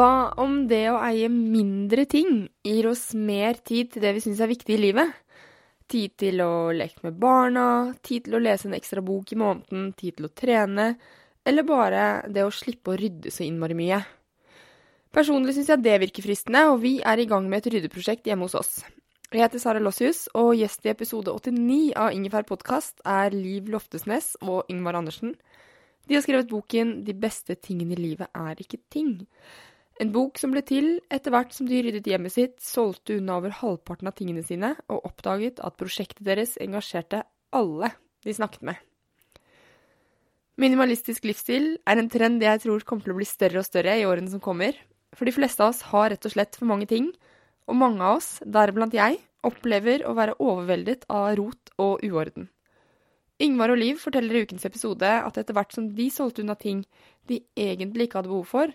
Hva 0.00 0.32
om 0.40 0.62
det 0.64 0.86
å 0.88 1.00
eie 1.04 1.28
mindre 1.28 2.06
ting 2.08 2.46
gir 2.64 2.86
oss 2.88 3.10
mer 3.12 3.58
tid 3.60 3.90
til 3.92 4.00
det 4.00 4.14
vi 4.16 4.22
syns 4.24 4.38
er 4.40 4.48
viktig 4.48 4.72
i 4.72 4.78
livet? 4.80 5.10
Tid 5.92 6.14
til 6.22 6.40
å 6.40 6.70
leke 6.72 7.02
med 7.04 7.18
barna, 7.20 7.64
tid 8.00 8.24
til 8.24 8.38
å 8.38 8.40
lese 8.40 8.70
en 8.70 8.78
ekstra 8.78 9.02
bok 9.04 9.34
i 9.34 9.36
måneden, 9.36 9.90
tid 9.92 10.16
til 10.16 10.30
å 10.30 10.32
trene, 10.32 10.86
eller 11.44 11.68
bare 11.68 12.04
det 12.32 12.46
å 12.46 12.54
slippe 12.54 12.94
å 12.94 12.96
rydde 12.96 13.28
så 13.34 13.44
innmari 13.44 13.76
mye. 13.76 13.98
Personlig 15.12 15.58
syns 15.58 15.68
jeg 15.74 15.84
det 15.84 15.98
virker 16.06 16.24
fristende, 16.24 16.62
og 16.72 16.80
vi 16.86 16.94
er 17.04 17.20
i 17.20 17.28
gang 17.28 17.50
med 17.50 17.60
et 17.60 17.74
ryddeprosjekt 17.74 18.30
hjemme 18.30 18.48
hos 18.48 18.56
oss. 18.56 18.78
Jeg 19.28 19.44
heter 19.44 19.60
Sara 19.60 19.82
Lossius, 19.84 20.30
og 20.32 20.54
gjest 20.56 20.88
i 20.88 20.94
episode 20.94 21.34
89 21.34 21.90
av 22.00 22.14
Ingefær 22.16 22.48
podkast 22.48 23.04
er 23.04 23.36
Liv 23.36 23.68
Loftesnes 23.68 24.32
og 24.40 24.70
Ingvar 24.72 25.02
Andersen. 25.02 25.36
De 26.08 26.16
har 26.16 26.24
skrevet 26.24 26.48
boken 26.48 27.02
De 27.04 27.12
beste 27.12 27.58
tingene 27.60 27.92
i 27.98 28.00
livet 28.00 28.32
er 28.32 28.64
ikke 28.64 28.80
ting. 28.88 29.18
En 30.00 30.12
bok 30.14 30.38
som 30.40 30.54
ble 30.54 30.62
til 30.64 30.94
etter 31.12 31.34
hvert 31.34 31.52
som 31.52 31.66
de 31.68 31.82
ryddet 31.84 32.06
hjemmet 32.08 32.32
sitt, 32.32 32.54
solgte 32.64 33.18
unna 33.18 33.36
over 33.36 33.52
halvparten 33.52 34.08
av 34.08 34.14
tingene 34.16 34.42
sine 34.46 34.72
og 34.88 35.04
oppdaget 35.10 35.60
at 35.60 35.76
prosjektet 35.76 36.22
deres 36.24 36.54
engasjerte 36.62 37.20
alle 37.52 37.90
de 38.24 38.32
snakket 38.32 38.64
med. 38.70 38.78
Minimalistisk 40.60 41.24
livsstil 41.28 41.74
er 41.88 42.00
en 42.00 42.08
trend 42.12 42.40
jeg 42.44 42.62
tror 42.64 42.84
kommer 42.88 43.04
til 43.04 43.12
å 43.12 43.18
bli 43.18 43.28
større 43.28 43.60
og 43.60 43.68
større 43.68 43.96
i 43.96 44.06
årene 44.08 44.32
som 44.32 44.40
kommer, 44.44 44.76
for 45.16 45.28
de 45.28 45.34
fleste 45.36 45.64
av 45.64 45.74
oss 45.74 45.82
har 45.90 46.10
rett 46.12 46.28
og 46.28 46.32
slett 46.32 46.56
for 46.56 46.68
mange 46.70 46.88
ting, 46.88 47.10
og 47.68 47.76
mange 47.80 48.00
av 48.00 48.20
oss, 48.20 48.30
deriblant 48.44 48.96
jeg, 48.96 49.18
opplever 49.44 50.04
å 50.08 50.14
være 50.16 50.36
overveldet 50.40 51.04
av 51.12 51.34
rot 51.36 51.72
og 51.80 52.04
uorden. 52.04 52.48
Ingvar 53.40 53.72
og 53.72 53.80
Liv 53.80 54.00
forteller 54.00 54.36
i 54.36 54.44
ukens 54.44 54.66
episode 54.68 55.08
at 55.08 55.38
etter 55.40 55.56
hvert 55.56 55.72
som 55.72 55.86
de 55.96 56.08
solgte 56.12 56.44
unna 56.44 56.56
ting 56.60 56.82
de 57.28 57.40
egentlig 57.56 58.08
ikke 58.08 58.20
hadde 58.20 58.32
behov 58.32 58.48
for, 58.50 58.74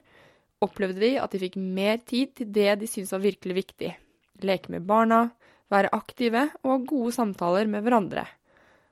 opplevde 0.66 1.02
de 1.02 1.14
at 1.22 1.34
de 1.34 1.42
fikk 1.42 1.58
mer 1.62 2.02
tid 2.04 2.34
til 2.38 2.52
det 2.56 2.80
de 2.82 2.90
syntes 2.90 3.14
var 3.16 3.24
virkelig 3.24 3.58
viktig. 3.62 3.92
Leke 4.46 4.74
med 4.74 4.88
barna, 4.90 5.30
være 5.72 5.94
aktive 5.96 6.50
og 6.64 6.72
ha 6.72 6.78
gode 6.90 7.14
samtaler 7.16 7.70
med 7.70 7.86
hverandre. 7.86 8.26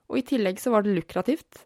Og 0.10 0.20
i 0.20 0.26
tillegg 0.28 0.62
så 0.62 0.74
var 0.74 0.86
det 0.86 0.96
lukrativt. 0.96 1.66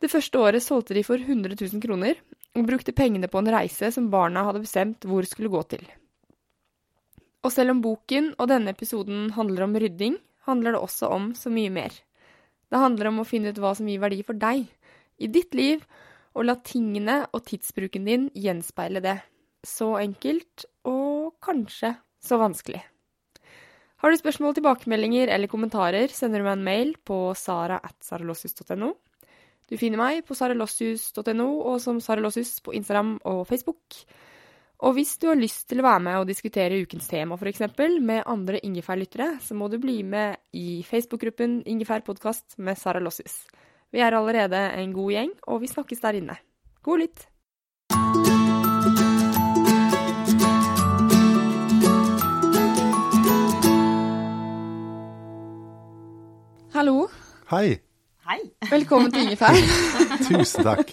Det 0.00 0.10
første 0.10 0.40
året 0.40 0.64
solgte 0.64 0.96
de 0.96 1.04
for 1.04 1.20
100 1.20 1.56
000 1.60 1.82
kroner, 1.82 2.20
og 2.56 2.66
brukte 2.66 2.94
pengene 2.96 3.28
på 3.30 3.38
en 3.38 3.50
reise 3.52 3.92
som 3.94 4.08
barna 4.10 4.42
hadde 4.46 4.64
bestemt 4.64 5.06
hvor 5.06 5.26
skulle 5.28 5.52
gå 5.52 5.60
til. 5.70 5.84
Og 7.46 7.52
selv 7.54 7.72
om 7.74 7.82
boken 7.84 8.32
og 8.36 8.50
denne 8.50 8.74
episoden 8.74 9.30
handler 9.36 9.64
om 9.64 9.76
rydding, 9.78 10.16
handler 10.48 10.74
det 10.74 10.82
også 10.82 11.10
om 11.14 11.30
så 11.36 11.52
mye 11.52 11.70
mer. 11.72 11.94
Det 12.70 12.80
handler 12.80 13.10
om 13.10 13.22
å 13.22 13.28
finne 13.28 13.52
ut 13.52 13.60
hva 13.60 13.72
som 13.76 13.88
gir 13.88 14.02
verdi 14.02 14.20
for 14.26 14.38
deg, 14.38 14.66
i 15.20 15.28
ditt 15.28 15.54
liv, 15.56 15.84
og 16.36 16.46
la 16.46 16.56
tingene 16.64 17.24
og 17.34 17.44
tidsbruken 17.48 18.06
din 18.06 18.28
gjenspeile 18.36 19.02
det. 19.04 19.18
Så 19.66 19.92
enkelt, 20.00 20.64
og 20.88 21.36
kanskje 21.44 21.94
så 22.22 22.38
vanskelig. 22.40 22.80
Har 24.00 24.12
du 24.12 24.16
spørsmål, 24.16 24.54
tilbakemeldinger 24.56 25.28
eller 25.28 25.50
kommentarer, 25.50 26.08
sender 26.08 26.40
du 26.40 26.46
meg 26.46 26.56
en 26.56 26.64
mail 26.64 26.94
på 27.04 27.18
sara.saralossius.no. 27.36 28.94
Du 29.68 29.76
finner 29.78 30.00
meg 30.00 30.24
på 30.26 30.34
saralossius.no 30.34 31.48
og 31.68 31.76
som 31.84 32.00
saralossius 32.02 32.56
på 32.64 32.72
Instagram 32.78 33.18
og 33.28 33.44
Facebook. 33.46 34.00
Og 34.80 34.94
hvis 34.96 35.18
du 35.20 35.28
har 35.28 35.36
lyst 35.36 35.66
til 35.68 35.82
å 35.82 35.84
være 35.84 36.00
med 36.06 36.22
og 36.22 36.30
diskutere 36.30 36.80
ukens 36.80 37.10
tema, 37.10 37.36
f.eks., 37.36 37.60
med 38.00 38.24
andre 38.24 38.62
Ingefær-lyttere, 38.64 39.34
så 39.44 39.54
må 39.54 39.68
du 39.68 39.76
bli 39.78 40.00
med 40.02 40.40
i 40.56 40.80
Facebook-gruppen 40.88 41.60
Ingefær 41.68 42.00
podkast 42.06 42.56
med 42.56 42.80
Sara 42.80 43.02
Lossius. 43.04 43.42
Vi 43.90 43.98
er 43.98 44.14
allerede 44.14 44.58
en 44.78 44.92
god 44.94 45.10
gjeng, 45.10 45.30
og 45.50 45.60
vi 45.64 45.66
snakkes 45.66 45.98
der 45.98 46.14
inne. 46.20 46.36
God 46.86 47.00
lytt! 47.02 47.26
Hallo. 56.70 57.08
Hei. 57.50 57.80
Hei. 58.28 58.38
Velkommen 58.70 59.10
til 59.10 59.26
Ingefær. 59.26 59.58
Tusen 60.28 60.68
takk. 60.68 60.92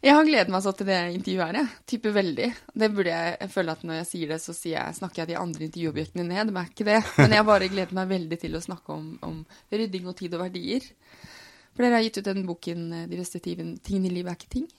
Jeg 0.00 0.16
har 0.16 0.24
gledet 0.24 0.48
meg 0.48 0.64
så 0.64 0.72
til 0.72 0.88
det 0.88 0.96
intervjuet 1.18 1.50
her, 1.50 1.58
jeg. 1.60 1.68
Typer 1.92 2.14
veldig. 2.16 2.46
Det 2.80 2.88
burde 2.94 3.12
jeg, 3.12 3.34
jeg 3.42 3.52
føler 3.52 3.76
at 3.76 3.84
når 3.84 3.98
jeg 3.98 4.08
sier 4.08 4.32
det, 4.32 4.38
så 4.40 4.54
sier 4.56 4.78
jeg, 4.78 4.96
snakker 5.02 5.20
jeg 5.20 5.34
de 5.34 5.36
andre 5.42 5.68
intervjuobjektene 5.68 6.24
ned. 6.24 6.54
Men 6.54 6.62
er 6.62 6.72
ikke 6.72 6.88
det. 6.88 7.02
Men 7.18 7.36
jeg 7.36 7.42
har 7.42 7.50
bare 7.52 7.68
gledet 7.68 7.98
meg 8.00 8.08
veldig 8.16 8.40
til 8.40 8.56
å 8.56 8.64
snakke 8.64 8.96
om, 8.96 9.12
om 9.28 9.44
rydding 9.68 10.08
og 10.08 10.16
tid 10.16 10.38
og 10.38 10.46
verdier. 10.46 10.88
For 11.74 11.84
dere 11.84 11.98
har 11.98 12.04
gitt 12.04 12.20
ut 12.20 12.28
den 12.28 12.46
boken 12.48 12.92
eh, 12.92 13.08
'De 13.08 13.20
beste 13.20 13.40
tingene 13.40 14.10
i 14.10 14.12
livet 14.12 14.32
er 14.32 14.38
ikke 14.38 14.54
ting'. 14.56 14.70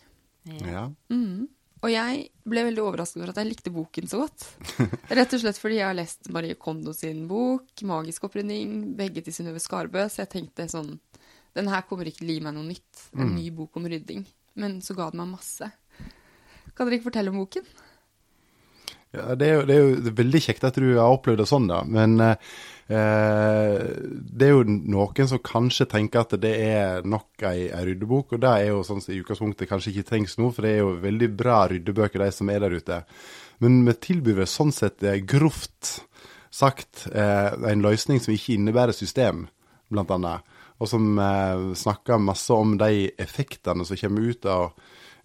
Ja. 0.66 0.88
Mm. 1.14 1.50
Og 1.82 1.90
jeg 1.90 2.28
ble 2.46 2.64
veldig 2.68 2.82
overrasket 2.84 3.22
over 3.22 3.32
at 3.32 3.40
jeg 3.42 3.50
likte 3.50 3.74
boken 3.74 4.10
så 4.10 4.22
godt. 4.22 4.46
Rett 5.18 5.34
og 5.34 5.42
slett 5.42 5.58
fordi 5.62 5.80
jeg 5.80 5.88
har 5.88 5.98
lest 5.98 6.30
Marie 6.34 6.58
Kondo 6.62 6.94
sin 6.94 7.24
bok, 7.30 7.72
'Magisk 7.82 8.28
opprydning', 8.30 8.96
begge 8.98 9.24
til 9.26 9.34
Synnøve 9.34 9.62
Skarbø, 9.64 10.06
så 10.10 10.26
jeg 10.26 10.34
tenkte 10.38 10.70
sånn 10.70 11.00
Den 11.52 11.68
her 11.68 11.82
kommer 11.84 12.08
ikke 12.08 12.22
til 12.22 12.30
å 12.32 12.36
gi 12.38 12.44
meg 12.46 12.54
noe 12.56 12.64
nytt. 12.64 13.08
En 13.12 13.34
ny 13.36 13.50
bok 13.52 13.76
om 13.76 13.84
rydding. 13.92 14.22
Men 14.56 14.78
så 14.80 14.96
ga 14.96 15.10
den 15.12 15.20
meg 15.20 15.34
masse. 15.34 15.68
Kan 16.72 16.88
dere 16.88 16.96
ikke 16.96 17.10
fortelle 17.10 17.34
om 17.34 17.42
boken? 17.42 17.66
Ja, 19.12 19.36
det, 19.36 19.48
er 19.50 19.58
jo, 19.58 19.64
det 19.68 19.76
er 19.76 19.82
jo 19.82 20.14
veldig 20.16 20.42
kjekt 20.46 20.64
at 20.64 20.78
du 20.80 20.94
har 20.96 21.12
opplevd 21.12 21.42
det 21.44 21.48
sånn, 21.50 21.68
da. 21.68 21.82
Men 21.84 22.16
eh, 22.24 22.54
det 22.92 24.48
er 24.48 24.52
jo 24.52 24.64
noen 24.68 25.30
som 25.30 25.40
kanskje 25.40 25.86
tenker 25.88 26.26
at 26.26 26.34
det 26.44 26.52
er 26.66 27.06
nok 27.08 27.46
ei, 27.48 27.70
ei 27.72 27.86
ryddebok. 27.88 28.36
Og 28.36 28.42
det 28.44 28.52
er 28.52 28.72
jo 28.74 28.82
sånn 28.84 29.00
som 29.04 29.14
i 29.14 29.22
utgangspunktet 29.22 29.70
kanskje 29.70 29.94
ikke 29.94 30.10
trengs 30.10 30.36
nå, 30.42 30.50
for 30.52 30.68
det 30.68 30.74
er 30.76 30.82
jo 30.82 30.98
veldig 31.04 31.30
bra 31.40 31.62
ryddebøker, 31.72 32.26
de 32.26 32.36
som 32.36 32.52
er 32.52 32.66
der 32.66 32.76
ute. 32.76 33.02
Men 33.64 33.84
vi 33.88 33.96
tilbyr 34.08 34.44
sånn 34.50 34.74
sett 34.76 35.04
eh, 35.06 35.22
grovt 35.22 36.02
sagt 36.52 37.08
eh, 37.14 37.52
en 37.72 37.84
løsning 37.86 38.20
som 38.22 38.34
ikke 38.36 38.58
innebærer 38.58 38.96
system, 38.96 39.46
blant 39.92 40.12
annet. 40.12 40.48
Og 40.82 40.90
som 40.90 41.14
eh, 41.22 41.68
snakker 41.78 42.22
masse 42.22 42.54
om 42.54 42.76
de 42.82 43.12
effektene 43.22 43.86
som 43.88 44.00
kommer 44.02 44.34
ut 44.34 44.50
av 44.50 44.72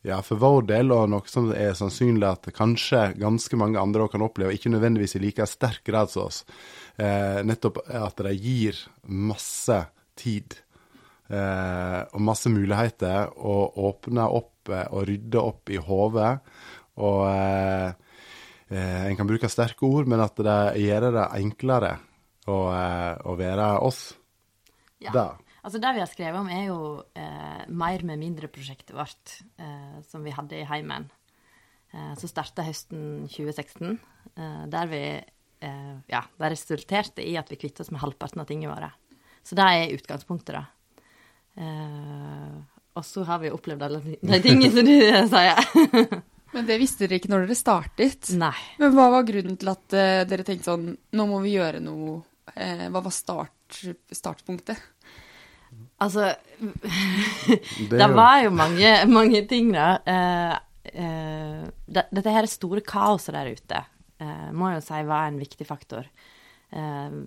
ja, 0.07 0.21
for 0.23 0.39
vår 0.39 0.69
del, 0.69 0.93
og 0.95 1.09
noe 1.11 1.27
som 1.31 1.49
er 1.51 1.75
sannsynlig 1.75 2.29
at 2.29 2.51
kanskje 2.55 3.09
ganske 3.19 3.59
mange 3.59 3.81
andre 3.81 4.07
kan 4.13 4.23
oppleve, 4.23 4.55
ikke 4.55 4.71
nødvendigvis 4.71 5.17
i 5.19 5.23
like 5.25 5.49
sterk 5.51 5.83
grad 5.89 6.13
som 6.13 6.29
oss, 6.29 6.45
eh, 7.01 7.43
nettopp 7.47 7.83
at 7.87 8.25
de 8.27 8.33
gir 8.35 8.79
masse 9.05 9.79
tid 10.17 10.57
eh, 11.31 12.01
og 12.13 12.25
masse 12.25 12.51
muligheter, 12.53 13.33
og 13.37 13.79
åpner 13.89 14.35
opp 14.41 14.73
eh, 14.73 14.87
og 14.91 15.07
rydder 15.11 15.41
opp 15.43 15.73
i 15.73 15.81
hodet. 15.83 16.33
Og 17.05 17.23
eh, 17.31 17.89
eh, 18.73 19.01
en 19.07 19.19
kan 19.19 19.29
bruke 19.29 19.51
sterke 19.53 19.89
ord, 19.89 20.09
men 20.11 20.25
at 20.25 20.39
det 20.41 20.61
gjør 20.85 21.11
det 21.11 21.27
enklere 21.41 21.97
å, 22.47 22.61
eh, 22.73 23.13
å 23.27 23.37
være 23.39 23.73
oss. 23.85 24.09
Ja. 25.03 25.13
Da. 25.13 25.29
Altså 25.67 25.81
Det 25.83 25.93
vi 25.97 26.03
har 26.03 26.11
skrevet 26.11 26.41
om, 26.41 26.49
er 26.49 26.69
jo 26.69 26.81
eh, 27.19 27.63
mer 27.69 28.05
med 28.07 28.21
mindre-prosjektet 28.23 28.95
vårt 28.97 29.41
eh, 29.59 29.97
som 30.07 30.23
vi 30.25 30.35
hadde 30.35 30.61
i 30.61 30.67
heimen. 30.69 31.09
Eh, 31.91 32.13
så 32.21 32.31
starta 32.31 32.65
høsten 32.67 33.27
2016. 33.27 33.97
Eh, 34.37 34.63
der 34.71 34.93
vi 34.93 35.03
eh, 35.61 35.97
Ja, 36.13 36.23
det 36.39 36.53
resulterte 36.53 37.25
i 37.25 37.37
at 37.41 37.51
vi 37.53 37.59
kvittet 37.61 37.85
oss 37.85 37.93
med 37.95 38.03
halvparten 38.03 38.43
av 38.43 38.49
tingene 38.49 38.75
våre. 38.75 38.93
Så 39.47 39.59
det 39.59 39.67
er 39.67 39.95
utgangspunktet, 39.95 40.57
da. 40.57 40.65
Eh, 41.57 42.57
og 42.97 43.05
så 43.05 43.25
har 43.29 43.43
vi 43.43 43.53
opplevd 43.53 43.85
alle 43.87 44.01
de 44.03 44.41
tingene 44.43 44.73
som 44.73 44.87
du 44.87 44.95
sier. 45.35 46.23
Men 46.55 46.69
det 46.69 46.79
visste 46.81 47.05
dere 47.05 47.19
ikke 47.21 47.31
når 47.33 47.45
dere 47.45 47.59
startet. 47.59 48.31
Nei. 48.41 48.55
Men 48.81 48.95
hva 48.97 49.11
var 49.13 49.27
grunnen 49.29 49.59
til 49.61 49.69
at 49.69 49.97
uh, 49.97 50.23
dere 50.29 50.47
tenkte 50.47 50.71
sånn 50.71 50.87
Nå 51.19 51.27
må 51.29 51.43
vi 51.45 51.57
gjøre 51.59 51.83
noe. 51.85 52.21
Uh, 52.55 52.87
hva 52.95 53.03
var 53.05 53.13
start, 53.13 53.81
startpunktet? 54.15 54.81
Altså 56.01 56.31
Det 57.91 57.91
Det 57.91 58.01
er 58.01 58.15
var 58.15 58.41
jo 58.47 58.55
mange, 58.57 58.95
mange 59.11 59.43
ting, 59.51 59.75
da. 59.75 59.91
Uh, 60.07 60.55
eh, 60.87 61.63
dette 61.87 62.33
her 62.33 62.49
store 62.49 62.81
kaoset 62.87 63.35
der 63.35 63.53
ute 63.53 63.83
må 64.53 64.71
jeg 64.71 64.81
jo 64.81 64.87
si 64.87 65.03
var 65.09 65.29
en 65.29 65.39
viktig 65.41 65.67
faktor. 65.69 66.09
Eh, 66.71 67.21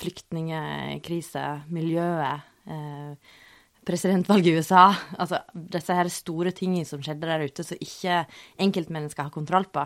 Flyktningkrise, 0.00 1.44
miljøet, 1.74 2.46
eh, 2.70 3.40
presidentvalget 3.84 4.46
i 4.52 4.56
USA. 4.58 4.86
Altså 5.18 5.42
disse 5.52 5.94
her 5.94 6.08
store 6.12 6.54
tingene 6.56 6.86
som 6.88 7.02
skjedde 7.02 7.28
der 7.28 7.44
ute, 7.44 7.64
som 7.66 7.80
ikke 7.80 8.24
enkeltmennesker 8.58 9.28
har 9.28 9.34
kontroll 9.34 9.66
på. 9.66 9.84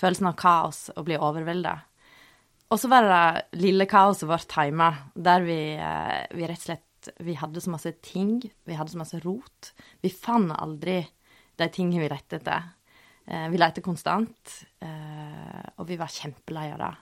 Følelsen 0.00 0.28
av 0.30 0.36
kaos 0.36 0.90
og 0.96 1.06
bli 1.06 1.16
overvelda. 1.16 1.78
Og 2.72 2.80
så 2.80 2.88
var 2.88 3.04
det 3.04 3.60
lille 3.60 3.84
kaoset 3.88 4.28
vårt 4.28 4.54
hjemme, 4.56 4.88
der 5.14 5.44
vi, 5.44 5.60
eh, 5.76 6.26
vi 6.32 6.46
rett 6.48 6.58
og 6.58 6.68
slett 6.70 6.88
Vi 7.18 7.34
hadde 7.34 7.58
så 7.58 7.66
masse 7.66 7.90
ting, 8.00 8.40
vi 8.64 8.74
hadde 8.78 8.92
så 8.92 8.96
masse 8.96 9.18
rot. 9.24 9.72
Vi 10.02 10.08
fant 10.08 10.52
aldri 10.54 11.04
de 11.58 11.66
tingene 11.66 11.98
vi 11.98 12.08
lette 12.08 12.36
etter. 12.38 12.62
Eh, 13.28 13.48
Vi 13.52 13.60
lette 13.60 13.84
konstant, 13.84 14.58
eh, 14.82 15.62
og 15.78 15.86
vi 15.88 15.96
var 16.00 16.10
kjempelei 16.10 16.72
av 16.72 16.78
det. 16.82 16.92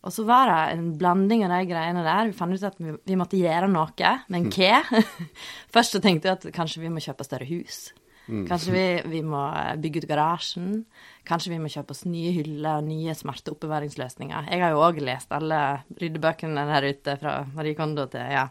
Og 0.00 0.12
så 0.14 0.24
var 0.24 0.48
det 0.48 0.78
en 0.78 0.92
blanding 0.96 1.44
av 1.44 1.52
de 1.52 1.66
greiene 1.68 2.02
der. 2.02 2.30
Vi 2.30 2.36
fant 2.36 2.54
ut 2.56 2.62
at 2.64 2.78
vi, 2.80 2.94
vi 3.04 3.16
måtte 3.20 3.36
gjøre 3.36 3.68
noe, 3.68 4.12
men 4.32 4.48
hva? 4.48 4.80
Først 5.74 5.92
så 5.96 6.00
tenkte 6.00 6.30
jeg 6.30 6.38
at 6.38 6.46
kanskje 6.56 6.80
vi 6.80 6.92
må 6.92 7.02
kjøpe 7.04 7.26
større 7.26 7.48
hus. 7.50 7.90
Kanskje 8.30 8.72
vi, 8.72 8.84
vi 9.10 9.20
må 9.26 9.40
bygge 9.82 10.04
ut 10.04 10.08
garasjen. 10.08 10.84
Kanskje 11.26 11.50
vi 11.50 11.58
må 11.58 11.70
kjøpe 11.72 11.90
oss 11.96 12.04
nye 12.06 12.30
hyller 12.36 12.78
og 12.78 12.86
nye 12.86 13.14
smarte 13.18 13.50
oppbevaringsløsninger. 13.50 14.46
Jeg 14.54 14.62
har 14.62 14.70
jo 14.70 14.84
òg 14.86 15.00
lest 15.02 15.32
alle 15.34 15.58
ryddebøkene 15.98 16.64
der 16.68 16.86
ute, 16.92 17.16
fra 17.20 17.40
Marie 17.56 17.74
Kondo 17.78 18.06
til 18.12 18.30
ja. 18.30 18.44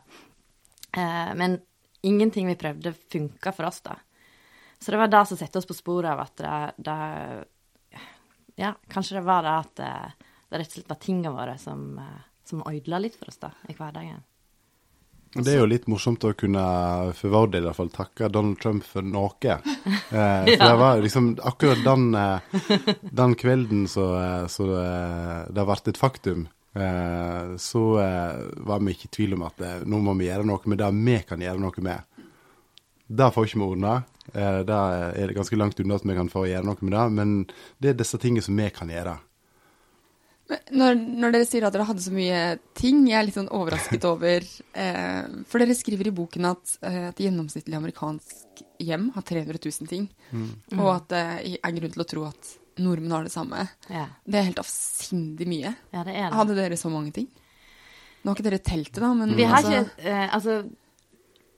Eh, 0.92 1.32
men 1.40 1.58
ingenting 2.04 2.50
vi 2.52 2.58
prøvde, 2.60 2.94
funka 3.14 3.54
for 3.56 3.70
oss, 3.72 3.80
da. 3.88 3.96
Så 4.80 4.92
det 4.92 4.98
var 5.02 5.12
det 5.12 5.26
som 5.28 5.38
satte 5.38 5.60
oss 5.60 5.68
på 5.68 5.76
sporet 5.76 6.12
av 6.14 6.24
at 6.24 6.40
det, 6.40 6.88
det 6.88 7.46
Ja, 8.60 8.74
kanskje 8.92 9.20
det 9.20 9.28
var 9.28 9.44
det 9.44 9.56
at 9.56 9.76
det, 9.80 9.94
det 10.50 10.62
rett 10.62 10.72
og 10.74 10.78
slett 10.80 10.92
var 10.92 11.00
tingene 11.04 11.36
våre 11.36 11.58
som, 11.60 11.86
eh, 12.00 12.26
som 12.48 12.64
ødela 12.68 13.00
litt 13.00 13.16
for 13.20 13.32
oss 13.32 13.40
da, 13.40 13.52
i 13.72 13.76
hverdagen. 13.78 14.24
Det 15.30 15.52
er 15.54 15.60
jo 15.60 15.68
litt 15.70 15.86
morsomt 15.86 16.24
å 16.26 16.32
kunne, 16.34 16.62
for 17.14 17.30
vår 17.30 17.52
del 17.54 17.62
i 17.62 17.68
hvert 17.68 17.78
fall, 17.78 17.92
takke 17.94 18.32
Donald 18.34 18.58
Trump 18.62 18.86
for 18.88 19.06
noe. 19.06 19.60
Eh, 20.10 20.42
for 20.58 20.64
det 20.66 20.78
var 20.82 21.02
liksom 21.04 21.26
akkurat 21.46 21.84
den, 21.86 22.16
eh, 22.18 22.88
den 23.14 23.36
kvelden 23.38 23.84
så, 23.88 24.08
eh, 24.18 24.46
så 24.50 24.66
eh, 24.74 25.44
det 25.54 25.66
ble 25.68 25.76
et 25.92 26.00
faktum, 26.02 26.48
eh, 26.74 27.52
så 27.62 27.84
eh, 28.02 28.40
var 28.66 28.82
vi 28.82 28.96
ikke 28.96 29.06
i 29.06 29.12
tvil 29.20 29.36
om 29.38 29.44
at 29.46 29.62
eh, 29.62 29.84
nå 29.86 30.00
må 30.02 30.16
vi 30.18 30.32
gjøre 30.32 30.48
noe 30.50 30.66
med 30.66 30.82
det 30.82 30.90
vi 30.98 31.20
kan 31.30 31.46
gjøre 31.46 31.62
noe 31.62 31.86
med. 31.86 32.26
Det 33.06 33.30
får 33.36 33.52
ikke 33.52 33.62
vi 33.62 33.68
ordna. 33.68 33.94
Eh, 34.34 34.60
det 34.68 34.78
er 35.24 35.34
ganske 35.38 35.58
langt 35.60 35.80
unna 35.82 35.98
at 36.00 36.06
vi 36.06 36.18
kan 36.18 36.30
få 36.32 36.46
gjøre 36.50 36.68
noe 36.68 36.78
med 36.82 36.96
det, 36.96 37.08
men 37.16 37.34
det 37.80 37.94
er 37.94 38.00
disse 38.00 38.20
tingene 38.22 38.46
som 38.46 38.58
vi 38.60 38.70
kan 38.76 38.92
gjøre. 38.94 39.18
Når, 40.74 40.96
når 41.22 41.34
dere 41.36 41.46
sier 41.46 41.68
at 41.68 41.76
dere 41.76 41.86
hadde 41.86 42.02
så 42.02 42.10
mye 42.14 42.38
ting, 42.78 43.04
jeg 43.06 43.20
er 43.20 43.28
litt 43.28 43.36
sånn 43.38 43.52
overrasket 43.54 44.06
over 44.10 44.42
eh, 44.42 45.28
For 45.46 45.62
dere 45.62 45.76
skriver 45.78 46.10
i 46.10 46.14
boken 46.18 46.48
at 46.50 46.72
eh, 46.90 47.04
et 47.12 47.22
gjennomsnittlig 47.22 47.78
amerikansk 47.78 48.64
hjem 48.82 49.12
har 49.14 49.28
300 49.30 49.62
000 49.62 49.92
ting. 49.92 50.08
Og 50.80 50.90
at 50.96 51.12
det 51.14 51.22
er 51.60 51.76
grunn 51.78 51.94
til 51.94 52.02
å 52.02 52.08
tro 52.10 52.26
at 52.32 52.56
nordmenn 52.82 53.14
har 53.14 53.28
det 53.28 53.34
samme. 53.36 53.68
Ja, 53.92 54.08
Det 54.26 54.40
er 54.40 54.50
helt 54.50 54.62
avsindig 54.64 55.46
mye. 55.52 55.76
ja 55.94 56.04
det 56.08 56.16
er 56.16 56.30
det. 56.32 56.38
Hadde 56.40 56.58
dere 56.58 56.80
så 56.80 56.90
mange 56.90 57.14
ting? 57.14 57.30
Nå 58.24 58.32
har 58.32 58.36
ikke 58.40 58.50
dere 58.50 58.60
telt 58.64 58.90
det, 58.92 59.02
da, 59.04 59.14
men 59.16 59.36
Vi 59.38 59.46
har 59.48 59.62
altså, 59.62 59.84
ikke 59.86 60.10
eh, 60.12 60.34
Altså, 60.36 60.56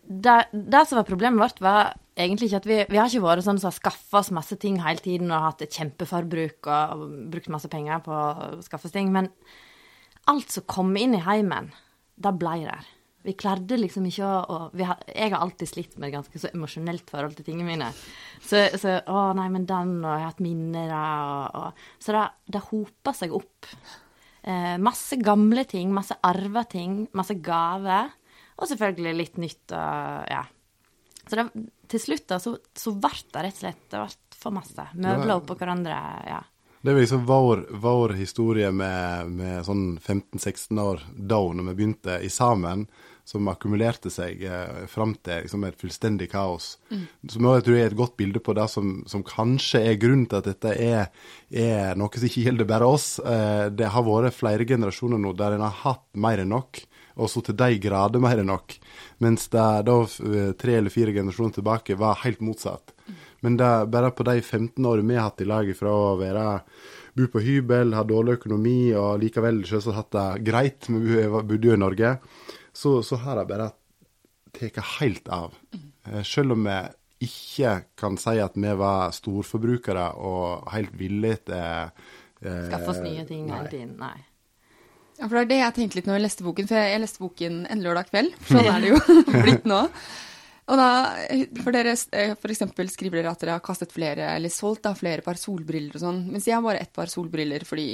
det, 0.01 0.37
det 0.51 0.85
som 0.89 0.99
var 0.99 1.07
problemet 1.07 1.39
vårt, 1.41 1.61
var 1.63 1.93
egentlig 2.17 2.49
ikke 2.49 2.61
at 2.61 2.69
vi 2.69 2.77
Vi 2.89 2.99
har 2.99 3.09
ikke 3.09 3.23
vært 3.23 3.45
sånn 3.45 3.59
som 3.61 3.69
har 3.69 3.77
skaffa 3.77 4.21
oss 4.21 4.31
masse 4.35 4.57
ting 4.59 4.79
hele 4.83 5.03
tiden 5.03 5.31
og 5.31 5.45
hatt 5.45 5.61
et 5.65 5.77
kjempeforbruk 5.77 6.67
og, 6.67 6.95
og 6.95 7.19
brukt 7.33 7.51
masse 7.53 7.69
penger 7.71 8.01
på 8.05 8.15
å 8.15 8.63
skaffe 8.65 8.91
ting, 8.91 9.11
men 9.13 9.29
alt 10.29 10.51
som 10.53 10.67
kom 10.69 10.91
inn 10.99 11.15
i 11.17 11.23
heimen, 11.25 11.71
det 12.21 12.33
blei 12.37 12.61
der. 12.65 12.89
Vi 13.21 13.35
klarte 13.37 13.77
liksom 13.77 14.05
ikke 14.09 14.25
å, 14.25 14.37
å 14.49 14.85
har, 14.85 15.01
Jeg 15.05 15.29
har 15.29 15.41
alltid 15.43 15.69
slitt 15.69 15.97
med 15.97 16.09
et 16.09 16.15
ganske 16.15 16.41
så 16.41 16.49
emosjonelt 16.55 17.09
forhold 17.09 17.35
til 17.37 17.45
tingene 17.45 17.69
mine. 17.69 17.89
Så, 18.41 18.63
så 18.81 18.97
Å, 19.05 19.25
nei, 19.37 19.47
men 19.53 19.67
den, 19.69 19.99
og 20.01 20.09
jeg 20.09 20.23
har 20.23 20.31
hatt 20.31 20.41
minner, 20.41 20.93
og, 20.97 21.59
og 21.59 22.01
Så 22.01 22.15
det, 22.17 22.23
det 22.57 22.63
hopa 22.71 23.13
seg 23.17 23.35
opp. 23.37 23.69
Eh, 24.41 24.77
masse 24.81 25.19
gamle 25.21 25.67
ting, 25.69 25.93
masse 25.93 26.17
arva 26.25 26.65
ting, 26.69 27.03
masse 27.17 27.37
gaver. 27.45 28.09
Og 28.61 28.69
selvfølgelig 28.69 29.13
litt 29.17 29.39
nytt 29.41 29.73
og 29.73 30.31
ja. 30.31 30.45
Så 31.27 31.37
det, 31.37 31.45
til 31.91 32.01
slutt 32.01 32.27
da, 32.29 32.39
så, 32.41 32.55
så 32.77 32.93
ble 32.97 33.13
det 33.33 33.45
rett 33.45 33.57
og 33.57 33.63
slett 33.63 33.83
det 33.91 34.01
ble 34.01 34.39
for 34.41 34.55
masse. 34.55 34.87
Møbler 34.97 35.37
oppå 35.37 35.57
hverandre, 35.59 35.97
ja. 36.25 36.41
Det 36.81 36.89
er 36.89 36.97
liksom 36.97 37.27
vår, 37.29 37.67
vår 37.77 38.15
historie 38.17 38.71
med, 38.73 39.29
med 39.37 39.65
sånn 39.67 39.99
15-16 40.01 40.79
år 40.81 41.03
da, 41.13 41.37
når 41.37 41.67
vi 41.67 41.75
begynte 41.77 42.15
i 42.25 42.29
sammen, 42.33 42.87
som 43.27 43.49
akkumulerte 43.51 44.09
seg 44.09 44.41
eh, 44.49 44.79
fram 44.89 45.13
til 45.21 45.45
liksom 45.45 45.67
et 45.67 45.77
fullstendig 45.77 46.31
kaos. 46.31 46.71
Som 47.29 47.45
jeg 47.45 47.65
tror 47.67 47.77
er 47.77 47.91
et 47.91 47.97
godt 47.99 48.15
bilde 48.17 48.41
på 48.41 48.55
det 48.57 48.65
som, 48.73 48.95
som 49.09 49.21
kanskje 49.21 49.83
er 49.91 49.99
grunnen 50.01 50.25
til 50.25 50.41
at 50.41 50.49
dette 50.49 50.73
er, 50.73 51.11
er 51.53 51.99
noe 52.01 52.17
som 52.17 52.27
ikke 52.27 52.47
gjelder 52.47 52.69
bare 52.73 52.89
oss. 52.89 53.11
Eh, 53.21 53.67
det 53.69 53.91
har 53.93 54.07
vært 54.07 54.39
flere 54.39 54.65
generasjoner 54.67 55.21
nå 55.21 55.35
der 55.37 55.59
en 55.59 55.67
har 55.67 55.77
hatt 55.83 56.07
mer 56.17 56.41
enn 56.41 56.49
nok, 56.55 56.81
og 57.15 57.29
så 57.31 57.43
til 57.45 57.57
de 57.59 57.79
grader 57.83 58.21
mer 58.23 58.41
enn 58.41 58.49
nok. 58.51 58.77
Mens 59.23 59.47
det 59.53 59.67
da 59.87 59.97
eh, 60.03 60.53
tre 60.59 60.77
eller 60.79 60.93
fire 60.93 61.13
generasjoner 61.15 61.59
tilbake 61.59 61.97
var 61.99 62.21
helt 62.23 62.41
motsatt. 62.45 62.93
Men 63.41 63.57
det, 63.57 63.69
bare 63.91 64.11
på 64.13 64.25
de 64.27 64.37
15 64.41 64.85
årene 64.85 65.09
vi 65.09 65.17
har 65.17 65.29
hatt 65.31 65.41
i 65.41 65.49
lag 65.49 65.69
fra 65.77 65.91
å 65.91 66.15
være 66.19 66.45
bo 67.17 67.27
på 67.33 67.41
hybel, 67.43 67.95
ha 67.97 68.05
dårlig 68.07 68.37
økonomi 68.39 68.93
og 68.95 69.19
likevel 69.23 69.63
selvsagt 69.67 69.97
hatt 69.97 70.15
det 70.15 70.27
greit, 70.47 70.87
vi 70.87 71.25
bodde 71.27 71.71
jo 71.71 71.75
i 71.75 71.81
Norge, 71.81 72.15
så, 72.71 72.99
så 73.03 73.19
har 73.25 73.41
det 73.41 73.49
bare 73.49 73.71
tatt 74.55 74.81
helt 75.01 75.27
av. 75.31 75.55
Eh, 76.07 76.21
Selv 76.27 76.55
om 76.55 76.67
vi 76.69 76.79
ikke 77.27 77.75
kan 77.99 78.17
si 78.17 78.39
at 78.41 78.55
vi 78.57 78.73
var 78.79 79.11
storforbrukere 79.13 80.07
og 80.17 80.71
helt 80.73 80.95
villige 80.97 81.43
til 81.51 81.59
eh, 81.59 82.67
Skaffe 82.69 82.95
oss 82.95 83.01
nye 83.03 83.25
ting 83.29 83.49
hele 83.51 83.69
tiden. 83.69 83.95
Nei. 84.01 84.15
Ja, 85.21 85.27
for 85.29 85.37
det 85.37 85.41
er 85.43 85.49
det 85.51 85.59
jeg 85.61 85.73
tenkte 85.77 85.99
litt 85.99 86.07
når 86.09 86.17
jeg 86.17 86.25
leste 86.25 86.45
boken, 86.47 86.67
for 86.71 86.81
jeg, 86.81 87.01
leste 87.03 87.21
boken 87.21 87.57
en 87.69 87.83
lørdag 87.85 88.07
kveld. 88.09 88.31
Sånn 88.49 88.65
er 88.71 88.81
det 88.81 88.91
jo 88.95 89.01
blitt 89.45 89.67
nå. 89.69 89.81
Og 90.71 90.79
da, 90.79 90.87
for 91.61 91.75
dere 91.75 91.93
eh, 92.15 92.33
for 92.39 92.53
eksempel 92.53 92.89
skriver 92.89 93.19
dere 93.21 93.33
at 93.35 93.41
dere 93.43 93.57
har 93.57 93.63
kastet 93.65 93.91
flere, 93.93 94.29
eller 94.37 94.49
solgt 94.53 94.85
da, 94.87 94.93
flere 94.97 95.23
par 95.25 95.37
solbriller 95.41 95.97
og 95.97 96.03
sånn, 96.05 96.21
mens 96.31 96.47
jeg 96.47 96.55
har 96.57 96.63
bare 96.65 96.81
ett 96.81 96.93
par 96.95 97.11
solbriller 97.11 97.65
fordi 97.67 97.87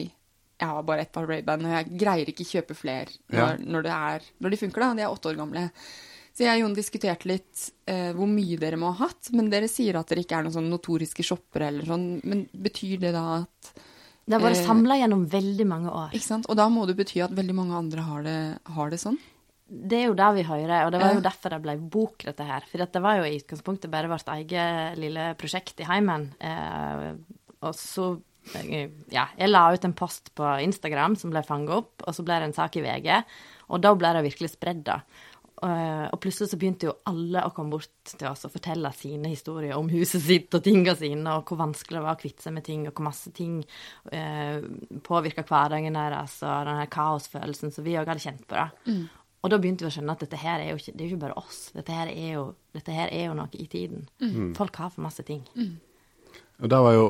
jeg 0.57 0.67
har 0.72 0.84
bare 0.86 1.03
ett 1.05 1.12
par 1.13 1.27
Ray-Ban, 1.29 1.65
og 1.67 1.74
jeg 1.75 1.98
greier 2.01 2.29
ikke 2.31 2.46
kjøpe 2.50 2.74
flere 2.77 3.12
når, 3.29 3.38
Ja. 3.38 3.48
når, 3.62 3.89
er, 3.93 4.24
når 4.41 4.53
de 4.55 4.60
funker 4.63 4.84
da, 4.84 4.91
de 4.98 5.03
er 5.05 5.12
åtte 5.13 5.29
år 5.29 5.38
gamle. 5.38 5.65
Så 6.38 6.46
jeg 6.46 6.53
og 6.60 6.63
Jon 6.63 6.77
diskuterte 6.77 7.29
litt 7.29 7.67
eh, 7.89 8.12
hvor 8.17 8.29
mye 8.29 8.57
dere 8.62 8.77
må 8.81 8.91
ha 8.93 9.07
hatt, 9.07 9.31
men 9.38 9.50
dere 9.53 9.69
sier 9.69 9.98
at 10.00 10.10
dere 10.10 10.22
ikke 10.25 10.38
er 10.39 10.46
noen 10.48 10.55
sånn 10.60 10.69
notoriske 10.72 11.25
shoppere 11.25 11.69
eller 11.72 11.86
sånn, 11.89 12.07
men 12.29 12.43
betyr 12.53 13.01
det 13.07 13.13
da 13.15 13.24
at 13.39 13.72
Det 14.27 14.36
har 14.36 14.43
vært 14.43 14.60
Eh, 14.60 14.67
samla 14.67 14.98
gjennom 15.00 15.24
veldig 15.31 15.65
mange 15.67 15.89
år. 15.89 16.12
Ikke 16.12 16.27
sant? 16.27 16.48
Og 16.51 16.57
da 16.60 16.67
må 16.67 16.86
det 16.86 16.98
bety 17.00 17.22
at 17.24 17.31
veldig 17.31 17.55
mange 17.55 17.77
andre 17.77 18.01
har 18.03 18.24
det, 18.24 18.39
har 18.75 18.89
det 18.91 19.00
sånn? 19.00 19.17
Det 19.67 19.98
er 19.98 20.05
jo 20.07 20.15
det 20.15 20.27
vi 20.36 20.43
hører, 20.48 20.86
og 20.86 20.91
det 20.91 21.00
var 21.01 21.13
jo 21.13 21.24
derfor 21.24 21.51
det 21.51 21.62
ble 21.63 21.75
bok, 21.77 22.24
dette 22.24 22.43
her. 22.48 22.63
For 22.72 22.79
det 22.79 23.01
var 23.03 23.17
jo 23.17 23.25
i 23.27 23.36
utgangspunktet 23.39 23.91
bare 23.91 24.07
vårt 24.07 24.29
eget 24.31 24.98
lille 25.00 25.34
prosjekt 25.36 25.79
i 25.84 25.88
heimen. 25.88 26.29
Eh, 26.39 27.13
og 27.62 27.74
så 27.75 28.22
eh, 28.55 28.89
Ja, 29.12 29.27
jeg 29.38 29.50
la 29.50 29.65
ut 29.74 29.84
en 29.84 29.96
post 29.96 30.34
på 30.36 30.43
Instagram 30.63 31.17
som 31.19 31.31
ble 31.31 31.43
fanga 31.43 31.81
opp, 31.81 32.03
og 32.05 32.15
så 32.15 32.24
ble 32.24 32.39
det 32.39 32.48
en 32.51 32.55
sak 32.55 32.77
i 32.79 32.84
VG. 32.86 33.24
Og 33.67 33.81
da 33.84 33.93
ble 33.96 34.13
det 34.15 34.24
virkelig 34.29 34.53
spredd, 34.55 34.86
da. 34.88 35.01
Eh, 35.58 36.06
og 36.14 36.20
plutselig 36.22 36.52
så 36.52 36.58
begynte 36.62 36.86
jo 36.86 36.96
alle 37.10 37.42
å 37.48 37.52
komme 37.56 37.74
bort 37.74 38.12
til 38.12 38.28
oss 38.30 38.46
og 38.46 38.54
fortelle 38.54 38.92
sine 38.94 39.32
historier 39.32 39.74
om 39.78 39.90
huset 39.90 40.22
sitt 40.22 40.54
og 40.54 40.62
tinga 40.66 40.94
sine, 41.00 41.34
og 41.34 41.50
hvor 41.50 41.58
vanskelig 41.64 41.98
det 41.98 42.04
var 42.06 42.18
å 42.18 42.22
kvitte 42.22 42.46
seg 42.46 42.54
med 42.54 42.66
ting, 42.68 42.84
og 42.86 42.94
hvor 42.94 43.08
masse 43.08 43.34
ting 43.34 43.56
eh, 44.14 44.60
påvirka 45.08 45.46
hverdagen 45.48 45.98
deres, 45.98 46.38
og 46.46 46.70
den 46.70 46.82
her 46.84 46.92
kaosfølelsen 46.94 47.74
som 47.74 47.88
vi 47.88 47.98
òg 47.98 48.12
hadde 48.12 48.26
kjent 48.28 48.46
på. 48.46 48.54
da. 48.60 48.70
Og 49.46 49.52
da 49.54 49.60
begynte 49.62 49.86
vi 49.86 49.90
å 49.90 49.94
skjønne 49.94 50.14
at 50.18 50.24
dette 50.26 50.38
her 50.42 50.62
er 50.62 50.72
jo 50.74 50.80
ikke, 50.82 50.94
det 50.94 51.04
er 51.04 51.08
jo 51.08 51.16
ikke 51.16 51.26
bare 51.26 51.42
oss. 51.42 51.60
Dette 51.74 51.94
her 51.94 52.10
er 52.12 52.32
jo, 52.36 52.46
dette 52.76 52.94
her 52.94 53.12
er 53.14 53.28
jo 53.30 53.36
noe 53.38 53.50
i 53.54 53.68
tiden. 53.72 54.08
Folk 54.58 54.80
har 54.82 54.90
for 54.94 55.06
masse 55.06 55.24
ting. 55.24 55.44
Og 56.58 56.70
det 56.74 56.80
var 56.84 56.96
jo 56.98 57.06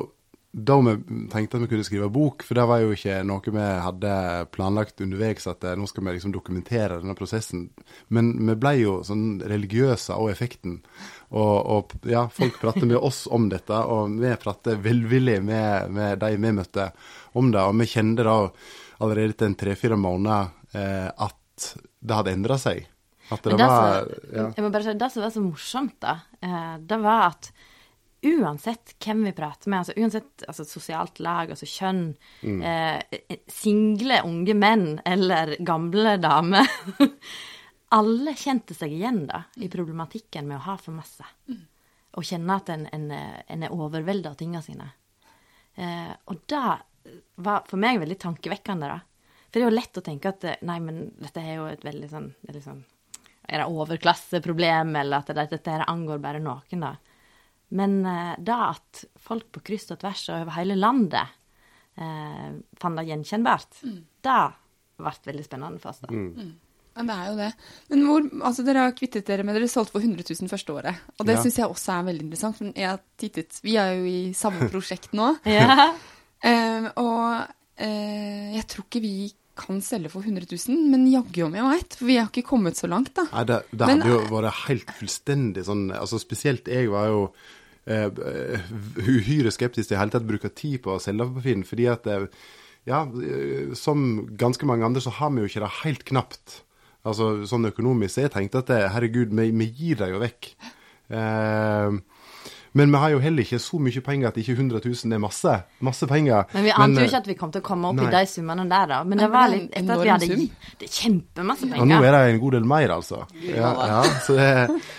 da 0.50 0.78
vi 0.80 0.94
tenkte 1.28 1.58
at 1.58 1.62
vi 1.62 1.68
kunne 1.68 1.84
skrive 1.84 2.08
bok, 2.12 2.42
for 2.46 2.56
det 2.56 2.64
var 2.70 2.80
jo 2.80 2.94
ikke 2.94 3.18
noe 3.28 3.52
vi 3.52 3.64
hadde 3.84 4.12
planlagt 4.54 5.02
underveis, 5.04 5.44
at 5.50 5.66
eh, 5.68 5.76
nå 5.76 5.86
skal 5.90 6.06
vi 6.06 6.14
liksom 6.16 6.32
dokumentere 6.32 7.00
denne 7.02 7.16
prosessen. 7.18 7.66
Men 8.14 8.32
vi 8.48 8.56
ble 8.56 8.72
jo 8.80 8.94
sånn 9.04 9.42
religiøse 9.44 10.16
av 10.16 10.30
effekten. 10.32 10.78
Og, 11.28 11.56
og 11.76 12.08
ja, 12.08 12.24
folk 12.32 12.56
prater 12.62 12.88
med 12.88 12.96
oss 12.96 13.26
om 13.28 13.50
dette, 13.52 13.76
og 13.76 14.16
vi 14.22 14.32
prater 14.40 14.80
velvillig 14.80 15.42
med, 15.44 15.92
med 15.92 16.22
de 16.24 16.34
vi 16.38 16.56
møtte 16.56 16.90
om 17.36 17.52
det. 17.52 17.64
Og 17.68 17.76
vi 17.82 17.90
kjente 17.92 18.24
da 18.26 18.38
allerede 19.04 19.36
etter 19.36 19.50
en 19.50 19.58
tre-fire 19.58 20.00
måneder 20.00 20.48
eh, 20.72 21.10
at 21.12 21.74
det 22.00 22.22
hadde 22.22 22.38
endra 22.38 22.56
seg. 22.60 22.86
At 23.28 23.44
det, 23.44 23.52
det, 23.52 23.60
var 23.60 24.06
som, 24.08 24.28
ja. 24.32 24.44
jeg 24.56 24.64
må 24.64 24.72
bare 24.72 24.86
si, 24.86 24.96
det 24.96 25.08
som 25.12 25.24
var 25.26 25.32
så 25.34 25.44
morsomt, 25.44 25.98
da, 26.00 26.14
eh, 26.40 26.76
det 26.88 26.98
var 27.04 27.34
at 27.34 27.50
uansett 28.28 28.94
hvem 29.04 29.24
vi 29.28 29.34
prater 29.36 29.70
med, 29.70 29.82
altså 29.82 29.96
uansett 29.96 30.44
altså, 30.48 30.66
sosialt 30.68 31.20
lag, 31.24 31.52
altså 31.54 31.68
kjønn, 31.68 32.02
eh, 32.44 33.20
single 33.52 34.20
unge 34.26 34.56
menn 34.58 34.86
eller 35.08 35.56
gamle 35.60 36.16
damer 36.22 36.68
Alle 37.96 38.34
kjente 38.36 38.74
seg 38.76 38.92
igjen 38.92 39.22
da, 39.30 39.46
i 39.56 39.70
problematikken 39.72 40.44
med 40.44 40.58
å 40.58 40.64
ha 40.66 40.74
for 40.76 40.92
masse. 40.92 41.24
Og 42.20 42.26
kjenne 42.26 42.58
at 42.60 42.68
en, 42.74 42.82
en, 42.92 43.06
en 43.14 43.64
er 43.64 43.72
overvelda 43.72 44.34
av 44.34 44.36
tingene 44.36 44.60
sine. 44.60 44.90
Eh, 45.78 46.10
og 46.28 46.42
det 46.52 46.60
var 47.40 47.64
for 47.64 47.80
meg 47.80 48.00
veldig 48.02 48.18
tankevekkende, 48.20 48.90
da. 48.92 48.98
For 49.48 49.56
det 49.56 49.64
er 49.64 49.70
jo 49.70 49.78
lett 49.78 50.00
å 50.00 50.04
tenke 50.04 50.32
at 50.34 50.44
eh, 50.44 50.60
nei, 50.68 50.78
men 50.84 51.00
dette 51.16 51.40
er 51.40 51.60
jo 51.62 51.68
et 51.70 51.84
veldig 51.86 52.08
sånn 52.10 52.28
veldig 52.42 52.58
liksom, 52.58 52.84
Er 53.48 53.62
det 53.62 53.68
overklasseproblem, 53.72 54.96
eller 55.00 55.22
at 55.22 55.32
det, 55.32 55.46
dette 55.54 55.78
angår 55.88 56.20
bare 56.20 56.42
noen, 56.44 56.84
da? 56.84 56.92
Men 57.70 57.98
eh, 58.06 58.34
da 58.40 58.70
at 58.72 59.04
folk 59.20 59.50
på 59.52 59.60
kryss 59.66 59.90
og 59.92 59.98
tvers 60.00 60.22
og 60.30 60.42
over 60.46 60.54
hele 60.56 60.76
landet 60.78 61.34
eh, 61.98 62.54
fant 62.80 62.96
det 63.00 63.06
gjenkjennbart, 63.10 63.82
det 63.84 64.38
ble 64.98 65.12
veldig 65.28 65.44
spennende 65.46 65.82
for 65.82 65.92
oss, 65.92 66.00
da. 66.02 66.08
Ja, 66.98 67.04
det 67.06 67.14
er 67.14 67.26
jo 67.28 67.34
det. 67.38 67.48
Men 67.92 68.00
hvor, 68.08 68.24
altså 68.48 68.64
dere 68.66 68.86
har 68.88 68.94
kvittet 68.98 69.28
dere 69.28 69.44
med 69.46 69.54
dere 69.54 69.68
solgte 69.70 69.94
for 69.94 70.02
100 70.02 70.24
000 70.34 70.50
første 70.50 70.74
året. 70.74 71.02
Og 71.20 71.28
det 71.28 71.36
Ja. 71.36 71.42
synes 71.44 71.58
jeg 71.60 71.68
også 71.70 71.92
er 71.94 72.06
veldig 72.08 72.24
interessant. 72.26 72.60
Men 72.64 72.72
jeg 72.74 72.88
har 72.90 72.98
tittet 73.16 73.60
Vi 73.62 73.76
er 73.78 73.92
jo 73.94 74.04
i 74.10 74.32
samme 74.34 74.66
prosjekt 74.72 75.12
nå. 75.14 75.28
Ja. 75.46 75.92
Eh, 76.42 76.88
og 76.98 77.46
eh, 77.78 78.56
jeg 78.56 78.66
tror 78.66 78.84
ikke 78.88 79.00
vi 79.04 79.12
kan 79.58 79.80
selge 79.82 80.10
for 80.10 80.22
100 80.26 80.46
000, 80.50 80.90
men 80.90 81.06
jaggu 81.10 81.44
om 81.46 81.54
jeg 81.54 81.66
veit. 81.68 81.94
For 81.98 82.06
vi 82.10 82.16
har 82.18 82.26
ikke 82.30 82.44
kommet 82.50 82.78
så 82.78 82.90
langt, 82.90 83.12
da. 83.14 83.24
Nei, 83.30 83.44
det, 83.46 83.60
det 83.70 83.86
Men- 83.86 84.02
hadde 84.02 84.18
jo 84.18 84.34
vært 84.34 84.60
helt 84.66 84.90
fullstendig 84.98 85.64
sånn 85.70 85.88
altså 85.94 86.18
Spesielt 86.22 86.66
jeg 86.66 86.90
var 86.90 87.06
jo 87.10 87.22
eh, 87.88 88.70
uhyre 89.00 89.52
skeptisk 89.54 89.88
til 89.90 89.96
i 89.96 90.00
hele 90.00 90.14
tatt 90.14 90.28
bruke 90.28 90.52
tid 90.52 90.82
på 90.84 90.94
å 90.94 91.02
selge 91.02 91.28
på 91.34 91.44
Finn, 91.46 91.64
fordi 91.66 91.88
at 91.90 92.08
eh, 92.12 92.28
ja, 92.88 93.04
eh, 93.04 93.74
som 93.78 94.26
ganske 94.40 94.68
mange 94.68 94.86
andre 94.86 95.02
så 95.04 95.12
har 95.18 95.32
vi 95.34 95.44
jo 95.44 95.50
ikke 95.50 95.64
det 95.64 95.74
helt 95.82 96.04
knapt. 96.08 96.60
Altså 97.08 97.46
sånn 97.48 97.68
økonomisk. 97.70 98.14
Så 98.14 98.26
jeg 98.26 98.34
tenkte 98.34 98.62
at 98.64 98.72
eh, 98.74 98.88
herregud, 98.94 99.32
vi, 99.36 99.50
vi 99.54 99.70
gir 99.72 100.00
det 100.00 100.10
jo 100.12 100.22
vekk. 100.22 100.52
Eh, 101.08 101.98
men 102.72 102.92
vi 102.92 103.00
har 103.02 103.14
jo 103.14 103.20
heller 103.22 103.46
ikke 103.46 103.60
så 103.62 103.80
mye 103.82 104.02
penger 104.04 104.30
at 104.30 104.38
ikke 104.40 104.54
100 104.56 104.82
000 104.84 105.16
er 105.16 105.22
masse. 105.22 105.54
Masse 105.84 106.08
penger. 106.10 106.46
Men 106.52 106.66
vi 106.68 106.74
ante 106.74 107.02
jo 107.04 107.08
ikke 107.10 107.22
at 107.22 107.30
vi 107.30 107.36
kom 107.38 107.52
til 107.54 107.64
å 107.64 107.66
komme 107.66 107.90
opp 107.90 107.98
nei. 108.00 108.06
i 108.10 108.14
de 108.14 108.22
summene 108.30 108.68
der, 108.70 108.86
da. 108.92 109.00
Men 109.08 109.22
det 109.22 109.30
var 109.32 109.50
litt 109.52 109.68
er 109.72 109.82
etter 109.82 109.94
at 109.94 110.04
vi 110.04 110.12
hadde 110.12 110.30
sum. 110.30 110.44
gitt 110.44 110.78
Det 110.78 110.88
er 110.88 110.94
kjempemasse 110.98 111.68
Og 111.72 111.90
nå 111.90 111.98
er 112.02 112.16
det 112.16 112.22
en 112.34 112.40
god 112.44 112.58
del 112.58 112.70
mer, 112.74 112.94
altså. 112.98 113.24
Ja, 113.48 113.72
ja, 113.92 114.00
så 114.26 114.38
det, 114.38 114.48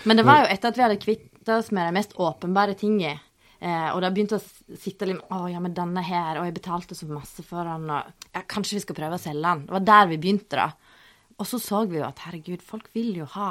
Men 0.10 0.22
det 0.22 0.28
var 0.28 0.44
jo 0.44 0.52
etter 0.54 0.74
at 0.74 0.80
vi 0.80 0.86
hadde 0.88 1.02
kvittet 1.02 1.56
oss 1.56 1.74
med 1.76 1.90
de 1.90 1.98
mest 2.00 2.16
åpenbare 2.20 2.78
tingene. 2.80 3.20
Eh, 3.60 3.88
og 3.92 4.00
det 4.00 4.14
begynte 4.16 4.38
å 4.38 4.78
sitte 4.80 5.04
litt 5.10 5.34
Å 5.36 5.42
ja, 5.52 5.60
men 5.60 5.74
denne 5.76 6.00
her, 6.08 6.38
og 6.40 6.46
jeg 6.48 6.56
betalte 6.56 6.96
så 6.96 7.10
masse 7.10 7.44
for 7.44 7.68
den, 7.68 7.90
og 7.92 8.30
ja, 8.32 8.44
kanskje 8.48 8.78
vi 8.78 8.84
skal 8.86 8.96
prøve 8.96 9.18
å 9.18 9.22
selge 9.22 9.44
den. 9.44 9.66
Det 9.68 9.76
var 9.76 9.88
der 9.90 10.12
vi 10.14 10.20
begynte, 10.24 10.62
da. 10.62 10.70
Og 11.40 11.48
så 11.48 11.60
så 11.64 11.84
vi 11.88 12.00
jo 12.00 12.06
at 12.08 12.22
herregud, 12.26 12.64
folk 12.64 12.88
vil 12.96 13.18
jo 13.20 13.28
ha 13.36 13.50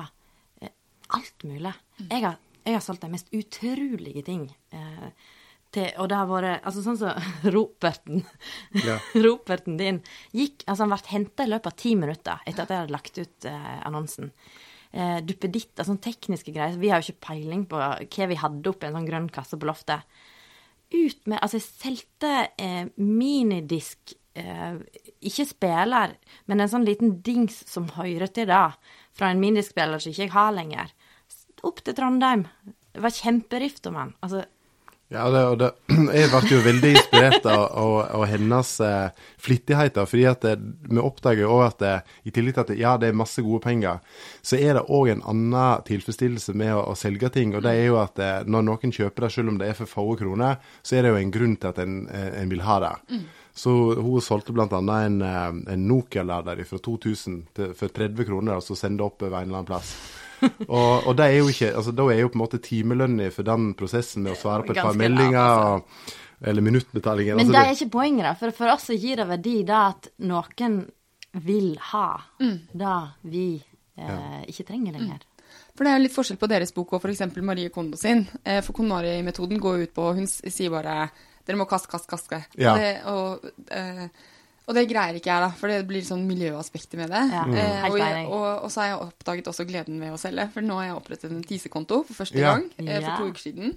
eh, 0.62 0.72
alt 1.16 1.44
mulig. 1.48 1.75
Jeg 2.06 2.25
har, 2.25 2.38
jeg 2.68 2.78
har 2.78 2.84
solgt 2.84 3.04
de 3.04 3.10
mest 3.12 3.34
utrolige 3.34 4.22
ting. 4.26 4.46
Eh, 4.75 5.10
til, 5.75 5.90
og 6.00 6.08
det 6.08 6.16
har 6.16 6.28
vært 6.30 6.64
Altså 6.64 6.80
sånn 6.84 6.96
som 7.00 7.28
roperten. 7.54 8.22
Ja. 8.84 8.96
roperten 9.26 9.76
din 9.80 10.00
gikk 10.32 10.64
Altså, 10.64 10.87
han 10.87 10.94
ble 10.94 11.12
henta 11.12 11.44
i 11.44 11.52
løpet 11.52 11.70
av 11.72 11.76
ti 11.82 11.92
minutter 11.98 12.48
etter 12.48 12.64
at 12.64 12.72
jeg 12.72 12.82
hadde 12.84 12.94
lagt 12.96 13.20
ut 13.20 13.48
eh, 13.50 13.75
annonsen. 13.88 14.32
Eh, 14.90 15.18
Duppeditt, 15.25 15.75
altså 15.76 15.98
tekniske 16.00 16.54
greier. 16.54 16.78
Vi 16.80 16.92
har 16.92 17.02
jo 17.02 17.10
ikke 17.12 17.28
peiling 17.32 17.66
på 17.68 17.80
hva 17.80 18.30
vi 18.30 18.40
hadde 18.40 18.72
oppi 18.72 18.88
en 18.88 18.96
sånn 18.96 19.08
grønn 19.08 19.28
kasse 19.32 19.60
på 19.60 19.68
loftet. 19.68 20.06
Ut 20.94 21.28
med 21.28 21.37
Altså, 21.42 21.60
jeg 21.60 21.68
solgte 21.68 22.32
eh, 22.56 22.88
minidisk 22.96 24.14
eh, 24.40 24.80
Ikke 25.28 25.44
spiller, 25.44 26.16
men 26.48 26.64
en 26.64 26.72
sånn 26.72 26.88
liten 26.88 27.18
dings 27.25 27.60
som 27.68 27.90
hører 27.98 28.32
til 28.32 28.48
det, 28.48 28.64
fra 29.12 29.28
en 29.28 29.42
minidiskspiller 29.42 30.00
som 30.00 30.14
ikke 30.14 30.25
jeg 30.25 30.32
har 30.32 30.56
lenger. 30.56 30.94
Opp 31.66 31.82
til 31.84 31.96
Trondheim. 31.96 32.46
Det 32.94 33.02
var 33.02 33.14
kjemperift 33.14 33.86
om 33.90 33.98
han. 34.00 34.14
Altså, 34.20 34.44
Ja, 35.08 35.22
det, 35.32 35.40
og 35.48 35.54
det, 35.56 35.68
jeg 36.18 36.28
ble 36.28 36.40
jo 36.50 36.58
veldig 36.66 36.88
inspirert 36.92 37.46
av, 37.48 37.62
av, 37.80 37.92
av 38.18 38.24
hennes 38.28 38.72
eh, 38.84 39.22
flittigheter. 39.40 40.04
fordi 40.04 40.26
at 40.28 40.44
det, 40.44 40.52
vi 40.84 41.00
oppdager 41.00 41.46
jo 41.46 41.62
at 41.64 41.78
det, 41.80 41.94
i 42.28 42.32
tillegg 42.34 42.58
til 42.58 42.64
at 42.66 42.72
det, 42.74 42.76
ja, 42.82 42.92
det 43.00 43.08
er 43.08 43.16
masse 43.16 43.40
gode 43.40 43.62
penger, 43.64 44.02
så 44.44 44.60
er 44.60 44.76
det 44.76 44.84
òg 44.84 45.14
en 45.14 45.24
annen 45.32 45.86
tilfredsstillelse 45.88 46.52
med 46.52 46.74
å, 46.76 46.84
å 46.92 46.98
selge 46.98 47.32
ting. 47.32 47.56
Og 47.56 47.64
det 47.64 47.72
er 47.72 47.88
jo 47.88 47.96
at 48.02 48.20
eh, 48.20 48.44
når 48.44 48.68
noen 48.68 48.92
kjøper 48.92 49.24
det, 49.24 49.32
selv 49.32 49.54
om 49.54 49.62
det 49.62 49.72
er 49.72 49.80
for 49.80 49.94
få 49.94 50.06
kroner, 50.20 50.60
så 50.84 50.98
er 50.98 51.06
det 51.06 51.14
jo 51.14 51.22
en 51.22 51.34
grunn 51.38 51.56
til 51.56 51.72
at 51.72 51.82
en, 51.86 51.98
eh, 52.12 52.30
en 52.42 52.52
vil 52.52 52.66
ha 52.68 52.80
det. 52.84 52.94
Så 53.58 53.72
hun 53.96 54.20
solgte 54.22 54.52
bl.a. 54.52 54.68
en, 54.76 55.20
eh, 55.24 55.50
en 55.72 55.88
Nokia-lader 55.88 56.60
fra 56.68 56.84
2000 56.84 57.44
til, 57.56 57.72
for 57.80 57.96
30 57.96 58.28
kroner, 58.28 58.60
og 58.60 58.68
så 58.68 58.76
sendte 58.76 59.08
opp 59.08 59.24
over 59.24 59.40
en 59.40 59.48
eller 59.48 59.62
annen 59.62 59.72
plass. 59.72 59.96
og, 60.68 61.07
og 61.09 61.16
det 61.18 61.26
er 61.26 61.37
jo 61.38 61.49
ikke, 61.52 61.73
altså 61.80 61.92
Da 61.97 62.07
er 62.12 62.21
jo 62.23 62.30
på 62.33 62.38
en 62.38 62.45
måte 62.45 62.61
timelønna 62.62 63.30
for 63.35 63.47
den 63.49 63.73
prosessen 63.78 64.25
med 64.26 64.37
å 64.37 64.40
svare 64.40 64.66
på 64.66 64.75
et 64.75 64.83
par 64.83 64.99
meldinger. 64.99 65.38
lavt, 65.38 65.83
og, 65.83 66.18
eller 66.49 66.62
minuttbetalinger. 66.62 67.38
Men 67.38 67.47
altså, 67.47 67.57
det 67.57 67.64
er 67.64 67.78
ikke 67.78 67.95
poenget, 67.97 68.26
da. 68.28 68.35
For 68.38 68.54
for 68.54 68.75
oss 68.75 68.87
så 68.90 68.99
gir 68.99 69.18
det 69.18 69.26
verdi 69.28 69.57
det 69.66 69.78
at 69.78 70.11
noen 70.28 70.78
vil 71.45 71.73
ha 71.90 72.07
det 72.38 72.99
vi 73.28 73.49
eh, 73.99 74.45
ikke 74.49 74.68
trenger 74.71 74.95
lenger. 74.99 75.25
For 75.76 75.87
det 75.87 75.92
er 75.92 76.00
jo 76.00 76.04
litt 76.07 76.14
forskjell 76.14 76.38
på 76.40 76.49
deres 76.50 76.73
bok 76.75 76.97
og 76.97 77.04
f.eks. 77.04 77.21
Marie 77.47 77.71
Kondo 77.71 77.99
sin. 77.99 78.25
Eh, 78.42 78.59
For 78.66 78.75
Konari-metoden 78.75 79.61
går 79.62 79.85
ut 79.87 79.92
på 79.95 80.09
Hun 80.16 80.26
sier 80.26 80.73
bare 80.75 81.04
dere 81.49 81.57
må 81.57 81.64
kaste, 81.64 81.88
kaste, 81.88 82.11
kaste. 82.11 82.42
Ja. 82.61 82.75
Det, 82.76 82.88
og, 83.09 83.47
eh, 83.73 84.09
og 84.68 84.76
det 84.76 84.84
greier 84.90 85.16
ikke 85.16 85.30
jeg, 85.32 85.40
da, 85.40 85.48
for 85.56 85.72
det 85.72 85.78
blir 85.88 86.04
sånn 86.04 86.26
miljøaspekter 86.28 87.00
med 87.00 87.08
det. 87.14 87.22
Ja, 87.32 87.44
Mm. 87.48 87.54
Eh, 87.56 87.84
og, 87.88 87.96
jeg, 87.98 88.26
og, 88.28 88.46
og 88.66 88.70
så 88.70 88.82
har 88.82 88.88
jeg 88.90 88.98
oppdaget 89.08 89.46
også 89.48 89.64
gleden 89.64 89.96
ved 90.02 90.12
å 90.12 90.18
selge, 90.20 90.44
for 90.52 90.60
nå 90.66 90.76
har 90.76 90.90
jeg 90.90 90.96
opprettet 90.98 91.32
en 91.32 91.42
Tise-konto 91.48 92.02
for 92.04 92.18
første 92.20 92.37
Ja. 92.38 92.52
gang 92.52 92.66
eh, 92.76 93.00
for 93.00 93.22
to 93.22 93.30
uker 93.32 93.40
siden. 93.46 93.72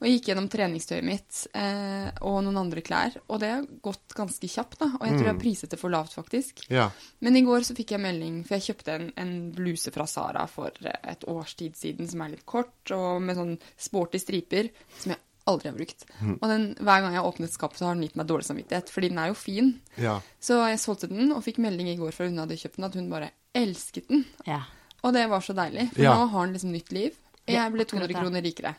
Og 0.00 0.08
jeg 0.08 0.16
gikk 0.18 0.26
gjennom 0.32 0.48
treningstøyet 0.50 1.06
mitt 1.06 1.44
eh, 1.54 2.08
og 2.26 2.40
noen 2.44 2.58
andre 2.64 2.82
klær, 2.84 3.14
og 3.30 3.38
det 3.40 3.52
har 3.54 3.62
gått 3.86 4.16
ganske 4.18 4.50
kjapt, 4.50 4.78
da. 4.82 4.88
Og 4.98 5.06
jeg 5.06 5.14
tror 5.14 5.24
jeg 5.28 5.32
har 5.36 5.40
priset 5.44 5.70
det 5.70 5.78
for 5.80 5.94
lavt, 5.94 6.12
faktisk. 6.18 6.64
Ja. 6.74 6.88
Men 7.22 7.38
i 7.38 7.44
går 7.46 7.62
så 7.70 7.76
fikk 7.78 7.94
jeg 7.94 8.02
melding, 8.02 8.42
for 8.44 8.58
jeg 8.58 8.66
kjøpte 8.74 8.96
en, 8.98 9.06
en 9.22 9.32
bluse 9.54 9.92
fra 9.94 10.04
Sara 10.10 10.48
for 10.50 10.74
eh, 10.82 10.98
et 11.14 11.22
års 11.30 11.54
tid 11.54 11.78
siden 11.78 12.10
som 12.10 12.26
er 12.26 12.34
litt 12.34 12.44
kort, 12.44 12.74
og 12.90 13.22
med 13.22 13.38
sånn 13.38 13.54
sporty 13.78 14.18
striper, 14.20 14.72
som 14.98 15.14
jeg 15.14 15.22
aldri 15.50 15.68
har 15.70 15.76
brukt. 15.76 16.06
Og 16.40 16.46
den, 16.48 16.66
hver 16.80 17.02
gang 17.04 17.12
jeg 17.12 17.20
har 17.20 17.28
åpnet 17.28 17.52
skapet, 17.52 17.80
så 17.80 17.88
har 17.88 17.98
den 17.98 18.06
gitt 18.06 18.16
meg 18.16 18.28
dårlig 18.30 18.46
samvittighet, 18.48 18.92
fordi 18.92 19.10
den 19.12 19.20
er 19.20 19.32
jo 19.32 19.36
fin. 19.38 19.74
ja. 20.00 20.20
Så 20.40 20.60
jeg 20.68 20.80
solgte 20.80 21.10
den, 21.10 21.32
og 21.32 21.44
fikk 21.44 21.60
melding 21.64 21.90
i 21.92 21.98
går 22.00 22.14
fra 22.16 22.28
hun 22.28 22.40
hadde 22.40 22.58
kjøpt 22.60 22.80
den, 22.80 22.88
at 22.88 22.96
hun 22.98 23.12
bare 23.12 23.30
elsket 23.56 24.08
den. 24.08 24.24
Ja. 24.48 24.62
Og 25.04 25.12
det 25.16 25.26
var 25.28 25.44
så 25.44 25.56
deilig, 25.56 25.90
for 25.92 26.02
Ja. 26.02 26.16
nå 26.16 26.30
har 26.32 26.46
den 26.46 26.56
liksom 26.56 26.72
nytt 26.72 26.92
liv. 26.92 27.16
Jeg 27.46 27.72
ble 27.72 27.84
200 27.84 28.14
kroner 28.16 28.44
rikere. 28.44 28.74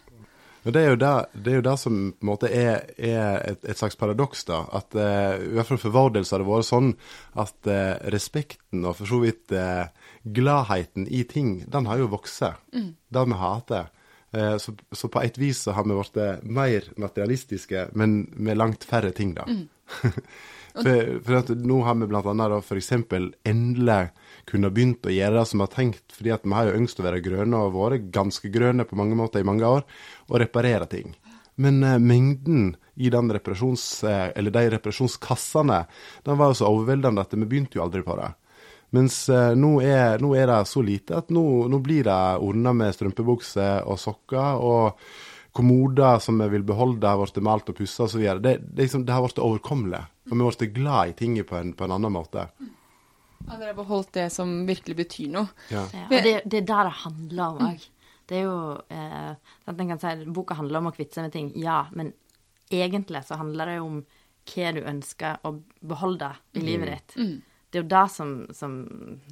Det 0.66 0.82
er 0.82 0.96
jo 0.96 0.98
det, 0.98 1.10
det, 1.34 1.52
er 1.52 1.56
jo 1.60 1.66
det 1.68 1.76
som 1.78 1.98
på 2.18 2.26
en 2.26 2.30
måte 2.32 2.50
er, 2.50 2.88
er 2.98 3.44
et, 3.52 3.66
et 3.70 3.78
slags 3.78 3.96
paradoks, 3.96 4.48
da. 4.50 4.64
At 4.74 4.96
uh, 4.98 5.38
i 5.38 5.52
hvert 5.54 5.70
fall 5.70 5.78
for 5.78 5.94
vår 5.94 6.16
del 6.16 6.26
så 6.26 6.36
har 6.36 6.42
det 6.42 6.48
vært 6.50 6.70
sånn 6.72 6.90
at 7.38 7.70
uh, 7.70 8.02
respekten 8.16 8.82
og 8.82 8.98
for 8.98 9.12
så 9.12 9.20
vidt 9.22 9.54
uh, 9.54 9.86
gladheten 10.26 11.06
i 11.06 11.22
ting, 11.30 11.60
den 11.70 11.86
har 11.86 12.02
jo 12.02 12.10
vokst. 12.10 12.42
Det 12.74 13.26
vi 13.30 13.38
hater. 13.38 13.92
Eh, 14.36 14.58
så, 14.58 14.76
så 14.92 15.10
på 15.12 15.24
et 15.24 15.38
vis 15.40 15.64
så 15.66 15.76
har 15.78 15.88
vi 15.88 15.96
blitt 15.96 16.44
mer 16.44 16.92
materialistiske, 17.00 17.90
men 17.96 18.26
med 18.36 18.60
langt 18.60 18.84
færre 18.88 19.14
ting, 19.16 19.34
da. 19.38 19.48
for, 20.76 21.12
for 21.24 21.40
at 21.40 21.52
nå 21.56 21.82
har 21.88 22.00
vi 22.02 22.10
for 22.68 22.80
eksempel 22.80 23.30
endelig 23.48 24.10
kunne 24.50 24.72
begynt 24.74 25.08
å 25.08 25.14
gjøre 25.14 25.40
det 25.40 25.46
som 25.50 25.62
vi 25.62 25.68
har 25.68 25.76
tenkt, 25.76 26.06
fordi 26.14 26.34
at 26.36 26.44
vi 26.46 26.56
har 26.58 26.70
jo 26.70 26.80
ønsket 26.82 27.04
å 27.04 27.08
være 27.08 27.24
grønne 27.26 27.62
og 27.64 27.78
vært 27.78 28.10
ganske 28.14 28.52
grønne 28.52 28.88
på 28.88 28.98
mange 29.00 29.18
måter 29.18 29.42
i 29.42 29.48
mange 29.48 29.66
år, 29.66 29.86
og 30.30 30.42
reparere 30.42 30.90
ting. 30.92 31.16
Men 31.56 31.84
eh, 31.84 32.00
mengden 32.02 32.74
i 32.96 33.12
den 33.12 33.32
reparasjons, 33.32 34.04
eh, 34.04 34.30
eller 34.36 34.52
de 34.52 34.66
reparasjonskassene, 34.76 35.86
den 36.28 36.42
var 36.42 36.52
jo 36.52 36.60
så 36.60 36.72
overveldende 36.72 37.24
at 37.24 37.36
vi 37.36 37.48
begynte 37.48 37.80
jo 37.80 37.86
aldri 37.86 38.04
på 38.06 38.18
det. 38.20 38.34
Mens 38.96 39.22
eh, 39.30 39.54
nå, 39.60 39.76
er, 39.84 40.20
nå 40.24 40.34
er 40.38 40.50
det 40.52 40.60
så 40.72 40.84
lite 40.86 41.20
at 41.20 41.32
nå, 41.34 41.46
nå 41.72 41.80
blir 41.84 42.08
det 42.08 42.20
ordna 42.46 42.76
med 42.76 42.96
strømpebukser 42.96 43.88
og 43.90 44.00
sokker. 44.02 44.62
og 44.64 45.08
kommoder 45.56 46.20
som 46.20 46.42
vi 46.42 46.50
vil 46.52 46.64
beholde, 46.68 47.08
har 47.08 47.16
blitt 47.16 47.38
malt 47.40 47.70
og 47.72 47.78
pussa 47.78 48.04
osv. 48.04 48.20
Det, 48.20 48.58
det, 48.60 48.82
liksom, 48.82 49.06
det 49.08 49.14
har 49.16 49.24
blitt 49.24 49.40
overkommelig. 49.40 50.02
Og 50.28 50.34
vi 50.34 50.44
har 50.44 50.58
blitt 50.60 50.74
glad 50.76 51.12
i 51.14 51.14
tinget 51.16 51.48
på 51.48 51.56
en, 51.56 51.70
på 51.72 51.86
en 51.86 51.94
annen 51.96 52.12
måte. 52.12 52.44
Ja, 53.46 53.54
Dere 53.54 53.70
har 53.70 53.78
beholdt 53.78 54.12
det 54.18 54.26
som 54.36 54.52
virkelig 54.68 54.98
betyr 55.00 55.32
noe. 55.32 55.48
Ja. 55.72 55.86
Ja, 55.96 56.10
og 56.10 56.28
det, 56.28 56.34
det 56.44 56.60
er 56.60 56.68
der 56.68 56.90
det 56.90 56.98
handler 57.06 57.46
om 57.46 57.64
òg. 57.70 57.88
Det 58.26 58.40
er 58.42 58.46
jo 58.50 58.60
eh, 58.90 59.32
sant, 59.64 59.80
En 59.80 59.94
kan 59.94 60.02
si 60.02 60.12
at 60.12 60.28
boka 60.36 60.60
handler 60.60 60.82
om 60.82 60.90
å 60.90 60.96
kvitte 60.98 61.22
seg 61.22 61.30
med 61.30 61.36
ting, 61.38 61.52
ja, 61.62 61.86
men 61.96 62.12
egentlig 62.74 63.22
så 63.24 63.38
handler 63.40 63.72
det 63.72 63.80
jo 63.80 63.90
om 63.94 64.00
hva 64.52 64.72
du 64.76 64.82
ønsker 64.82 65.46
å 65.46 65.56
beholde 65.86 66.34
i 66.58 66.66
livet 66.68 66.92
ditt. 66.98 67.20
Det 67.76 67.82
er 67.82 67.84
jo 67.84 67.92
det 67.92 68.06
som, 68.14 68.30
som 68.56 68.76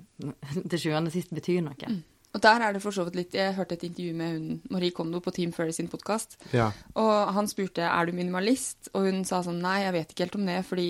til 0.74 0.82
sjuende 0.82 1.08
og 1.08 1.16
sist 1.16 1.32
betyr 1.32 1.62
noe. 1.64 1.94
Og 2.34 2.42
der 2.44 2.66
er 2.66 2.74
det 2.74 2.82
for 2.84 2.92
så 2.92 3.06
vidt 3.06 3.16
litt 3.16 3.36
Jeg 3.38 3.54
hørte 3.56 3.78
et 3.78 3.86
intervju 3.88 4.16
med 4.18 4.34
hun, 4.36 4.62
Marie 4.74 4.92
Kondo 4.92 5.22
på 5.24 5.32
Team 5.32 5.54
Furry 5.56 5.72
sin 5.72 5.88
podkast. 5.88 6.36
Ja. 6.52 6.72
Og 7.00 7.34
han 7.38 7.48
spurte 7.48 7.86
er 7.88 8.10
du 8.10 8.12
minimalist, 8.18 8.90
og 8.92 9.08
hun 9.08 9.24
sa 9.24 9.44
sånn 9.46 9.62
nei, 9.64 9.84
jeg 9.86 9.96
vet 9.96 10.12
ikke 10.12 10.26
helt 10.26 10.40
om 10.42 10.50
det, 10.50 10.58
fordi 10.68 10.90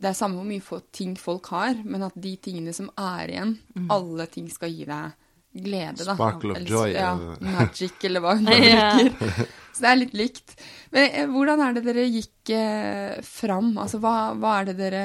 det 0.00 0.08
er 0.08 0.16
samme 0.16 0.40
hvor 0.40 0.48
mye 0.48 0.80
ting 0.96 1.12
folk 1.20 1.52
har, 1.52 1.76
men 1.84 2.06
at 2.06 2.16
de 2.16 2.32
tingene 2.40 2.72
som 2.76 2.88
er 2.96 3.34
igjen, 3.34 3.54
alle 3.92 4.28
ting 4.32 4.48
skal 4.52 4.72
gi 4.72 4.88
deg 4.88 5.25
glede, 5.64 6.04
da. 6.04 6.14
Sparkle 6.16 6.52
of 6.54 6.60
Eller- 6.60 6.70
joy, 6.70 6.92
Ja, 6.94 7.14
magic, 7.40 7.96
eller 8.08 8.20
hva 8.24 8.34
hun 8.38 8.48
bruker. 8.48 9.46
Så 9.76 9.82
det 9.84 9.90
er 9.90 9.98
litt 10.00 10.14
likt. 10.16 10.54
Men 10.94 11.10
eh, 11.10 11.26
hvordan 11.28 11.60
er 11.66 11.74
det 11.76 11.82
dere 11.84 12.04
gikk 12.08 12.52
eh, 12.56 13.18
fram? 13.26 13.74
Altså, 13.82 14.00
hva, 14.00 14.14
hva 14.40 14.54
er 14.62 14.70
det 14.70 14.76
dere 14.78 15.04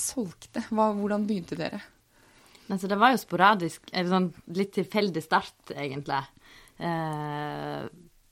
solgte? 0.00 0.62
Hva, 0.70 0.90
hvordan 0.96 1.26
begynte 1.28 1.58
dere? 1.60 1.80
Altså, 2.68 2.88
det 2.88 2.98
var 3.00 3.12
jo 3.14 3.20
sporadisk, 3.20 3.88
eller 3.92 4.10
sånn 4.12 4.30
litt 4.56 4.72
tilfeldig 4.76 5.22
start, 5.24 5.72
egentlig. 5.76 6.22
Eh, 6.78 7.84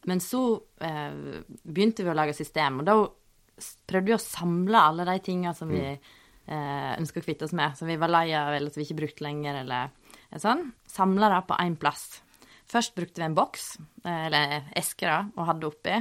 men 0.06 0.20
så 0.22 0.42
eh, 0.80 1.40
begynte 1.66 2.04
vi 2.06 2.12
å 2.12 2.16
lage 2.16 2.36
system, 2.36 2.80
og 2.82 2.86
da 2.88 2.96
prøvde 3.88 4.10
vi 4.12 4.14
å 4.16 4.22
samle 4.22 4.78
alle 4.90 5.06
de 5.08 5.16
tinga 5.24 5.52
som 5.56 5.68
vi 5.72 5.80
eh, 5.82 6.92
ønska 7.00 7.20
å 7.20 7.24
kvitte 7.24 7.48
oss 7.48 7.54
med, 7.56 7.74
som 7.78 7.88
vi 7.90 7.96
var 8.00 8.12
lei 8.12 8.28
av, 8.38 8.52
eller 8.54 8.70
som 8.70 8.80
vi 8.82 8.86
ikke 8.88 9.00
brukte 9.02 9.24
lenger, 9.26 9.62
eller 9.64 9.88
eh, 9.88 10.05
sånn. 10.34 10.70
Samla 10.90 11.30
det 11.32 11.42
på 11.48 11.58
én 11.62 11.76
plass. 11.80 12.22
Først 12.66 12.96
brukte 12.96 13.22
vi 13.22 13.26
en 13.28 13.36
boks, 13.36 13.66
eh, 14.04 14.26
eller 14.26 14.70
eske, 14.76 15.06
da, 15.06 15.20
og 15.36 15.46
hadde 15.50 15.68
oppi. 15.70 16.00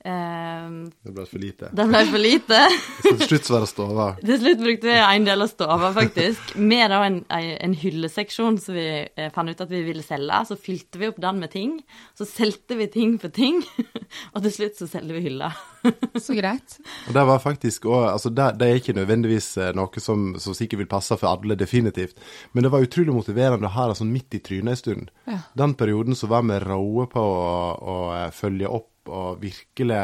Eh, 0.00 0.68
Det 1.04 1.12
ble 1.12 1.24
for 1.28 1.38
lite. 1.42 1.68
det 1.76 1.84
ble 1.90 2.00
for 2.08 2.22
lite. 2.22 2.60
Så 3.04 3.12
til 3.20 3.26
slutt 3.28 3.44
så 3.48 3.52
var 3.54 3.64
det 3.64 3.68
stova. 3.70 4.06
Til 4.30 4.38
slutt 4.40 4.62
brukte 4.62 4.88
vi 4.88 4.94
en 4.96 5.26
del 5.28 5.44
av 5.44 5.50
stova, 5.50 5.90
faktisk. 5.96 6.54
Med 6.56 6.90
da 6.92 7.02
en, 7.04 7.18
en 7.28 7.74
hylleseksjon 7.76 8.56
som 8.62 8.74
vi 8.78 8.86
eh, 9.04 9.28
fant 9.34 9.50
ut 9.52 9.60
at 9.60 9.70
vi 9.72 9.82
ville 9.84 10.04
selge. 10.06 10.40
Så 10.48 10.56
fylte 10.60 11.00
vi 11.02 11.10
opp 11.10 11.20
den 11.20 11.40
med 11.42 11.52
ting. 11.52 11.74
Så 12.16 12.24
solgte 12.28 12.78
vi 12.80 12.86
ting 12.92 13.18
for 13.20 13.28
ting. 13.34 13.60
Og 14.34 14.40
til 14.46 14.54
slutt 14.56 14.80
så 14.80 14.88
selger 14.90 15.18
vi 15.18 15.24
hylla. 15.28 15.52
Så 16.20 16.34
greit. 16.36 16.78
Og 17.08 17.14
det 17.16 17.22
var 17.28 17.40
faktisk 17.40 17.86
òg 17.88 18.10
altså 18.10 18.28
det, 18.34 18.50
det 18.60 18.66
er 18.68 18.80
ikke 18.80 18.96
nødvendigvis 18.98 19.50
eh, 19.60 19.70
noe 19.76 20.02
som, 20.02 20.34
som 20.40 20.56
sikkert 20.56 20.82
vil 20.82 20.90
passe 20.90 21.16
for 21.20 21.30
alle, 21.32 21.56
definitivt. 21.60 22.16
Men 22.52 22.64
det 22.66 22.72
var 22.72 22.84
utrolig 22.84 23.14
motiverende 23.16 23.68
å 23.68 23.74
ha 23.76 23.86
det 23.90 23.98
sånn 24.00 24.12
midt 24.12 24.36
i 24.36 24.42
trynet 24.44 24.74
en 24.74 24.80
stund. 24.80 25.12
Ja. 25.28 25.38
Den 25.56 25.72
perioden 25.78 26.16
så 26.18 26.28
var 26.30 26.44
vi 26.48 26.58
råe 26.64 27.06
på 27.12 27.20
å, 27.24 27.54
å 27.80 27.96
eh, 28.16 28.28
følge 28.36 28.68
opp 28.68 28.89
og 29.08 29.40
virkelig 29.42 30.00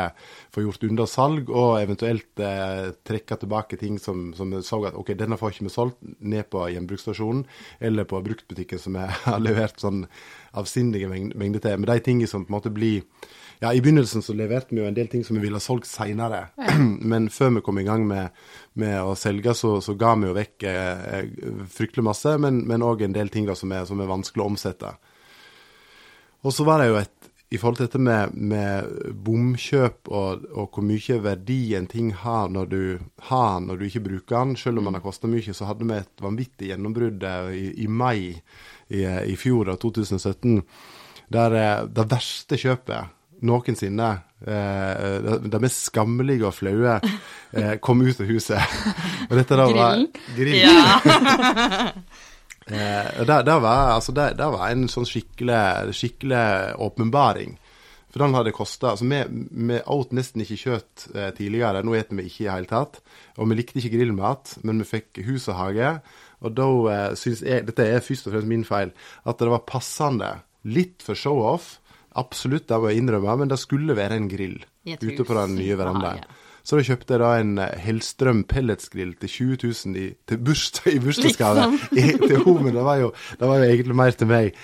få 0.54 0.64
gjort 0.64 0.86
unna 0.88 1.06
salg, 1.10 1.50
og 1.50 1.80
eventuelt 1.82 2.40
eh, 2.42 2.92
trekke 3.06 3.38
tilbake 3.42 3.78
ting 3.80 3.98
som, 4.02 4.30
som 4.36 4.54
så 4.64 4.80
at 4.88 4.96
ok, 4.96 5.12
denne 5.18 5.38
får 5.40 5.54
ikke 5.54 5.68
vi 5.68 5.74
solgt, 5.74 5.98
ned 6.20 6.48
på 6.52 6.64
gjenbruksstasjonen 6.72 7.44
eller 7.80 8.08
på 8.08 8.22
bruktbutikken 8.24 8.80
som 8.80 8.96
jeg 9.00 9.18
har 9.28 9.42
levert 9.42 9.80
sånn 9.82 10.06
avsindige 10.56 11.10
mengder 11.12 11.36
mengde 11.36 11.60
til. 11.62 11.76
Men 11.80 11.90
de 11.90 11.98
tingene 12.04 12.30
som 12.30 12.46
på 12.46 12.52
en 12.52 12.58
måte 12.58 12.72
blir 12.72 13.04
ja, 13.58 13.70
I 13.72 13.80
begynnelsen 13.80 14.20
så 14.20 14.34
leverte 14.36 14.74
vi 14.74 14.82
jo 14.82 14.88
en 14.88 14.96
del 14.96 15.08
ting 15.08 15.22
som 15.24 15.38
vi 15.38 15.46
ville 15.46 15.56
ha 15.56 15.64
solgt 15.64 15.88
seinere. 15.88 16.42
Men 17.12 17.30
før 17.32 17.54
vi 17.54 17.62
kom 17.64 17.78
i 17.80 17.86
gang 17.86 18.04
med, 18.04 18.34
med 18.76 18.98
å 19.00 19.14
selge, 19.16 19.54
så, 19.56 19.78
så 19.80 19.94
ga 19.96 20.12
vi 20.20 20.28
jo 20.28 20.34
vekk 20.36 20.66
eh, 20.68 21.30
fryktelig 21.73 22.04
masse, 22.04 22.34
men 22.36 22.84
òg 22.84 23.06
en 23.06 23.16
del 23.16 23.32
ting 23.32 23.49
da, 23.49 23.56
som, 23.56 23.73
er, 23.73 23.86
som 23.88 24.02
er 24.04 24.10
vanskelig 24.10 24.44
å 24.44 24.50
omsette. 24.50 24.90
Og 26.44 26.52
så 26.52 26.66
var 26.68 26.82
det 26.82 26.90
jo 26.90 26.99
et 27.00 27.25
i 27.50 27.59
forhold 27.61 27.78
til 27.78 27.87
dette 27.87 28.00
med, 28.02 28.35
med 28.35 28.89
bomkjøp 29.23 30.11
og, 30.11 30.47
og 30.50 30.71
hvor 30.75 30.82
mye 30.87 31.19
verdi 31.23 31.61
en 31.78 31.87
ting 31.87 32.11
har 32.25 32.50
når 32.50 32.71
du 32.73 32.80
har 33.28 33.61
når 33.63 33.78
du 33.78 33.85
ikke 33.87 34.02
bruker 34.09 34.41
den, 34.41 34.56
selv 34.59 34.80
om 34.80 34.89
den 34.89 34.99
har 34.99 35.04
kosta 35.04 35.30
mye, 35.30 35.54
så 35.54 35.69
hadde 35.69 35.87
vi 35.87 35.95
et 36.00 36.25
vanvittig 36.25 36.73
gjennombrudd 36.73 37.26
i, 37.54 37.69
i 37.85 37.87
mai 37.87 38.35
i, 38.35 39.02
i 39.02 39.37
fjor, 39.39 39.71
da, 39.71 39.76
2017, 39.78 40.59
der 41.35 41.59
eh, 41.59 41.85
det 41.91 42.09
verste 42.11 42.59
kjøpet 42.59 43.15
noensinne, 43.47 44.11
eh, 44.47 45.17
det, 45.23 45.39
det 45.52 45.61
mest 45.63 45.87
skammelige 45.91 46.47
og 46.49 46.54
flaue, 46.56 46.99
eh, 47.59 47.75
kom 47.82 48.02
ut 48.02 48.23
av 48.23 48.30
huset. 48.30 48.78
Og 49.28 49.35
dette 49.39 49.59
da 49.59 49.67
var 49.71 49.75
Grillen? 49.75 50.09
Grillen. 50.37 52.04
Eh, 52.66 53.24
det, 53.26 53.42
det, 53.46 53.58
var, 53.62 53.94
altså 53.94 54.12
det, 54.12 54.32
det 54.40 54.48
var 54.50 54.66
en 54.70 54.88
sånn 54.90 55.06
skikkelig, 55.06 56.42
åpenbaring. 56.82 57.56
For 58.10 58.24
den 58.24 58.34
hadde 58.34 58.54
kosta 58.56 58.94
altså 58.94 59.04
Vi, 59.04 59.18
vi 59.68 59.78
åt 59.92 60.14
nesten 60.16 60.42
ikke 60.42 60.58
kjøtt 60.62 61.06
eh, 61.14 61.30
tidligere, 61.36 61.84
nå 61.84 61.94
spiser 61.94 62.18
vi 62.18 62.26
ikke 62.30 62.42
i 62.42 62.46
det 62.46 62.54
hele 62.54 62.70
tatt. 62.70 63.00
Og 63.36 63.50
vi 63.50 63.58
likte 63.58 63.80
ikke 63.82 63.94
grillmat, 63.98 64.56
men 64.66 64.82
vi 64.82 64.88
fikk 64.96 65.22
hus 65.28 65.50
og 65.52 65.60
hage. 65.60 65.92
Og 66.42 66.56
da 66.56 66.68
eh, 66.92 67.10
syns 67.20 67.44
jeg, 67.46 67.66
dette 67.68 67.86
er 67.86 68.04
først 68.04 68.26
og 68.26 68.34
fremst 68.34 68.50
min 68.50 68.66
feil, 68.66 68.94
at 69.24 69.42
det 69.42 69.52
var 69.52 69.66
passende, 69.68 70.32
litt 70.66 71.04
for 71.06 71.18
show-off, 71.18 71.76
absolutt, 72.18 72.66
det 72.66 72.80
må 72.80 72.90
jeg 72.90 73.04
innrømme, 73.04 73.36
men 73.42 73.52
det 73.52 73.60
skulle 73.62 73.94
være 73.94 74.16
en 74.18 74.26
grill 74.32 74.56
ute 74.82 75.22
på 75.22 75.36
den 75.36 75.54
nye 75.60 75.76
verandaen. 75.78 75.78
verandaen. 75.78 76.26
hage. 76.26 76.46
Så 76.66 76.80
da 76.80 76.82
kjøpte 76.88 77.14
jeg 77.14 77.22
da 77.22 77.30
en 77.38 77.58
eh, 77.62 77.74
Hellstrøm 77.84 78.42
pelletsgrill 78.50 79.12
til 79.22 79.30
20 79.30 79.58
000 79.62 80.00
i, 80.00 80.06
til 80.26 80.40
bursdag, 80.42 80.88
i 80.96 81.02
bursdagsgave 81.02 81.66
Liksom. 81.66 81.76
til 82.26 82.40
henne, 82.40 82.54
men 82.64 82.74
det 82.74 82.84
var, 82.84 82.98
jo, 83.00 83.10
det 83.38 83.50
var 83.50 83.60
jo 83.60 83.68
egentlig 83.68 83.96
mer 83.98 84.16
til 84.18 84.30
meg. 84.30 84.56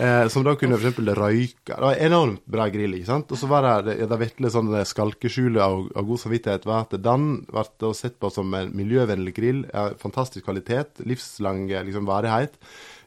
Eh, 0.00 0.22
som 0.32 0.46
da 0.46 0.54
kunne 0.58 0.78
eksempel 0.78 1.12
røyke. 1.18 1.74
Det 1.74 1.80
var 1.84 1.98
en 1.98 2.08
enormt 2.08 2.46
bra 2.50 2.68
grill, 2.72 2.96
ikke 2.96 3.10
sant. 3.10 3.34
Og 3.34 3.40
så 3.40 3.50
var 3.50 3.66
det 3.66 3.74
det, 3.90 4.08
det 4.08 4.20
virkelig 4.24 4.52
sånn 4.56 4.72
skalkeskjulet 4.88 5.62
av, 5.64 5.84
av 6.00 6.08
god 6.08 6.22
samvittighet 6.24 6.68
var 6.70 6.86
at 6.86 6.96
den 7.04 7.28
ble 7.50 7.92
sett 7.98 8.16
på 8.22 8.32
som 8.32 8.56
en 8.56 8.72
miljøvennlig 8.76 9.36
grill. 9.36 9.62
Ja, 9.68 9.90
fantastisk 10.00 10.48
kvalitet, 10.48 11.04
livslang 11.04 11.66
eh, 11.68 11.84
liksom, 11.86 12.08
varighet. 12.08 12.56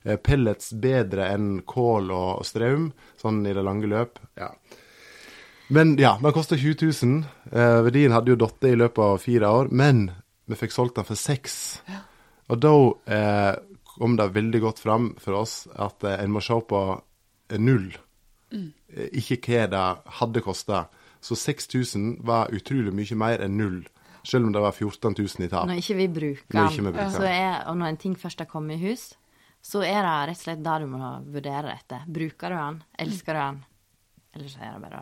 Eh, 0.04 0.20
pellets 0.22 0.74
bedre 0.84 1.32
enn 1.34 1.64
kål 1.66 2.14
og 2.14 2.46
strøm, 2.48 2.92
sånn 3.22 3.44
i 3.48 3.56
det 3.56 3.66
lange 3.66 3.90
løp. 3.90 4.22
Ja. 4.40 4.54
Men 5.74 5.98
ja, 5.98 6.20
den 6.22 6.34
kosta 6.36 6.58
20 6.58 6.92
000. 7.06 7.24
Eh, 7.52 7.80
verdien 7.82 8.14
hadde 8.14 8.30
jo 8.30 8.38
datt 8.38 8.66
i 8.70 8.76
løpet 8.78 9.00
av 9.02 9.16
fire 9.24 9.50
år, 9.50 9.72
men 9.74 10.04
vi 10.46 10.58
fikk 10.60 10.76
solgt 10.76 11.00
den 11.00 11.08
for 11.08 11.18
seks. 11.18 11.56
Og 12.54 12.60
da 12.62 12.74
eh, 13.16 13.56
kom 13.96 14.14
det 14.20 14.28
veldig 14.36 14.62
godt 14.62 14.84
fram 14.84 15.08
for 15.22 15.40
oss 15.40 15.64
at 15.74 16.06
eh, 16.06 16.20
en 16.22 16.36
må 16.36 16.44
se 16.46 16.60
på 16.70 16.84
eh, 16.94 17.58
null, 17.58 17.90
mm. 18.54 18.70
ikke 19.24 19.40
hva 19.48 19.66
det 19.74 19.88
hadde 20.20 20.46
kosta. 20.46 20.84
Så 21.24 21.40
6000 21.40 22.20
var 22.28 22.54
utrolig 22.54 22.94
mye 22.94 23.18
mer 23.18 23.42
enn 23.42 23.58
null, 23.58 23.82
selv 24.22 24.46
om 24.46 24.54
det 24.54 24.62
var 24.62 24.78
14 24.78 25.18
000 25.18 25.48
i 25.48 25.50
tap. 25.50 25.66
Når 25.72 25.82
ikke 25.82 26.00
vi 26.04 26.10
bruker 26.20 26.70
den, 26.78 26.96
og 27.66 27.78
når 27.82 27.88
en 27.90 28.02
ting 28.06 28.14
først 28.20 28.46
har 28.46 28.52
kommet 28.52 28.78
i 28.78 28.92
hus, 28.92 29.10
så 29.64 29.82
er 29.82 30.04
det 30.06 30.16
rett 30.30 30.38
og 30.38 30.46
slett 30.46 30.66
det 30.70 30.80
du 30.84 30.90
må 30.92 31.14
vurdere 31.34 31.74
etter. 31.74 32.06
Bruker 32.06 32.54
du 32.54 32.62
den? 32.62 32.84
Elsker 33.08 33.34
du 33.34 33.42
den? 33.42 33.64
Eller 34.34 34.50
så 34.50 34.66
er 34.66 34.74
det 34.76 34.82
bare 34.82 35.02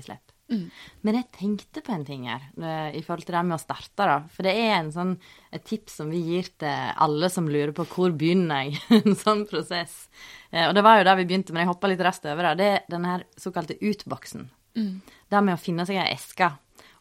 å 0.00 0.08
Mm. 0.46 0.66
Men 1.02 1.16
jeg 1.18 1.26
tenkte 1.34 1.82
på 1.82 1.90
en 1.90 2.04
ting 2.06 2.26
her, 2.30 2.44
eh, 2.62 2.94
i 2.94 3.02
forhold 3.02 3.26
til 3.26 3.34
det 3.34 3.40
med 3.48 3.56
å 3.56 3.62
starte, 3.62 3.96
da. 4.06 4.18
For 4.30 4.46
det 4.46 4.52
er 4.54 4.76
en 4.76 4.92
sånn, 4.94 5.16
et 5.52 5.64
tips 5.66 5.96
som 5.98 6.10
vi 6.12 6.20
gir 6.22 6.50
til 6.58 6.92
alle 7.02 7.30
som 7.34 7.48
lurer 7.50 7.72
på 7.74 7.86
hvor 7.90 8.14
begynner 8.14 8.68
jeg 8.68 8.78
en 9.06 9.16
sånn 9.18 9.42
prosess. 9.50 10.08
Eh, 10.52 10.68
Og 10.68 10.74
det 10.76 10.84
var 10.86 11.00
jo 11.00 11.08
der 11.08 11.16
vi 11.18 11.24
begynte, 11.26 11.52
men 11.52 11.64
jeg 11.64 11.72
hoppa 11.72 11.90
litt 11.90 12.04
raskt 12.06 12.28
over 12.30 12.52
det. 12.52 12.56
Det 12.60 12.68
er 12.76 12.84
den 12.94 13.08
her 13.08 13.24
såkalte 13.36 13.78
utboksen. 13.80 14.46
Det 14.76 15.42
med 15.42 15.56
å 15.56 15.58
finne 15.58 15.86
seg 15.88 15.96
ei 15.96 16.12
eske 16.12 16.50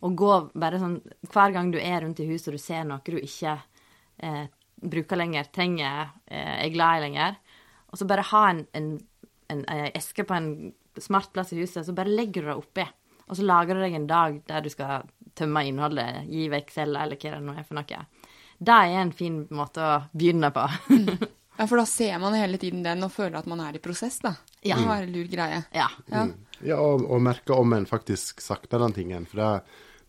og 0.02 0.14
gå 0.16 0.32
bare 0.56 0.80
sånn 0.80 1.02
Hver 1.28 1.52
gang 1.52 1.72
du 1.74 1.78
er 1.78 2.02
rundt 2.02 2.22
i 2.24 2.28
huset 2.30 2.48
og 2.48 2.56
du 2.56 2.62
ser 2.64 2.86
noe 2.88 3.02
du 3.04 3.18
ikke 3.20 3.58
eh, 4.24 4.46
bruker 4.80 5.20
lenger, 5.20 5.50
trenger, 5.52 6.10
eh, 6.28 6.64
er 6.66 6.72
glad 6.72 6.98
i 6.98 7.04
lenger, 7.10 7.36
og 7.92 8.00
så 8.00 8.08
bare 8.08 8.24
ha 8.32 8.50
en, 8.50 8.66
en, 8.74 8.90
en, 9.50 9.66
en 9.68 9.92
eske 9.92 10.24
på 10.24 10.34
en 10.38 10.50
smart 11.04 11.32
plass 11.34 11.54
i 11.54 11.60
huset, 11.60 11.86
så 11.86 11.94
bare 11.96 12.12
legger 12.14 12.42
du 12.42 12.48
det 12.52 12.56
oppi. 12.60 12.86
Og 13.28 13.36
så 13.40 13.44
lager 13.46 13.76
du 13.76 13.82
deg 13.82 13.94
en 13.98 14.08
dag 14.08 14.42
der 14.48 14.62
du 14.62 14.70
skal 14.70 15.04
tømme 15.36 15.64
innholdet, 15.68 16.28
gi 16.30 16.48
vekk 16.50 16.70
cella, 16.72 17.04
eller 17.04 17.18
hva 17.20 17.32
det 17.36 17.42
nå 17.44 17.56
er 17.58 17.64
for 17.68 17.76
noe. 17.80 18.04
Det 18.66 18.72
er 18.72 19.00
en 19.02 19.12
fin 19.12 19.42
måte 19.52 19.82
å 19.84 19.96
begynne 20.14 20.52
på. 20.56 20.68
Ja, 21.56 21.64
for 21.72 21.80
da 21.80 21.86
ser 21.88 22.18
man 22.20 22.34
hele 22.36 22.58
tiden 22.60 22.82
den 22.84 23.00
og 23.06 23.14
føler 23.16 23.38
at 23.40 23.46
man 23.48 23.62
er 23.64 23.78
i 23.78 23.80
prosess, 23.80 24.18
da. 24.20 24.34
Ja. 24.68 24.76
Det 24.76 24.88
var 24.90 25.06
en 25.06 25.14
lur 25.14 25.28
greie. 25.32 25.62
ja. 25.72 25.86
Ja. 26.12 26.26
Ja, 26.60 26.76
og, 26.84 27.06
og 27.08 27.22
merke 27.24 27.56
om 27.56 27.72
en 27.78 27.86
faktisk 27.88 28.42
sakter 28.44 28.80
den 28.84 28.92
tingen. 28.92 29.24
For 29.32 29.40
det, 29.40 29.62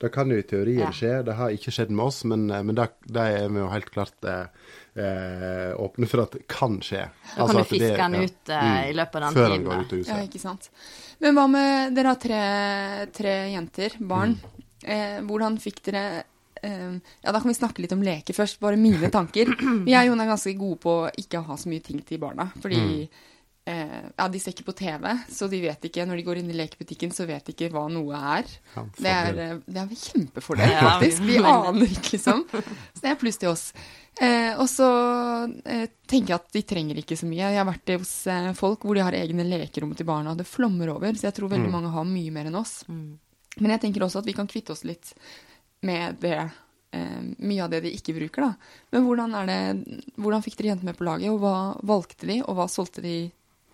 Det 0.03 0.11
kan 0.13 0.29
jo 0.29 0.41
i 0.41 0.43
teorien 0.43 0.81
Ja. 0.89 0.91
skje. 0.91 1.13
Det 1.25 1.37
har 1.39 1.55
ikke 1.55 1.71
skjedd 1.71 1.91
med 1.95 2.05
oss, 2.05 2.25
men, 2.25 2.51
eh, 2.51 2.65
men 2.67 2.75
det, 2.75 2.89
det 3.07 3.29
er 3.39 3.47
vi 3.49 3.63
jo 3.63 3.69
helt 3.71 3.91
klart 3.95 4.27
eh, 4.27 4.49
eh, 4.99 5.73
åpne 5.81 6.07
for 6.09 6.23
at 6.23 6.33
det 6.37 6.47
kan 6.49 6.79
skje. 6.81 7.03
Da 7.37 7.47
kan 7.47 7.55
du 7.57 7.61
at 7.61 7.69
det- 7.69 7.73
fiske 7.73 7.97
den 7.97 8.15
ja. 8.15 8.21
ut 8.23 8.49
eh, 8.49 8.91
i 8.91 8.95
løpet 8.97 9.15
av 9.15 9.21
den 9.27 9.35
Før 9.35 9.49
tiden. 9.49 9.53
han 9.53 9.65
går 9.65 9.85
ut 9.85 9.93
av 10.11 10.17
Ja, 10.19 10.23
ikke 10.27 10.41
sant. 10.41 10.71
Men 11.21 11.35
hva 11.35 11.47
med 11.51 11.95
Dere 11.97 12.07
har 12.13 12.17
tre, 12.21 12.41
tre 13.13 13.35
jenter, 13.53 13.91
barn. 14.01 14.35
Mm. 14.41 14.65
Eh, 14.87 15.21
hvordan 15.27 15.59
fikk 15.59 15.83
dere 15.89 16.25
eh, 16.63 16.99
Ja, 17.25 17.33
da 17.33 17.41
kan 17.41 17.49
vi 17.49 17.55
snakke 17.55 17.81
litt 17.83 17.93
om 17.93 18.03
leker 18.03 18.35
først. 18.35 18.61
Bare 18.61 18.77
mine 18.77 19.11
tanker. 19.11 19.47
Vi 19.85 19.93
er 19.95 20.05
jo 20.07 20.13
Jon 20.13 20.21
er 20.21 20.27
ganske 20.33 20.57
gode 20.59 20.79
på 20.81 20.93
å 21.07 21.11
ikke 21.17 21.45
ha 21.45 21.57
så 21.57 21.69
mye 21.69 21.83
ting 21.83 22.01
til 22.07 22.19
barna. 22.19 22.51
Fordi 22.63 22.77
Mm. 22.77 23.09
Eh, 23.67 24.07
ja, 24.17 24.29
de 24.33 24.41
ser 24.41 24.55
ikke 24.55 24.69
på 24.71 24.77
TV, 24.79 25.05
så 25.33 25.49
de 25.51 25.61
vet 25.65 25.87
ikke 25.89 26.07
Når 26.07 26.21
de 26.21 26.25
går 26.27 26.41
inn 26.41 26.51
i 26.53 26.57
lekebutikken, 26.57 27.13
så 27.15 27.27
vet 27.29 27.47
de 27.47 27.55
ikke 27.55 27.71
hva 27.75 27.87
noe 27.93 28.17
er. 28.17 28.51
Ja, 28.77 28.87
Det 28.97 29.13
er, 29.13 29.39
eh, 29.45 29.61
det 29.67 29.83
er 29.83 30.01
kjempefordel, 30.03 30.73
Ja, 30.73 30.83
faktisk. 30.89 31.23
Vi 31.27 31.39
aner 31.53 31.87
ikke, 31.87 32.17
liksom. 32.17 32.45
Så 32.51 33.05
det 33.05 33.13
er 33.13 33.21
pluss 33.21 33.41
til 33.43 33.53
oss. 33.53 33.69
Eh, 34.17 34.55
og 34.57 34.69
så 34.73 34.89
eh, 35.69 35.89
tenker 36.09 36.33
jeg 36.33 36.41
at 36.41 36.53
de 36.57 36.63
trenger 36.65 37.01
ikke 37.03 37.19
så 37.21 37.29
mye. 37.29 37.51
Jeg 37.53 37.61
har 37.61 37.69
vært 37.69 37.97
hos 37.99 38.15
eh, 38.33 38.53
folk 38.57 38.87
hvor 38.87 38.97
de 38.97 39.05
har 39.05 39.17
egne 39.19 39.45
lekerom 39.45 39.93
til 39.99 40.09
barna, 40.09 40.33
og 40.33 40.41
det 40.41 40.49
flommer 40.49 40.95
over. 40.95 41.13
Så 41.19 41.29
jeg 41.29 41.37
tror 41.37 41.53
veldig 41.53 41.73
mange 41.73 41.93
har 41.93 42.09
mye 42.09 42.33
mer 42.33 42.49
enn 42.49 42.61
oss. 42.63 42.79
Mm. 42.89 43.19
Men 43.61 43.75
jeg 43.75 43.85
tenker 43.87 44.05
også 44.07 44.23
at 44.23 44.29
vi 44.29 44.37
kan 44.37 44.49
kvitte 44.49 44.73
oss 44.73 44.87
litt 44.89 45.13
med 45.85 46.21
det. 46.23 46.39
Eh, 46.97 47.21
mye 47.45 47.65
av 47.65 47.73
det 47.73 47.83
de 47.85 47.93
ikke 47.93 48.15
bruker, 48.17 48.47
da. 48.47 48.53
Men 48.95 49.05
hvordan, 49.05 49.35
er 49.37 49.51
det, 49.51 50.01
hvordan 50.17 50.45
fikk 50.45 50.57
dere 50.61 50.73
jentene 50.75 50.93
med 50.93 50.99
på 50.99 51.09
laget, 51.09 51.33
og 51.33 51.43
hva 51.43 51.57
valgte 51.85 52.29
de, 52.31 52.41
og 52.47 52.57
hva 52.57 52.69
solgte 52.73 53.05
de 53.05 53.17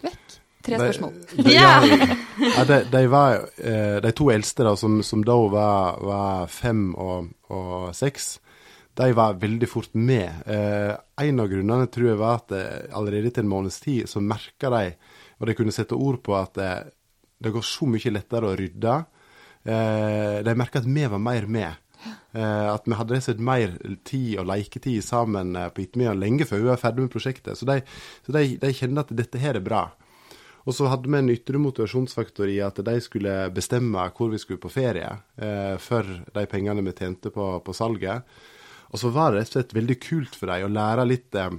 vekk? 0.02 0.38
Tre 0.62 0.78
spørsmål. 0.78 1.14
De, 1.42 1.52
Ja. 1.56 1.70
ja, 1.82 2.64
de, 2.68 2.76
de, 2.92 3.02
var, 3.10 3.40
eh, 3.58 3.96
de 4.04 4.12
to 4.14 4.28
eldste, 4.30 4.62
da, 4.66 4.76
som, 4.78 5.00
som 5.02 5.24
da 5.26 5.34
var, 5.50 5.98
var 6.06 6.46
fem 6.52 6.92
og, 6.94 7.32
og 7.50 7.88
seks, 7.98 8.36
de 8.94 9.08
var 9.16 9.38
veldig 9.42 9.68
fort 9.70 9.94
med. 9.98 10.44
Eh, 10.46 10.92
en 11.26 11.42
av 11.42 11.48
grunnene 11.50 11.88
tror 11.90 12.12
jeg 12.12 12.20
var 12.20 12.42
at 12.42 12.54
eh, 12.54 12.84
allerede 12.94 13.32
etter 13.32 13.42
en 13.42 13.50
måneds 13.50 13.80
tid 13.82 14.06
så 14.10 14.22
merka 14.22 14.70
de, 14.76 14.84
og 15.40 15.48
de 15.48 15.56
kunne 15.58 15.74
sette 15.74 15.98
ord 15.98 16.20
på 16.22 16.36
at 16.38 16.54
det, 16.60 16.70
det 17.42 17.54
går 17.54 17.64
så 17.66 17.88
mye 17.90 18.14
lettere 18.14 18.52
å 18.52 18.58
rydde. 18.58 18.96
Eh, 19.64 20.38
de 20.46 20.54
merka 20.58 20.82
at 20.82 20.86
vi 20.86 21.06
var 21.10 21.22
mer 21.22 21.48
med. 21.50 21.81
Eh, 22.32 22.68
at 22.72 22.86
vi 22.88 22.96
hadde 22.98 23.20
sett 23.24 23.42
mer 23.42 23.74
tid 24.08 24.38
og 24.40 24.48
leketid 24.50 25.04
sammen 25.04 25.56
eh, 25.58 25.68
på 25.72 25.84
ettermiddagen 25.84 26.22
lenge 26.22 26.48
før 26.48 26.62
vi 26.62 26.70
var 26.70 26.80
ferdig 26.80 27.06
med 27.06 27.12
prosjektet. 27.14 27.58
Så 27.58 27.68
de, 27.68 27.80
så 28.26 28.36
de, 28.36 28.46
de 28.62 28.72
kjente 28.76 29.04
at 29.04 29.12
dette 29.22 29.42
her 29.42 29.58
er 29.60 29.66
bra. 29.66 29.86
Og 30.62 30.76
så 30.76 30.86
hadde 30.90 31.10
vi 31.10 31.18
en 31.18 31.32
ytre 31.32 31.58
motivasjonsfaktor 31.58 32.50
i 32.50 32.60
at 32.62 32.78
de 32.86 32.94
skulle 33.02 33.34
bestemme 33.54 34.04
hvor 34.14 34.30
vi 34.30 34.40
skulle 34.40 34.62
på 34.62 34.70
ferie 34.70 35.08
eh, 35.36 35.74
for 35.82 36.06
de 36.06 36.46
pengene 36.50 36.84
vi 36.86 36.94
tjente 36.94 37.32
på, 37.34 37.48
på 37.64 37.74
salget. 37.74 38.22
Og 38.92 39.00
så 39.00 39.10
var 39.12 39.32
det 39.32 39.42
rett 39.42 39.52
og 39.52 39.58
slett 39.58 39.76
veldig 39.76 39.98
kult 40.04 40.38
for 40.38 40.52
dem 40.52 40.68
å 40.68 40.72
lære 40.72 41.08
litt 41.08 41.38
eh, 41.38 41.54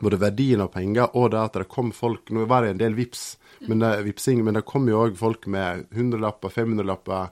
både 0.00 0.20
verdien 0.22 0.62
av 0.64 0.72
penger 0.72 1.12
og 1.18 1.32
det 1.34 1.42
at 1.42 1.58
det 1.60 1.68
kom 1.68 1.90
folk 1.92 2.30
Nå 2.32 2.46
var 2.48 2.64
det 2.64 2.72
en 2.72 2.80
del 2.80 2.96
vips, 2.96 3.36
men 3.68 3.82
det, 3.82 3.90
vipsing, 4.06 4.40
men 4.44 4.56
det 4.56 4.64
kom 4.68 4.88
jo 4.88 5.02
òg 5.04 5.18
folk 5.20 5.44
med 5.52 5.84
100-lapper, 5.92 6.54
500-lapper. 6.54 7.28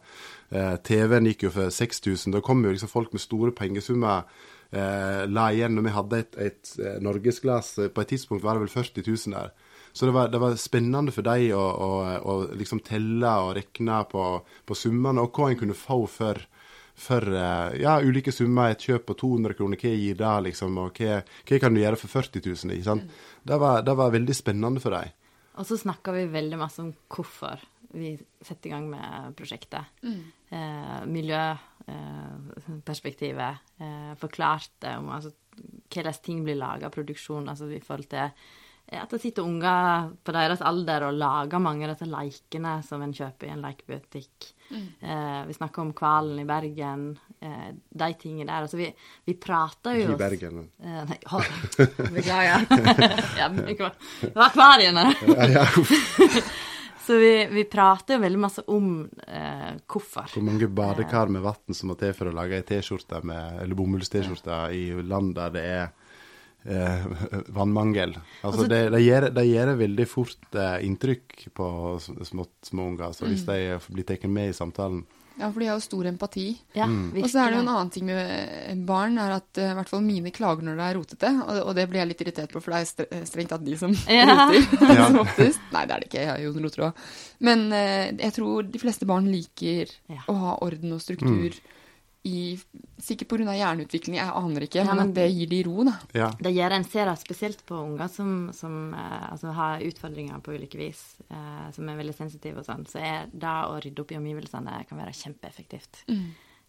Eh, 0.50 0.76
TV-en 0.82 1.28
gikk 1.30 1.46
jo 1.46 1.52
for 1.54 1.70
6000. 1.74 2.34
Da 2.34 2.42
kom 2.44 2.64
jo 2.64 2.72
liksom 2.74 2.90
folk 2.90 3.12
med 3.14 3.22
store 3.22 3.54
pengesummer. 3.56 4.26
Eh, 4.70 5.24
la 5.30 5.48
igjen 5.54 5.76
når 5.76 5.86
vi 5.86 5.96
hadde 5.96 6.22
et, 6.24 6.38
et 6.46 6.72
eh, 6.82 6.96
norgesglass. 7.02 7.76
På 7.94 8.02
et 8.02 8.14
tidspunkt 8.14 8.44
var 8.44 8.58
det 8.58 8.66
vel 8.66 8.72
40 8.74 9.06
000 9.06 9.36
der. 9.36 9.52
Så 9.92 10.06
det 10.06 10.14
var, 10.14 10.30
det 10.30 10.38
var 10.38 10.54
spennende 10.58 11.14
for 11.14 11.26
dem 11.26 11.48
å, 11.58 11.62
å, 11.62 11.90
å 12.22 12.34
liksom 12.54 12.82
telle 12.86 13.30
og 13.42 13.56
regne 13.58 14.02
på, 14.10 14.26
på 14.66 14.76
summene, 14.78 15.22
og 15.24 15.34
hva 15.34 15.48
en 15.50 15.58
kunne 15.58 15.74
få 15.74 16.04
for, 16.06 16.38
for 16.94 17.26
ja, 17.34 17.96
ulike 17.98 18.30
summer. 18.34 18.70
Et 18.70 18.86
kjøp 18.86 19.08
på 19.08 19.18
200 19.22 19.58
kroner, 19.58 19.82
hva 19.82 19.94
gir 19.96 20.20
det, 20.20 20.36
liksom? 20.46 20.78
Og 20.78 21.02
hva, 21.02 21.18
hva 21.26 21.58
kan 21.62 21.74
du 21.74 21.82
gjøre 21.82 21.98
for 21.98 22.20
40 22.20 22.46
000? 22.46 22.76
Ikke 22.76 22.86
sant? 22.86 23.18
Det, 23.42 23.58
var, 23.58 23.82
det 23.86 23.98
var 23.98 24.14
veldig 24.14 24.38
spennende 24.38 24.82
for 24.82 24.94
dem. 24.94 25.10
Og 25.58 25.66
så 25.66 25.78
snakka 25.78 26.14
vi 26.14 26.28
veldig 26.30 26.58
masse 26.60 26.82
om 26.82 26.94
hvorfor 27.10 27.58
vi 27.92 28.18
setter 28.42 28.68
i 28.68 28.72
gang 28.72 28.90
med 28.90 29.36
prosjektet. 29.38 29.84
Eh, 30.02 31.04
Miljøperspektivet. 31.10 33.54
Eh, 33.80 34.14
forklarte 34.20 34.98
om 34.98 35.08
altså, 35.14 35.30
hvordan 35.90 36.14
ting 36.24 36.44
blir 36.46 36.56
laga, 36.60 36.90
produksjon, 36.92 37.48
altså 37.48 37.64
i 37.70 37.80
forhold 37.84 38.08
til 38.10 38.26
eh, 38.26 39.00
at 39.00 39.10
det 39.10 39.20
sitter 39.22 39.42
unger 39.46 40.08
på 40.24 40.32
deres 40.34 40.62
alder 40.66 41.00
og 41.08 41.14
lager 41.18 41.58
mange 41.62 41.84
av 41.86 41.90
disse 41.94 42.10
leikene 42.10 42.82
som 42.86 43.02
en 43.04 43.14
kjøper 43.14 43.46
i 43.46 43.52
en 43.54 43.64
lekebutikk. 43.64 44.36
Eh, 44.70 45.46
vi 45.46 45.52
snakker 45.54 45.82
om 45.82 45.92
hvalen 45.98 46.38
i 46.42 46.46
Bergen. 46.46 47.18
Eh, 47.40 47.70
de 47.74 48.14
tingene 48.20 48.50
der. 48.50 48.62
Altså, 48.66 48.76
vi, 48.78 48.94
vi 49.26 49.34
prater 49.34 49.94
jo 49.98 50.04
I 50.14 50.16
Bergen, 50.20 50.20
Bergen. 50.20 50.70
Eh, 50.82 51.02
nei, 51.10 51.18
hold, 51.32 51.50
beklager. 52.16 52.60
ja, 53.40 53.46
det 53.50 53.78
var 54.34 54.44
akvariene. 54.50 55.04
Ja, 55.26 55.44
ja. 55.58 55.64
Så 57.06 57.16
vi, 57.18 57.46
vi 57.50 57.64
prater 57.64 58.16
jo 58.18 58.22
veldig 58.24 58.38
masse 58.42 58.62
om 58.70 58.90
eh, 59.26 59.70
hvorfor. 59.88 60.28
Hvor 60.34 60.44
mange 60.44 60.68
badekar 60.68 61.30
med 61.32 61.42
vann 61.42 61.74
som 61.76 61.88
må 61.90 61.96
til 61.98 62.12
for 62.14 62.28
å 62.30 62.34
lage 62.36 62.58
ei 62.60 62.66
T-skjorte 62.68 63.22
eller 63.22 63.74
bomulls-T-skjorte 63.78 64.58
i 64.76 64.84
land 65.02 65.34
der 65.38 65.50
det 65.54 65.64
er 65.64 65.86
eh, 66.66 67.06
vannmangel. 67.56 68.12
Altså, 68.42 68.50
Altså- 68.50 68.68
det, 68.68 68.82
det, 68.92 69.00
gjør, 69.06 69.28
gjør 69.48 69.72
veldig 69.80 70.06
fort 70.08 70.54
eh, 70.60 70.76
inntrykk 70.86 71.48
på 71.56 71.70
s- 71.96 72.10
små 72.28 72.90
unger, 72.90 73.06
altså, 73.08 73.26
hvis 73.30 73.46
de 73.48 73.94
blir 73.94 74.04
tatt 74.04 74.28
med 74.28 74.50
i 74.52 74.56
samtalen. 74.60 75.04
Ja, 75.38 75.48
for 75.52 75.60
de 75.62 75.66
har 75.70 75.78
jo 75.78 75.84
stor 75.84 76.06
empati. 76.10 76.46
Ja, 76.76 76.84
Og 76.86 77.28
så 77.30 77.38
er 77.40 77.50
det 77.50 77.56
jo 77.56 77.62
en 77.62 77.70
annen 77.72 77.90
ting 77.94 78.04
med 78.10 78.82
barn, 78.86 79.16
er 79.18 79.36
at 79.38 79.56
eh, 79.62 79.70
i 79.70 79.76
hvert 79.78 79.88
fall 79.88 80.02
mine 80.04 80.30
klager 80.36 80.66
når 80.66 80.76
det 80.76 80.84
er 80.90 80.98
rotete. 80.98 81.30
Og, 81.46 81.60
og 81.70 81.74
det 81.78 81.86
blir 81.88 82.02
jeg 82.02 82.10
litt 82.10 82.20
irritert 82.26 82.52
på, 82.52 82.60
for 82.60 82.74
det 82.74 82.80
er 82.82 82.90
stre- 82.90 83.22
strengt 83.30 83.48
tatt 83.54 83.64
de 83.64 83.76
som 83.80 83.94
Ja. 84.10 84.26
roter 84.28 84.66
Ja. 84.98 85.06
som 85.08 85.20
oftest. 85.22 85.60
Nei, 85.72 85.86
det 85.86 85.94
er 85.96 86.00
det 86.04 86.10
ikke. 86.10 86.24
Jeg 86.26 86.32
er 86.34 86.44
jo 86.44 86.52
roter 86.58 86.86
òg. 86.90 87.04
Men 87.40 87.66
eh, 87.72 88.10
jeg 88.20 88.36
tror 88.36 88.68
de 88.68 88.82
fleste 88.82 89.08
barn 89.08 89.30
liker 89.32 89.94
Ja. 90.12 90.20
å 90.28 90.36
ha 90.44 90.56
orden 90.66 90.92
og 90.98 91.00
struktur 91.04 91.56
i 92.28 92.58
Sikkert 93.00 93.28
pga. 93.30 93.54
hjerneutvikling, 93.56 94.16
jeg 94.18 94.28
aner 94.36 94.60
ikke. 94.66 94.76
Ja, 94.82 94.84
men 94.92 94.96
men- 94.96 95.12
det 95.14 95.30
gir 95.32 95.46
de 95.48 95.62
ro, 95.64 95.84
da. 95.84 95.94
Ja. 96.12 96.26
Det 96.36 96.52
gjør 96.52 96.72
en 96.76 96.84
ser 96.84 97.08
spesielt 97.16 97.64
på 97.64 97.78
unger 97.80 98.08
som, 98.12 98.50
som 98.52 98.92
eh, 98.92 99.30
altså 99.32 99.52
har 99.56 99.80
utfordringer 99.80 100.38
på 100.44 100.52
ulike 100.52 100.76
vis, 100.76 101.16
eh, 101.30 101.70
som 101.72 101.88
er 101.88 101.96
veldig 101.96 102.14
sensitive 102.14 102.58
og 102.60 102.66
sånn, 102.66 102.84
så 102.86 103.00
er 103.00 103.26
det 103.32 103.48
å 103.48 103.80
rydde 103.80 104.00
opp 104.04 104.12
i 104.12 104.18
omgivelsene 104.20 104.86
kan 104.86 104.98
være 105.00 105.16
kjempeeffektivt. 105.16 106.04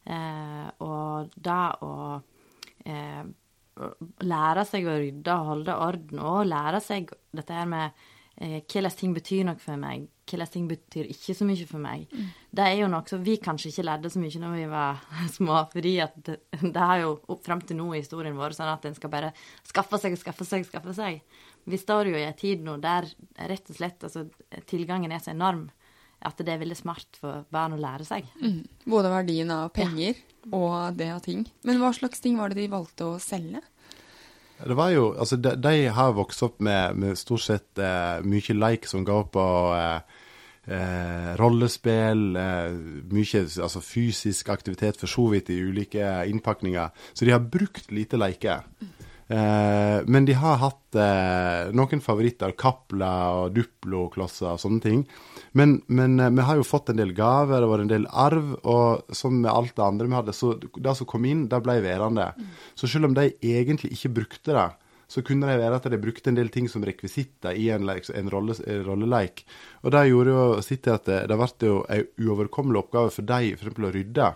Eh, 0.06 0.72
og 0.80 1.30
det 1.36 1.60
å 1.84 2.22
eh, 2.86 3.24
lære 4.24 4.66
seg 4.68 4.88
å 4.88 4.96
rydde 5.00 5.36
og 5.36 5.46
holde 5.52 5.76
orden, 5.76 6.20
og 6.20 6.48
lære 6.48 6.82
seg 6.82 7.12
dette 7.36 7.54
her 7.54 7.68
med 7.70 7.92
eh, 7.92 8.11
hvilke 8.42 8.92
ting 8.98 9.14
betyr 9.14 9.46
noe 9.46 9.60
for 9.62 9.78
meg, 9.78 10.08
hvilke 10.30 10.48
ting 10.50 10.68
betyr 10.70 11.10
ikke 11.14 11.36
så 11.38 11.46
mye 11.46 11.68
for 11.70 11.84
meg. 11.84 12.08
Det 12.50 12.64
er 12.66 12.80
jo 12.80 12.88
noe 12.90 13.06
som 13.10 13.22
vi 13.26 13.36
kanskje 13.42 13.70
ikke 13.70 13.86
lærte 13.86 14.10
så 14.10 14.22
mye 14.22 14.42
når 14.42 14.56
vi 14.58 14.66
var 14.72 15.04
små, 15.38 15.60
fordi 15.74 15.94
at 16.02 16.18
det, 16.26 16.40
det 16.62 16.82
har 16.82 17.04
jo 17.04 17.14
opp 17.34 17.44
fram 17.46 17.62
til 17.62 17.78
nå 17.78 17.92
i 17.94 18.02
historien 18.02 18.38
vår 18.38 18.58
sånn 18.58 18.72
at 18.72 18.88
en 18.90 18.98
skal 18.98 19.14
bare 19.14 19.34
skaffe 19.68 20.02
seg 20.02 20.18
og 20.18 20.24
skaffe 20.24 20.48
seg 20.48 20.66
skaffe 20.70 20.96
seg. 20.98 21.22
Vi 21.70 21.78
står 21.78 22.10
jo 22.10 22.18
i 22.18 22.26
en 22.26 22.38
tid 22.38 22.66
nå 22.66 22.80
der 22.82 23.06
rett 23.38 23.70
og 23.70 23.78
slett 23.78 24.08
altså, 24.08 24.26
tilgangen 24.70 25.14
er 25.14 25.22
så 25.22 25.36
enorm 25.36 25.70
at 26.22 26.38
det 26.38 26.54
er 26.54 26.62
veldig 26.62 26.78
smart 26.78 27.18
for 27.18 27.46
barn 27.54 27.74
å 27.74 27.80
lære 27.82 28.06
seg. 28.06 28.28
Mm. 28.42 28.62
Både 28.90 29.10
verdien 29.10 29.50
av 29.54 29.72
penger 29.74 30.20
og 30.54 30.98
det 30.98 31.10
av 31.14 31.22
ting. 31.26 31.48
Men 31.66 31.82
hva 31.82 31.90
slags 31.98 32.22
ting 32.22 32.38
var 32.38 32.52
det 32.52 32.62
de 32.62 32.68
valgte 32.70 33.08
å 33.10 33.22
selge? 33.22 33.62
Det 34.68 34.78
var 34.78 34.90
jo, 34.94 35.06
altså 35.18 35.38
De, 35.38 35.56
de 35.58 35.76
har 35.94 36.18
vokst 36.18 36.44
opp 36.46 36.60
med, 36.62 36.98
med 37.00 37.20
stort 37.20 37.46
sett 37.46 37.82
eh, 37.82 38.22
mye 38.26 38.58
like 38.58 38.90
som 38.90 39.06
går 39.08 39.24
på 39.34 39.46
eh, 39.76 40.20
eh, 40.68 41.32
rollespill, 41.40 42.36
eh, 42.38 42.74
mye 43.12 43.44
altså 43.48 43.82
fysisk 43.84 44.50
aktivitet 44.54 45.00
for 45.02 45.12
så 45.12 45.28
vidt 45.34 45.50
i 45.50 45.62
ulike 45.62 46.14
innpakninger. 46.30 46.90
Så 47.14 47.26
de 47.26 47.36
har 47.36 47.44
brukt 47.44 47.92
lite 47.92 48.20
leker. 48.22 48.68
Eh, 49.32 50.02
men 50.06 50.26
de 50.28 50.34
har 50.36 50.58
hatt 50.60 50.98
eh, 51.00 51.70
noen 51.78 52.02
favoritter, 52.04 52.52
Kapla 52.60 53.12
og 53.40 53.54
Duplo-klosser 53.56 54.50
og 54.52 54.60
sånne 54.60 54.84
ting. 54.84 55.06
Men, 55.56 55.78
men 55.88 56.20
eh, 56.20 56.34
vi 56.36 56.48
har 56.48 56.60
jo 56.60 56.68
fått 56.68 56.92
en 56.92 57.00
del 57.00 57.14
gaver, 57.16 57.64
det 57.64 57.70
var 57.72 57.84
en 57.84 57.92
del 57.92 58.08
arv, 58.12 58.58
og 58.68 59.16
som 59.16 59.38
med 59.40 59.52
alt 59.54 59.76
det 59.78 59.86
andre 59.86 60.10
vi 60.10 60.18
hadde, 60.20 60.36
så 60.36 60.58
det 60.60 60.98
som 61.00 61.08
kom 61.08 61.28
inn, 61.30 61.46
det 61.52 61.62
ble 61.64 61.78
værende. 61.86 62.28
Så 62.76 62.92
selv 62.92 63.08
om 63.08 63.16
de 63.16 63.30
egentlig 63.40 63.94
ikke 63.96 64.16
brukte 64.20 64.58
det, 64.58 64.68
så 65.12 65.22
kunne 65.28 65.50
det 65.50 65.60
være 65.60 65.76
at 65.76 65.88
de 65.92 65.98
brukte 66.00 66.32
en 66.32 66.38
del 66.38 66.50
ting 66.54 66.70
som 66.72 66.84
rekvisitter 66.88 67.58
i 67.60 67.66
en, 67.76 67.84
like, 67.84 68.08
en, 68.16 68.30
rolle, 68.32 68.56
en 68.64 68.84
rolleleik. 68.86 69.42
Og 69.84 69.92
det 69.92 70.06
gjorde 70.08 70.36
jo 70.36 70.44
sitt 70.64 70.86
til 70.86 70.96
at 70.96 71.10
det, 71.10 71.18
det 71.28 71.38
ble 71.42 71.68
jo 71.68 71.80
en 71.92 72.06
uoverkommelig 72.24 72.80
oppgave 72.80 73.12
for 73.12 73.28
dem 73.28 73.58
f.eks. 73.58 73.74
å 73.76 73.92
rydde. 73.92 74.28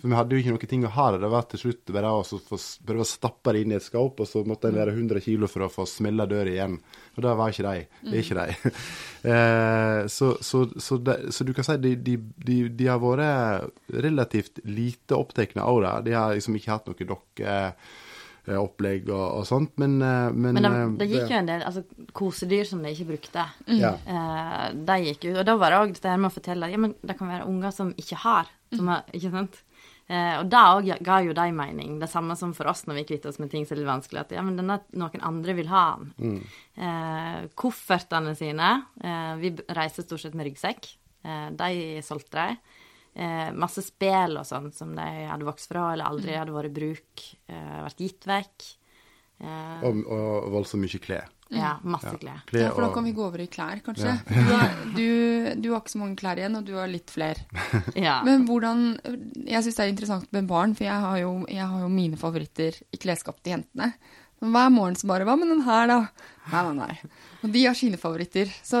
For 0.00 0.10
vi 0.10 0.18
hadde 0.18 0.34
jo 0.34 0.42
ikke 0.42 0.54
noen 0.56 0.72
ting 0.72 0.86
å 0.88 0.92
ha 0.96 1.06
det. 1.14 1.20
Det 1.22 1.30
var 1.36 1.46
til 1.52 1.62
slutt 1.62 1.92
bare 1.94 2.10
å 2.10 2.24
prøve 2.26 3.04
å 3.04 3.06
stappe 3.06 3.54
det 3.54 3.62
inn 3.62 3.74
i 3.76 3.78
et 3.78 3.86
skap, 3.86 4.24
og 4.24 4.30
så 4.30 4.42
måtte 4.48 4.72
en 4.72 4.80
være 4.80 4.96
100 4.96 5.22
kilo 5.28 5.50
for 5.52 5.68
å 5.68 5.70
få 5.70 5.86
smella 5.86 6.26
døra 6.30 6.50
igjen. 6.50 6.74
Og 7.14 7.22
det 7.22 7.36
var 7.38 7.54
ikke 7.54 7.68
de. 7.68 7.86
Det 8.08 8.18
er 8.18 8.24
ikke 8.24 8.40
de. 8.40 8.72
eh, 9.34 10.00
så, 10.10 10.32
så, 10.42 10.64
så, 10.82 10.98
det, 10.98 11.18
så 11.36 11.46
du 11.46 11.52
kan 11.54 11.68
si 11.68 11.78
de, 11.84 11.94
de, 12.08 12.16
de, 12.48 12.58
de 12.74 12.90
har 12.90 12.98
vært 13.04 13.94
relativt 14.02 14.64
lite 14.66 15.14
opptatt 15.14 15.54
av 15.62 15.78
det. 15.84 15.94
De 16.10 16.18
har 16.18 16.34
liksom 16.34 16.58
ikke 16.58 16.74
hatt 16.74 16.90
noe 16.90 17.14
dokkeopplegg 18.44 19.08
og, 19.10 19.24
og 19.40 19.46
sånt, 19.48 19.74
men 19.80 19.96
eh, 20.02 20.30
Men, 20.32 20.54
Men 20.58 20.62
det, 20.62 20.72
eh, 20.72 20.94
det 21.00 21.08
gikk 21.10 21.30
jo 21.32 21.38
en 21.40 21.50
del 21.50 21.62
altså, 21.66 21.84
kosedyr 22.12 22.64
som 22.68 22.82
de 22.84 22.92
ikke 22.94 23.10
brukte. 23.14 23.46
Ja. 23.66 23.94
Eh, 24.06 24.66
de 24.74 24.98
gikk 25.08 25.28
ut. 25.30 25.38
Og 25.40 25.44
da 25.48 25.56
var 25.60 25.72
det 25.72 25.82
òg 25.82 25.94
dette 25.94 26.10
her 26.10 26.20
med 26.20 26.30
å 26.30 26.34
fortelle 26.34 26.70
ja, 26.72 26.80
men 26.80 26.94
det 27.02 27.16
kan 27.18 27.30
være 27.30 27.48
unger 27.48 27.74
som 27.74 27.94
ikke 27.96 28.20
har. 28.24 28.50
Som 28.74 28.90
har 28.92 29.06
ikke 29.14 29.32
sant? 29.32 29.62
Eh, 30.06 30.34
og 30.36 30.50
det 30.52 30.60
òg 30.60 30.90
ga 31.04 31.20
jo 31.24 31.36
de 31.36 31.46
mening. 31.56 31.96
Det 32.02 32.10
samme 32.12 32.36
som 32.36 32.52
for 32.56 32.68
oss 32.68 32.84
når 32.88 33.00
vi 33.00 33.06
kvitter 33.12 33.32
oss 33.32 33.40
med 33.40 33.52
ting 33.52 33.64
som 33.64 33.76
er 33.76 33.82
litt 33.82 33.92
vanskelig. 33.92 34.26
At 34.26 34.34
ja, 34.36 34.44
men 34.44 34.58
denne, 34.60 34.80
noen 34.92 35.24
andre 35.24 35.56
vil 35.56 35.70
ha 35.72 35.86
den. 35.96 36.42
Eh, 36.76 37.40
koffertene 37.56 38.34
sine 38.36 38.74
eh, 39.00 39.32
Vi 39.40 39.54
reiser 39.72 40.04
stort 40.04 40.24
sett 40.24 40.36
med 40.36 40.50
ryggsekk. 40.50 40.90
Eh, 41.24 41.46
de 41.56 42.02
solgte 42.04 42.42
de. 42.42 42.73
Eh, 43.14 43.50
masse 43.54 43.82
spill 43.86 44.40
og 44.40 44.46
sånn 44.48 44.72
som 44.74 44.90
de 44.96 45.04
hadde 45.30 45.46
vokst 45.46 45.70
fra 45.70 45.92
eller 45.92 46.08
aldri 46.10 46.34
hadde 46.34 46.54
vært 46.54 46.72
i 46.72 46.74
bruk. 46.80 47.26
Eh, 47.46 47.76
vært 47.84 48.02
gitt 48.02 48.26
vekk. 48.26 48.64
Eh, 49.44 49.84
og, 49.86 50.00
og 50.10 50.48
voldsomt 50.54 50.82
mye 50.82 51.00
klær. 51.02 51.28
ja, 51.54 51.76
masse 51.86 52.10
klær. 52.18 52.40
Klær 52.48 52.64
Ja, 52.64 52.72
for 52.74 52.82
da 52.86 52.88
kan 52.94 53.06
vi 53.06 53.12
gå 53.14 53.22
over 53.26 53.42
i 53.42 53.46
klær, 53.50 53.78
kanskje. 53.86 54.16
Du, 54.26 54.50
har, 54.50 54.74
du, 54.98 55.06
du 55.62 55.68
har 55.70 55.82
ikke 55.84 55.94
så 55.94 56.00
mange 56.02 56.18
klær 56.18 56.40
igjen, 56.42 56.56
og 56.58 56.66
du 56.66 56.72
har 56.78 56.90
litt 56.90 57.12
flere. 57.14 57.46
Ja. 57.94 58.16
Men 58.26 58.46
hvordan 58.48 58.96
Jeg 59.44 59.62
syns 59.66 59.78
det 59.78 59.84
er 59.86 59.92
interessant 59.94 60.28
med 60.34 60.50
barn, 60.50 60.74
for 60.74 60.88
jeg 60.88 61.06
har 61.06 61.18
jo, 61.22 61.32
jeg 61.50 61.70
har 61.70 61.86
jo 61.86 61.92
mine 61.92 62.18
favoritter 62.18 62.78
i 62.90 62.98
klesskap 63.02 63.38
til 63.44 63.58
jentene. 63.58 63.92
Men 64.42 64.50
hver 64.56 64.72
morgen 64.74 64.96
så 64.98 65.06
bare 65.08 65.24
Hva 65.28 65.36
med 65.38 65.48
den 65.54 65.62
her, 65.64 65.86
da? 65.88 66.00
Nei, 66.50 66.62
nei, 66.66 66.74
nei. 66.90 67.14
Og 67.46 67.52
de 67.54 67.62
har 67.68 67.78
sine 67.78 68.00
favoritter. 68.00 68.50
Så 68.66 68.80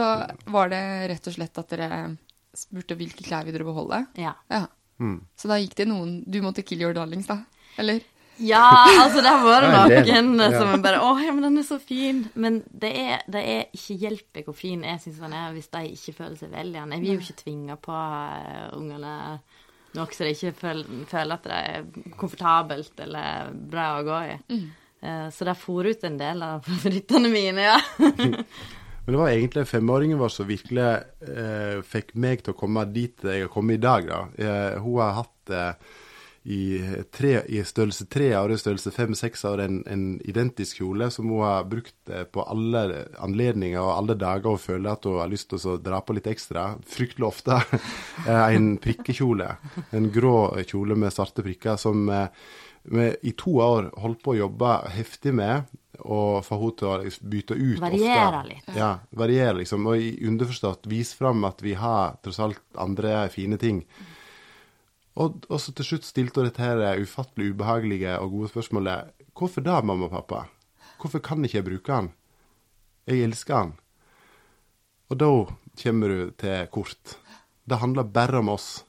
var 0.50 0.74
det 0.74 0.82
rett 1.14 1.30
og 1.30 1.36
slett 1.38 1.62
at 1.62 1.70
dere 1.70 1.90
spurte 2.58 2.96
hvilke 2.98 3.24
klær 3.26 3.44
vil 3.44 3.52
dere 3.56 3.64
beholde? 3.68 4.06
Ja. 4.20 4.34
Ja. 4.50 4.66
Mm. 5.02 5.20
Så 5.36 5.48
da 5.50 5.56
gikk 5.58 5.74
det 5.74 5.88
noen 5.90 6.20
Du 6.30 6.36
måtte 6.42 6.62
kill 6.62 6.80
your 6.84 6.94
darlings, 6.94 7.26
da? 7.26 7.40
Eller? 7.78 8.00
ja, 8.38 8.60
altså 8.98 9.20
det 9.22 9.30
har 9.30 9.44
vært 9.46 9.88
det- 9.90 10.22
noen 10.24 10.40
ja. 10.42 10.58
som 10.58 10.82
bare 10.82 10.98
'Å, 10.98 11.10
ja, 11.24 11.32
men 11.32 11.42
den 11.42 11.58
er 11.58 11.62
så 11.62 11.78
fin'. 11.78 12.24
Men 12.34 12.62
det 12.72 12.90
er, 12.98 13.22
det 13.30 13.42
er 13.46 13.64
ikke 13.74 13.96
hjelper 13.98 14.44
hvor 14.44 14.54
fin 14.58 14.82
jeg 14.82 15.00
syns 15.00 15.18
den 15.22 15.32
er, 15.32 15.52
hvis 15.52 15.68
de 15.70 15.82
ikke 15.94 16.14
føler 16.16 16.36
seg 16.36 16.50
vel 16.50 16.68
i 16.70 16.78
den. 16.78 16.90
Jeg 16.92 17.00
vil 17.00 17.12
jo 17.14 17.20
ikke 17.20 17.42
tvinge 17.44 17.76
på 17.78 17.94
eh, 17.94 18.70
ungene 18.76 19.40
nok 19.94 20.10
så 20.12 20.24
de 20.26 20.30
ikke 20.34 20.54
føler, 20.58 21.04
føler 21.06 21.32
at 21.34 21.42
det 21.44 21.52
er 21.52 21.84
komfortabelt 22.18 22.98
eller 22.98 23.52
bra 23.54 24.00
å 24.00 24.04
gå 24.04 24.18
i. 24.32 24.62
Eh, 25.02 25.30
Så 25.30 25.44
det 25.44 25.56
for 25.56 25.84
ut 25.86 26.02
en 26.04 26.18
del 26.18 26.42
av 26.42 26.64
favorittene 26.66 27.30
mine, 27.30 27.58
ja. 27.70 27.78
Men 29.04 29.12
det 29.12 29.20
var 29.20 29.34
egentlig 29.34 29.66
femåringen 29.68 30.18
vår 30.18 30.32
som 30.32 30.48
virkelig 30.48 30.86
eh, 31.28 31.82
fikk 31.84 32.14
meg 32.16 32.40
til 32.44 32.54
å 32.54 32.58
komme 32.58 32.86
dit 32.88 33.26
jeg 33.26 33.44
har 33.44 33.52
kommet 33.52 33.76
i 33.76 33.84
dag. 33.84 34.08
da. 34.08 34.20
Eh, 34.40 34.80
hun 34.80 34.96
har 35.02 35.18
hatt 35.18 35.52
eh, 35.52 35.92
i, 36.44 36.80
tre, 37.12 37.38
i 37.48 37.62
størrelse 37.64 38.04
tre 38.12 38.26
år 38.36 38.52
og 38.52 38.60
størrelse 38.60 38.90
fem-seks 38.92 39.46
år 39.48 39.62
en, 39.64 39.78
en 39.88 40.02
identisk 40.28 40.82
kjole 40.82 41.08
som 41.12 41.30
hun 41.32 41.40
har 41.40 41.64
brukt 41.68 42.12
eh, 42.12 42.26
på 42.28 42.44
alle 42.44 42.82
anledninger 43.24 43.80
og 43.80 43.94
alle 43.94 44.16
dager 44.20 44.52
hun 44.52 44.60
føler 44.60 44.90
at 44.92 45.08
hun 45.08 45.22
har 45.22 45.32
lyst 45.32 45.48
til 45.52 45.62
å 45.72 45.78
dra 45.80 46.02
på 46.04 46.16
litt 46.16 46.28
ekstra. 46.28 46.66
Fryktelig 46.84 47.28
ofte. 47.30 47.60
eh, 48.28 48.44
en 48.58 48.74
prikkekjole. 48.80 49.48
En 49.96 50.10
grå 50.12 50.36
kjole 50.68 50.98
med 51.00 51.16
svarte 51.16 51.44
prikker 51.44 51.80
som 51.80 52.08
eh, 52.12 52.28
vi 52.92 53.08
i 53.24 53.32
to 53.40 53.56
år 53.64 53.88
holdt 54.02 54.20
på 54.24 54.34
å 54.34 54.40
jobbe 54.42 54.76
heftig 54.92 55.32
med. 55.36 55.64
Og 56.00 56.42
få 56.44 56.58
henne 56.60 56.76
til 56.80 56.88
å 56.90 56.96
liksom 57.04 57.30
bytte 57.30 57.54
ut 57.54 57.80
Variere 57.82 58.40
ofte. 58.40 58.48
litt. 58.50 58.74
Ja, 58.76 58.90
variere 59.14 59.58
liksom. 59.60 59.86
Og 59.86 60.02
i 60.02 60.10
underforstått 60.26 60.88
vise 60.90 61.16
fram 61.16 61.44
at 61.46 61.62
vi 61.62 61.76
har 61.78 62.16
tross 62.24 62.40
alt 62.42 62.60
andre 62.80 63.28
fine 63.32 63.58
ting. 63.60 63.84
Og, 65.14 65.44
og 65.46 65.60
så 65.62 65.72
til 65.72 65.86
slutt 65.86 66.08
stilte 66.08 66.40
hun 66.42 66.48
dette 66.48 66.62
her 66.64 66.98
ufattelig 66.98 67.52
ubehagelige 67.54 68.16
og 68.18 68.34
gode 68.34 68.50
spørsmålet. 68.50 69.14
Hvorfor 69.38 69.62
da, 69.62 69.78
mamma 69.82 70.08
og 70.08 70.14
pappa? 70.16 70.44
Hvorfor 71.00 71.22
kan 71.22 71.44
ikke 71.46 71.60
jeg 71.60 71.68
bruke 71.68 71.92
han? 72.00 72.12
Jeg 73.06 73.22
elsker 73.28 73.54
han. 73.60 73.74
Og 75.12 75.18
da 75.20 75.30
kommer 75.82 76.08
du 76.08 76.30
til 76.40 76.66
kort. 76.74 77.18
Det 77.64 77.78
handler 77.80 78.08
bare 78.10 78.40
om 78.40 78.50
oss. 78.54 78.84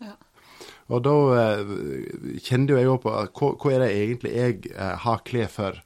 Og 0.94 1.02
da 1.06 1.14
eh, 1.42 2.40
kjente 2.46 2.76
jo 2.76 2.80
jeg 2.80 2.90
òg 2.92 3.00
på 3.04 3.14
hva, 3.14 3.50
hva 3.58 3.72
er 3.74 3.82
det 3.82 3.92
egentlig 3.96 4.34
jeg 4.36 4.60
eh, 4.74 4.96
har 5.06 5.24
klær 5.26 5.50
for? 5.52 5.80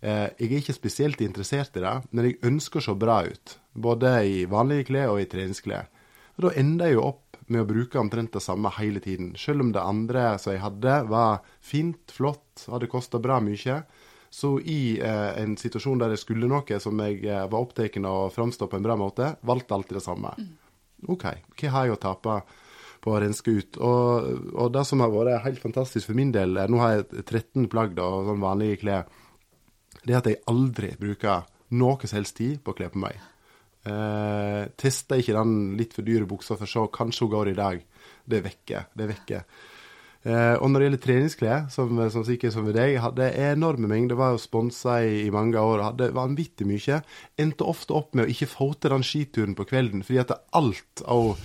Eh, 0.00 0.28
jeg 0.36 0.50
er 0.50 0.58
ikke 0.60 0.76
spesielt 0.76 1.22
interessert 1.24 1.76
i 1.78 1.84
det, 1.84 1.94
men 2.10 2.28
jeg 2.28 2.40
ønsker 2.46 2.82
å 2.82 2.86
se 2.88 2.96
bra 2.98 3.22
ut. 3.26 3.56
Både 3.72 4.12
i 4.28 4.42
vanlige 4.50 4.90
klær 4.90 5.14
og 5.14 5.22
i 5.22 5.28
treningsklær. 5.30 5.88
Og 6.36 6.48
da 6.48 6.56
ender 6.60 6.90
jeg 6.90 6.98
jo 6.98 7.06
opp 7.06 7.38
med 7.52 7.62
å 7.62 7.68
bruke 7.68 8.00
omtrent 8.00 8.34
det 8.34 8.42
samme 8.44 8.70
hele 8.76 9.00
tiden. 9.00 9.32
Selv 9.38 9.64
om 9.64 9.70
det 9.72 9.82
andre 9.82 10.34
som 10.42 10.52
jeg 10.52 10.64
hadde, 10.64 10.98
var 11.08 11.40
fint, 11.64 12.12
flott, 12.12 12.66
hadde 12.66 12.90
kosta 12.90 13.20
bra 13.22 13.38
mye. 13.40 13.80
Så 14.36 14.56
i 14.60 14.98
eh, 14.98 15.32
en 15.40 15.56
situasjon 15.56 16.02
der 16.02 16.12
jeg 16.12 16.24
skulle 16.24 16.50
noe 16.50 16.80
som 16.82 17.00
jeg 17.00 17.22
eh, 17.24 17.46
var 17.48 17.62
opptatt 17.62 17.96
av 18.02 18.26
å 18.26 18.30
framstå 18.34 18.68
på 18.68 18.78
en 18.78 18.86
bra 18.86 18.98
måte, 19.00 19.32
valgte 19.46 19.76
alltid 19.78 20.00
det 20.00 20.04
samme. 20.04 20.34
OK, 21.12 21.28
hva 21.56 21.72
har 21.72 21.86
jeg 21.86 21.94
å 21.94 22.00
tape 22.02 22.40
på 23.04 23.12
å 23.14 23.20
renske 23.22 23.54
ut? 23.54 23.78
Og, 23.78 24.50
og 24.56 24.74
det 24.74 24.82
som 24.88 25.04
har 25.04 25.14
vært 25.14 25.46
helt 25.46 25.62
fantastisk 25.62 26.10
for 26.10 26.18
min 26.18 26.34
del, 26.34 26.58
nå 26.68 26.82
har 26.82 26.98
jeg 26.98 27.22
13 27.22 27.70
plagg 27.72 27.94
da, 27.96 28.10
og 28.10 28.28
sånn 28.28 28.42
vanlige 28.42 28.82
klær, 28.82 29.06
det 30.06 30.14
er 30.14 30.22
at 30.22 30.28
jeg 30.30 30.42
aldri 30.50 30.92
bruker 31.00 31.46
noe 31.76 32.06
som 32.06 32.20
helst 32.20 32.38
tid 32.38 32.60
på 32.62 32.72
å 32.72 32.78
kle 32.78 32.90
på 32.92 33.02
meg. 33.02 33.18
Eh, 33.86 34.66
tester 34.78 35.22
ikke 35.22 35.34
den 35.36 35.56
litt 35.78 35.94
for 35.94 36.06
dyre 36.06 36.26
buksa 36.28 36.56
for 36.56 36.66
å 36.66 36.70
se, 36.70 36.84
kanskje 36.94 37.26
hun 37.26 37.32
går 37.34 37.50
i 37.52 37.56
dag. 37.58 37.82
Det 38.26 38.38
er 38.38 38.46
vekke. 38.46 38.84
Det 38.94 39.04
er 39.04 39.10
vekke. 39.12 39.42
Eh, 40.26 40.54
og 40.58 40.70
når 40.70 40.80
det 40.80 40.86
gjelder 40.86 41.02
treningsklær, 41.04 41.66
som, 41.70 42.00
som 42.10 42.24
sikkert 42.26 42.54
som 42.54 42.66
ved 42.66 42.74
deg, 42.78 42.96
hadde 43.02 43.28
enorme 43.46 43.90
mengder. 43.90 44.18
Var 44.18 44.34
jo 44.34 44.42
sponsa 44.42 44.98
i, 45.06 45.20
i 45.26 45.34
mange 45.34 45.60
år, 45.60 45.84
hadde 45.90 46.10
vanvittig 46.16 46.66
mye. 46.66 47.02
Endte 47.38 47.68
ofte 47.68 47.94
opp 47.94 48.16
med 48.16 48.26
å 48.26 48.34
ikke 48.34 48.50
få 48.50 48.72
til 48.74 48.94
den 48.94 49.06
skituren 49.06 49.54
på 49.58 49.68
kvelden, 49.70 50.02
fordi 50.06 50.22
at 50.24 50.34
alt 50.58 51.04
av 51.06 51.36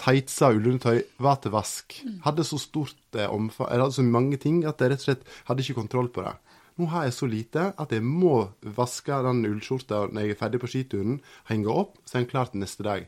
tightser 0.00 0.54
og 0.54 0.62
ullundertøy 0.62 1.04
var 1.22 1.36
til 1.42 1.52
vask. 1.54 1.98
Hadde 2.24 2.48
så 2.48 2.60
stort 2.60 3.18
eh, 3.18 3.28
omfang, 3.28 3.68
eller 3.68 3.88
hadde 3.88 3.98
så 4.00 4.06
mange 4.08 4.40
ting 4.40 4.62
at 4.64 4.80
jeg 4.80 4.94
rett 4.94 5.04
og 5.04 5.10
slett 5.10 5.28
hadde 5.50 5.66
ikke 5.66 5.82
kontroll 5.82 6.08
på 6.14 6.24
det. 6.24 6.34
Nå 6.80 6.88
har 6.90 7.06
jeg 7.06 7.14
så 7.14 7.28
lite 7.30 7.68
at 7.78 7.92
jeg 7.94 8.02
må 8.02 8.48
vaske 8.76 9.18
den 9.26 9.44
ullskjorta 9.46 10.08
når 10.10 10.24
jeg 10.24 10.34
er 10.34 10.40
ferdig 10.40 10.60
på 10.62 10.70
skituren, 10.72 11.20
henge 11.50 11.70
opp, 11.70 12.00
så 12.02 12.18
er 12.18 12.24
den 12.24 12.32
klar 12.32 12.50
til 12.50 12.64
neste 12.64 12.86
dag. 12.86 13.06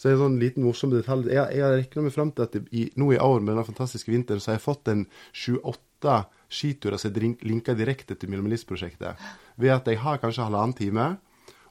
Så 0.00 0.08
det 0.08 0.14
er 0.14 0.16
en 0.16 0.24
sånn 0.24 0.40
liten 0.40 0.64
morsom 0.64 0.92
detalj. 0.94 1.28
Jeg, 1.28 1.58
jeg 1.60 1.76
regna 1.76 2.02
meg 2.06 2.14
fram 2.14 2.30
til 2.32 2.46
at 2.46 2.54
i, 2.72 2.86
nå 2.96 3.10
i 3.12 3.20
år 3.20 3.42
med 3.44 3.58
den 3.60 3.66
fantastiske 3.68 4.10
vinteren, 4.10 4.40
så 4.40 4.50
har 4.50 4.56
jeg 4.56 4.64
fått 4.64 4.88
en 4.88 5.02
sju-åtte 5.36 6.14
skiturer 6.50 6.98
som 6.98 7.12
er 7.12 7.26
linka 7.46 7.76
direkte 7.78 8.16
til 8.16 8.32
Minimalistprosjektet. 8.32 9.20
Ved 9.60 9.74
at 9.74 9.90
jeg 9.92 10.00
har 10.00 10.22
kanskje 10.22 10.46
halvannen 10.48 10.74
time, 10.78 11.10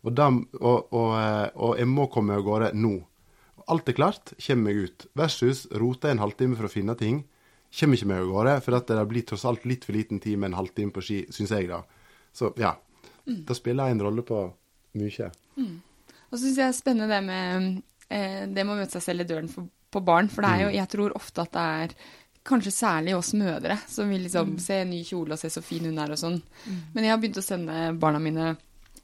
og, 0.05 0.13
dem, 0.15 0.43
og, 0.61 0.93
og, 0.93 1.09
eh, 1.17 1.47
og 1.57 1.73
jeg 1.81 1.89
må 1.89 2.05
komme 2.13 2.37
av 2.37 2.45
gårde 2.45 2.69
nå. 2.77 2.93
Alt 3.69 3.89
er 3.91 3.97
klart, 3.97 4.31
kommer 4.45 4.69
meg 4.69 4.85
ut. 4.85 5.07
Versus 5.17 5.65
rote 5.81 6.13
en 6.13 6.21
halvtime 6.21 6.55
for 6.57 6.69
å 6.69 6.71
finne 6.71 6.95
ting. 7.01 7.23
Kommer 7.69 7.99
ikke 7.99 8.09
meg 8.09 8.23
av 8.23 8.31
gårde, 8.31 8.53
for 8.65 8.77
at 8.79 8.89
det 8.89 9.09
blir 9.11 9.25
tross 9.29 9.45
alt 9.45 9.65
litt 9.69 9.85
for 9.85 9.93
liten 9.93 10.21
tid 10.23 10.39
med 10.39 10.51
en 10.51 10.59
halvtime 10.59 10.93
på 10.95 11.03
ski, 11.05 11.19
syns 11.33 11.53
jeg, 11.53 11.69
da. 11.69 11.83
Så 12.33 12.53
ja. 12.57 12.73
Det 13.29 13.55
spiller 13.57 13.91
en 13.91 14.01
rolle 14.01 14.23
på 14.25 14.39
mye. 14.97 15.27
Og 16.29 16.37
så 16.37 16.41
syns 16.43 16.57
jeg 16.57 16.63
det 16.63 16.69
er 16.69 16.77
spennende 16.77 17.09
det 17.13 17.19
med 17.27 17.67
eh, 18.09 18.47
det 18.49 18.63
med 18.63 18.73
å 18.73 18.79
møte 18.79 18.97
seg 18.97 19.05
selv 19.05 19.25
i 19.25 19.29
døren 19.29 19.51
for, 19.51 19.69
på 19.93 20.01
barn. 20.05 20.31
For 20.33 20.45
det 20.45 20.49
er 20.49 20.63
jo, 20.65 20.71
jeg 20.79 20.91
tror 20.95 21.15
ofte 21.19 21.45
at 21.45 21.53
det 21.53 21.67
er 21.83 21.95
kanskje 22.49 22.73
særlig 22.73 23.13
oss 23.17 23.33
mødre 23.37 23.75
som 23.89 24.09
vil 24.09 24.23
liksom 24.25 24.55
se 24.63 24.79
en 24.81 24.89
ny 24.89 25.03
kjole 25.05 25.35
og 25.35 25.41
se 25.41 25.51
så 25.53 25.61
fin 25.61 25.85
hun 25.85 25.99
er 26.01 26.15
og 26.15 26.21
sånn. 26.21 26.39
Men 26.95 27.05
jeg 27.05 27.13
har 27.13 27.21
begynt 27.21 27.41
å 27.41 27.45
sende 27.45 27.91
barna 28.01 28.21
mine 28.23 28.53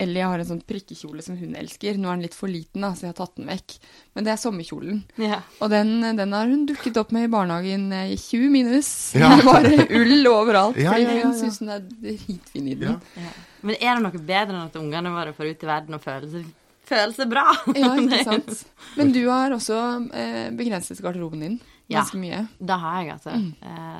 Ellie 0.01 0.25
har 0.27 0.41
en 0.41 0.47
sånn 0.49 0.61
prikkekjole 0.67 1.23
som 1.23 1.37
hun 1.39 1.55
elsker. 1.59 1.97
Nå 1.99 2.09
er 2.09 2.17
den 2.17 2.25
litt 2.27 2.35
for 2.37 2.51
liten, 2.51 2.83
da, 2.83 2.89
så 2.95 3.05
jeg 3.07 3.13
har 3.13 3.17
tatt 3.21 3.35
den 3.39 3.47
vekk. 3.49 3.75
Men 4.17 4.27
det 4.27 4.33
er 4.33 4.41
sommerkjolen. 4.41 4.99
Ja. 5.21 5.39
Og 5.63 5.71
den, 5.73 5.93
den 6.19 6.35
har 6.35 6.49
hun 6.51 6.65
dukket 6.69 6.97
opp 7.01 7.13
med 7.15 7.27
i 7.27 7.31
barnehagen 7.31 7.87
eh, 7.95 8.11
i 8.15 8.17
20 8.19 8.51
minus. 8.53 8.89
Ja. 9.15 9.29
Det 9.35 9.43
er 9.43 9.47
bare 9.49 9.87
ull 10.01 10.29
overalt. 10.31 10.79
Ja, 10.81 10.97
ja, 10.99 11.07
ja, 11.09 11.17
ja. 11.21 11.29
hun 11.29 11.37
syns 11.39 11.61
hun 11.63 11.71
er 11.75 11.85
dritfin 11.87 12.67
i 12.71 12.77
den. 12.81 12.97
Ja. 13.15 13.23
Ja. 13.25 13.33
Men 13.65 13.79
er 13.79 13.95
det 13.97 14.03
noe 14.05 14.21
bedre 14.27 14.53
enn 14.53 14.65
at 14.67 14.75
ungene 14.77 15.13
våre 15.15 15.33
får 15.37 15.53
ut 15.53 15.63
i 15.65 15.69
verden 15.71 15.97
og 15.97 16.03
føler 16.03 16.27
seg, 16.35 16.51
føler 16.85 17.15
seg 17.17 17.31
bra? 17.31 17.45
Ja, 17.73 17.93
ikke 17.97 18.19
sant. 18.31 18.65
Men 18.99 19.15
du 19.15 19.23
har 19.31 19.55
også 19.55 19.79
eh, 20.13 20.43
begrenset 20.57 21.01
garderoben 21.01 21.41
din 21.47 21.55
Ja. 21.87 21.99
ganske 22.01 22.17
mye. 22.17 22.43
Det 22.59 22.77
har 22.81 22.99
jeg, 23.01 23.15
altså. 23.15 23.33
Mm. 23.37 23.49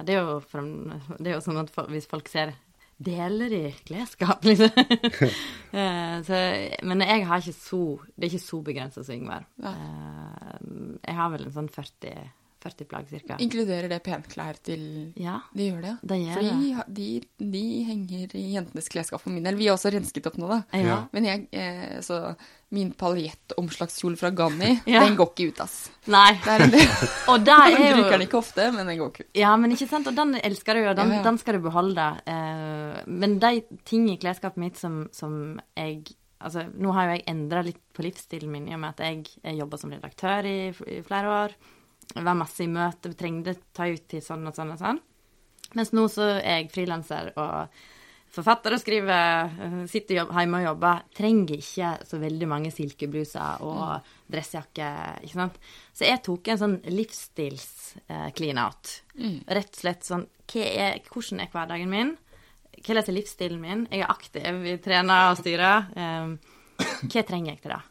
Det 0.06 0.14
er 0.16 0.22
jo, 0.22 0.38
det 1.20 1.30
er 1.30 1.36
jo 1.36 1.42
sånn 1.46 1.60
at 1.62 1.74
hvis 1.94 2.08
folk 2.10 2.30
ser 2.32 2.54
deler 2.98 3.52
i 3.54 3.64
klesskap, 3.86 4.44
liksom? 4.50 4.72
Eh, 5.76 6.16
så, 6.24 6.40
men 6.88 7.04
jeg 7.04 7.26
har 7.28 7.42
ikke 7.44 7.58
så 7.60 7.82
Det 8.16 8.24
er 8.24 8.32
ikke 8.32 8.46
så 8.46 8.62
begrensa 8.64 9.04
som 9.04 9.16
Yngvar. 9.18 9.48
Eh, 9.60 10.58
jeg 11.04 11.18
har 11.18 11.34
vel 11.34 11.48
en 11.50 11.56
sånn 11.58 11.72
40, 11.72 12.30
40 12.66 12.90
plagg 12.90 13.14
ca. 13.14 13.38
Inkluderer 13.46 13.88
det 13.94 14.02
penklær 14.06 14.58
til 14.66 14.84
Ja, 15.22 15.38
De 15.54 15.70
gjør 15.70 15.82
det, 15.86 15.94
ja. 15.94 16.10
det 16.12 16.20
gjør 16.24 16.42
Fordi 16.42 16.74
de, 16.98 17.06
de, 17.38 17.50
de 17.56 17.64
henger 17.88 18.36
i 18.42 18.44
jentenes 18.58 18.90
klesskap 18.92 19.22
for 19.24 19.32
min 19.36 19.46
del. 19.46 19.56
Vi 19.62 19.70
har 19.70 19.78
også 19.78 19.94
rensket 19.94 20.28
opp 20.32 20.38
nå, 20.42 20.50
da. 20.52 20.62
Ja. 20.82 21.00
Men 21.14 21.30
jeg, 21.30 21.46
eh, 21.54 22.00
så 22.06 22.20
min 22.76 22.90
paljettomslagskjole 22.98 24.18
fra 24.20 24.32
Ganni, 24.36 24.74
Ja. 24.90 25.06
den 25.06 25.16
går 25.20 25.32
ikke 25.32 25.48
ut, 25.54 25.62
ass. 25.64 25.78
Nei. 26.12 26.34
Det 26.44 26.56
er 26.58 26.66
en. 26.66 26.76
Og 27.32 27.46
der 27.46 27.68
er 27.70 27.78
jo 27.92 27.96
bruker 28.02 28.18
den 28.18 28.26
ikke 28.28 28.42
ofte, 28.42 28.68
men 28.76 28.90
den 28.92 29.00
går 29.00 29.14
ikke 29.14 29.26
ut. 29.28 29.32
Ja, 29.38 29.54
men 29.62 29.72
ikke 29.78 29.88
sant, 29.92 30.10
og 30.12 30.18
den 30.18 30.36
elsker 30.42 30.76
du 30.78 30.84
og 30.90 30.96
den, 30.98 31.14
Ja, 31.16 31.22
ja. 31.22 31.24
den 31.30 31.40
skal 31.42 31.60
du 31.60 31.64
beholde. 31.70 32.10
Eh, 32.26 33.00
men 33.08 33.38
de 33.44 33.54
ting 33.88 34.10
i 34.12 34.18
klesskapet 34.22 34.62
mitt 34.66 34.82
som, 34.82 35.06
som 35.16 35.60
jeg 35.78 36.04
Altså, 36.46 36.66
nå 36.78 36.92
har 36.94 37.08
jo 37.08 37.14
jeg 37.16 37.24
endra 37.32 37.62
litt 37.64 37.78
på 37.96 38.04
livsstilen 38.06 38.52
min 38.52 38.66
i 38.70 38.74
og 38.76 38.82
med 38.84 38.92
at 38.92 39.00
jeg, 39.08 39.22
jeg 39.40 39.56
jobba 39.58 39.78
som 39.82 39.94
redaktør 39.96 40.46
i, 40.46 40.58
i 40.94 40.98
flere 41.08 41.32
år. 41.32 41.54
Var 42.14 42.38
masse 42.38 42.64
i 42.64 42.72
møte, 42.72 43.12
vi 43.12 43.20
trengte 43.20 43.58
ta 43.76 43.90
ut 43.92 44.06
til 44.12 44.24
sånn 44.24 44.46
og 44.48 44.56
sånn 44.56 44.72
og 44.76 44.80
sånn. 44.80 45.02
Mens 45.76 45.92
nå 45.96 46.06
så 46.12 46.38
er 46.38 46.62
jeg 46.62 46.72
frilanser 46.72 47.34
og 47.36 47.74
forfatter 48.36 48.76
og 48.76 48.82
skriver, 48.82 49.52
eh, 49.64 49.86
sitter 49.88 50.16
jobb, 50.20 50.32
hjemme 50.36 50.60
og 50.60 50.68
jobber. 50.70 50.96
Trenger 51.16 51.58
ikke 51.58 51.90
så 52.08 52.16
veldig 52.20 52.48
mange 52.52 52.72
silkebluser 52.74 53.64
og 53.64 54.02
dressjakke, 54.32 54.90
ikke 55.24 55.40
sant. 55.40 55.56
Så 55.96 56.02
jeg 56.08 56.24
tok 56.26 56.48
en 56.52 56.62
sånn 56.62 56.78
livsstils-clean-out. 56.84 58.86
Rett 59.48 59.72
og 59.72 59.82
slett 59.82 60.04
sånn 60.04 60.28
hva 60.52 60.62
er, 60.62 61.00
Hvordan 61.10 61.40
er 61.42 61.50
hverdagen 61.54 61.90
min? 61.90 62.18
Hvordan 62.76 63.08
er 63.08 63.16
livsstilen 63.16 63.62
min? 63.62 63.88
Jeg 63.90 64.00
er 64.04 64.12
aktiv, 64.12 64.62
vi 64.62 64.78
trener 64.84 65.32
og 65.32 65.38
styrer. 65.40 65.88
Um, 65.96 66.40
hva 67.08 67.24
trenger 67.26 67.54
jeg 67.54 67.62
til 67.64 67.72
det? 67.72 67.84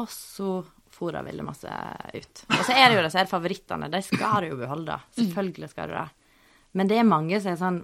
Og 0.00 0.08
så 0.08 0.64
jeg 1.10 1.26
veldig 1.26 1.44
masse 1.46 1.78
ut. 2.14 2.42
Og 2.48 2.62
så 2.62 2.76
er 2.76 2.84
det 2.88 2.98
jo 2.98 3.06
disse 3.06 3.24
favorittene. 3.30 3.88
De 3.90 4.02
skal 4.06 4.44
du 4.44 4.52
jo 4.52 4.60
beholde. 4.60 4.98
Selvfølgelig 5.18 5.70
skal 5.72 5.90
du 5.90 5.96
det. 5.98 6.08
Men 6.78 6.88
det 6.88 7.00
er 7.00 7.08
mange 7.08 7.40
som 7.42 7.52
er 7.52 7.58
sånn 7.60 7.80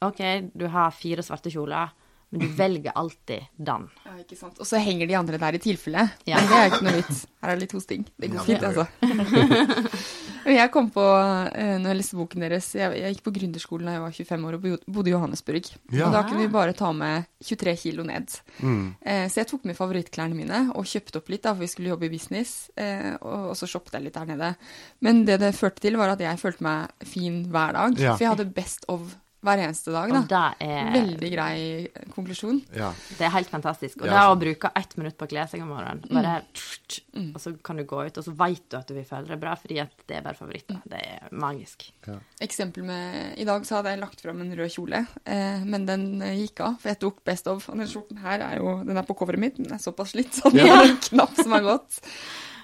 OK, 0.00 0.20
du 0.56 0.64
har 0.72 0.94
fire 0.96 1.20
svarte 1.20 1.50
kjoler, 1.52 1.90
men 2.30 2.40
du 2.40 2.46
velger 2.56 2.94
alltid 2.96 3.50
den. 3.58 3.88
Ja, 4.06 4.14
ikke 4.22 4.38
sant. 4.38 4.56
Og 4.62 4.68
så 4.68 4.80
henger 4.80 5.10
de 5.10 5.18
andre 5.18 5.40
der 5.42 5.58
i 5.58 5.60
tilfelle. 5.60 6.06
Ja. 6.30 6.38
Men 6.38 6.48
det 6.48 6.56
er 6.56 6.62
jo 6.62 6.70
ikke 6.72 6.86
noe 6.86 6.96
vits. 7.00 7.24
Her 7.42 7.50
er 7.50 7.58
det 7.58 7.64
litt 7.66 7.74
hosting. 7.76 8.06
Det 8.16 8.30
går 8.32 8.46
fint, 8.46 8.64
altså. 8.70 8.86
Jeg 10.48 10.70
kom 10.72 10.88
på, 10.92 11.04
eh, 11.52 11.76
når 11.80 11.92
jeg 11.92 11.98
leste 11.98 12.18
boken 12.18 12.44
deres 12.44 12.68
Jeg, 12.78 12.94
jeg 12.96 13.14
gikk 13.14 13.24
på 13.26 13.34
gründerskolen 13.34 13.88
da 13.90 13.96
jeg 13.96 14.04
var 14.04 14.16
25 14.16 14.46
år 14.48 14.56
og 14.58 14.66
bodde 14.86 15.10
i 15.10 15.14
Johannesburg. 15.14 15.70
Ja. 15.92 16.08
Og 16.08 16.16
da 16.16 16.24
kunne 16.28 16.44
vi 16.44 16.52
bare 16.52 16.76
ta 16.76 16.92
med 16.96 17.28
23 17.44 17.76
kilo 17.80 18.04
ned. 18.06 18.36
Mm. 18.60 18.94
så 19.30 19.40
jeg 19.40 19.48
tok 19.48 19.64
med 19.68 19.76
favorittklærne 19.78 20.36
mine 20.36 20.60
og 20.74 20.88
kjøpte 20.88 21.20
opp 21.20 21.30
litt, 21.32 21.42
da, 21.44 21.54
for 21.54 21.64
vi 21.64 21.70
skulle 21.72 21.92
jobbe 21.92 22.08
i 22.08 22.12
business. 22.12 22.70
Eh, 22.76 23.14
og 23.20 23.54
så 23.58 23.68
shoppet 23.70 23.96
jeg 23.96 24.08
litt 24.08 24.18
der 24.18 24.28
nede. 24.28 24.52
Men 25.04 25.24
det 25.28 25.40
det 25.42 25.54
førte 25.56 25.82
til, 25.84 25.98
var 26.00 26.14
at 26.14 26.22
jeg 26.22 26.40
følte 26.40 26.66
meg 26.66 27.08
fin 27.08 27.42
hver 27.50 27.76
dag. 27.76 27.98
Ja. 28.00 28.14
For 28.14 28.26
jeg 28.26 28.34
hadde 28.34 28.52
best 28.56 28.86
of 28.92 29.16
hver 29.40 29.62
eneste 29.64 29.92
dag, 29.94 30.10
da. 30.12 30.18
Og 30.20 30.28
det 30.28 30.68
er, 30.68 30.90
Veldig 30.92 31.30
grei 31.32 31.54
konklusjon. 32.12 32.58
Ja. 32.76 32.90
det 33.18 33.24
er 33.24 33.32
helt 33.32 33.48
fantastisk. 33.52 34.02
Og 34.02 34.06
Ja, 34.10 34.12
det 34.20 34.24
å 34.34 34.38
bruke 34.40 34.70
ett 34.76 34.96
minutt 35.00 35.16
på 35.16 35.24
å 35.24 35.30
kle 35.30 35.46
seg 35.48 35.62
om 35.64 35.70
morgenen, 35.72 36.02
bare 36.10 36.34
og 37.20 37.38
så 37.40 37.52
kan 37.64 37.78
du 37.78 37.84
gå 37.88 38.02
ut, 38.06 38.18
og 38.18 38.24
så 38.26 38.32
vet 38.36 38.64
du 38.70 38.76
at 38.78 38.88
du 38.90 38.94
vil 38.96 39.06
føle 39.06 39.28
deg 39.30 39.40
bra, 39.40 39.54
fordi 39.58 39.78
at 39.82 39.92
det 40.10 40.18
er 40.18 40.24
bare 40.26 40.38
favoritter. 40.38 40.80
Det 40.90 41.00
er 41.00 41.32
magisk. 41.32 41.86
Eksempel 42.42 42.84
med 42.86 43.38
I 43.40 43.46
dag 43.48 43.64
så 43.68 43.78
hadde 43.78 43.94
jeg 43.94 44.02
lagt 44.02 44.20
fram 44.24 44.40
en 44.44 44.52
rød 44.58 44.72
kjole, 44.74 45.04
eh, 45.24 45.64
men 45.64 45.86
den 45.88 46.06
eh, 46.26 46.36
gikk 46.44 46.60
av, 46.66 46.76
for 46.82 46.92
jeg 46.92 47.00
tok 47.00 47.22
Best 47.24 47.48
of. 47.50 47.68
Og 47.70 47.78
den 47.80 47.88
skjorten 47.90 48.20
her 48.24 48.42
er 48.44 48.58
jo 48.60 48.76
Den 48.84 48.96
er 49.00 49.06
på 49.06 49.16
coveret 49.18 49.40
mitt, 49.42 49.56
den 49.60 49.72
er 49.72 49.82
såpass 49.82 50.12
slitt, 50.14 50.32
så 50.36 50.50
den 50.52 50.66
Ja. 50.66 50.76
har 50.80 50.90
en 50.90 50.96
knapp 51.08 51.34
som 51.40 51.52
har 51.56 51.62
gått. 51.66 52.00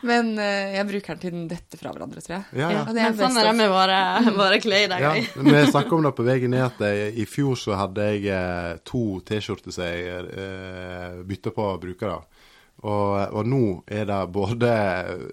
Men 0.08 0.32
eh, 0.42 0.76
jeg 0.76 0.88
bruker 0.90 1.16
den 1.16 1.22
til 1.24 1.34
den 1.34 1.48
detter 1.50 1.80
fra 1.80 1.92
hverandre, 1.94 2.22
tror 2.24 2.36
jeg. 2.36 2.46
Ja, 2.60 2.70
ja. 2.72 2.84
Det 2.88 3.02
er 3.02 3.12
Men 3.12 3.20
sånn 3.20 3.40
er 3.42 3.50
det 3.50 3.56
med 3.58 3.72
våre, 3.72 4.00
våre 4.42 4.60
klær 4.62 4.86
i 4.86 4.90
dag. 4.92 5.04
Ja, 5.04 5.12
men 5.36 5.52
Vi 5.52 5.64
snakka 5.72 5.96
om 5.98 6.06
det 6.06 6.14
på 6.16 6.26
veien 6.26 6.54
ned 6.54 6.66
at 6.68 6.82
jeg, 6.86 7.12
i 7.22 7.28
fjor 7.28 7.58
så 7.60 7.76
hadde 7.80 8.08
jeg 8.12 8.30
eh, 8.32 8.72
to 8.86 9.04
T-skjorter 9.26 9.74
som 9.74 9.86
jeg 9.86 10.26
eh, 10.30 11.20
bytta 11.26 11.54
på 11.56 11.70
å 11.72 11.78
bruke. 11.82 12.14
da. 12.14 12.46
Og, 12.84 13.32
og 13.32 13.48
nå 13.48 13.62
er 13.88 14.04
det 14.08 14.18
både 14.34 14.70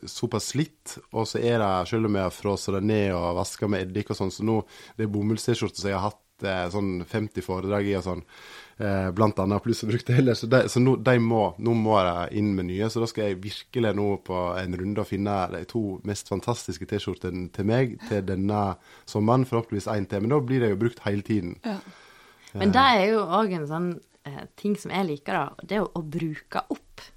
såpass 0.07 0.53
slitt, 0.53 0.97
og 1.12 1.27
så 1.27 1.41
er 1.43 1.59
det, 1.59 1.71
selv 1.91 2.07
om 2.07 2.15
jeg 2.15 2.23
har 2.29 2.33
frosset 2.36 2.77
det 2.77 2.83
ned 2.88 3.09
og 3.17 3.33
vaska 3.41 3.67
med 3.67 3.89
eddik 3.89 4.13
og 4.13 4.19
sånn, 4.21 4.31
så 4.31 4.45
nå 4.47 4.62
det 4.95 5.07
er 5.07 5.12
bomulls-T-skjorter 5.12 5.83
som 5.83 5.91
jeg 5.91 5.99
har 5.99 6.07
hatt 6.07 6.47
eh, 6.47 6.65
sånn 6.71 6.93
50 7.09 7.43
foredrag 7.45 7.89
i 7.91 7.97
og 7.99 8.05
sånn, 8.07 8.23
eh, 8.23 8.62
blant 9.15 9.38
annet, 9.39 9.63
pluss 9.63 9.84
jeg 9.84 9.91
brukte 9.91 10.15
heller, 10.15 10.38
så, 10.38 10.48
de, 10.52 10.63
så 10.72 10.82
nå, 10.82 10.96
de 11.06 11.17
må, 11.24 11.43
nå 11.63 11.76
må 11.78 11.98
jeg 12.00 12.39
inn 12.41 12.54
med 12.58 12.67
nye, 12.69 12.89
så 12.91 13.04
da 13.04 13.10
skal 13.10 13.30
jeg 13.30 13.41
virkelig 13.43 13.93
nå 13.98 14.08
på 14.28 14.39
en 14.60 14.78
runde 14.80 15.04
og 15.04 15.10
finne 15.10 15.36
de 15.54 15.63
to 15.69 15.84
mest 16.08 16.32
fantastiske 16.32 16.88
T-skjortene 16.89 17.50
til 17.56 17.69
meg 17.69 17.98
til 18.10 18.26
denne 18.28 18.63
sommeren, 19.10 19.48
forhåpentligvis 19.50 19.91
én 19.93 20.10
til, 20.10 20.26
men 20.26 20.34
da 20.36 20.41
blir 20.43 20.65
det 20.65 20.74
jo 20.74 20.82
brukt 20.86 21.04
hele 21.08 21.26
tiden. 21.26 21.56
Ja. 21.65 21.78
Men 22.60 22.74
det 22.74 22.82
er 22.98 23.06
jo 23.13 23.22
òg 23.34 23.54
en 23.58 23.69
sånn 23.69 23.93
eh, 24.30 24.43
ting 24.60 24.76
som 24.80 24.93
jeg 24.93 25.10
liker, 25.10 25.39
da. 25.39 25.63
Det 25.63 25.78
er 25.78 25.82
jo 25.84 25.93
å 25.98 26.04
bruke 26.06 26.65
opp. 26.74 27.08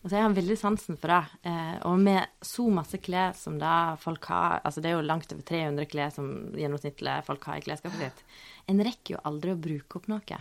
Altså, 0.00 0.14
jeg 0.16 0.24
har 0.24 0.36
veldig 0.36 0.56
sansen 0.56 0.96
for 1.00 1.12
det. 1.12 1.48
Eh, 1.50 1.74
og 1.88 1.98
med 2.00 2.44
så 2.46 2.64
masse 2.72 3.00
klær 3.04 3.34
som 3.36 3.58
det 3.60 3.74
folk 4.00 4.30
har 4.32 4.62
Altså, 4.64 4.80
det 4.80 4.88
er 4.88 4.96
jo 4.96 5.04
langt 5.04 5.32
over 5.34 5.44
300 5.44 5.88
klær 5.92 6.14
som 6.14 6.30
gjennomsnittlig 6.56 7.18
folk 7.26 7.44
har 7.50 7.60
i 7.60 7.64
klesskapet 7.66 8.00
sitt. 8.00 8.22
En 8.70 8.80
rekker 8.84 9.16
jo 9.16 9.24
aldri 9.28 9.52
å 9.52 9.60
bruke 9.60 10.00
opp 10.00 10.08
noe. 10.08 10.40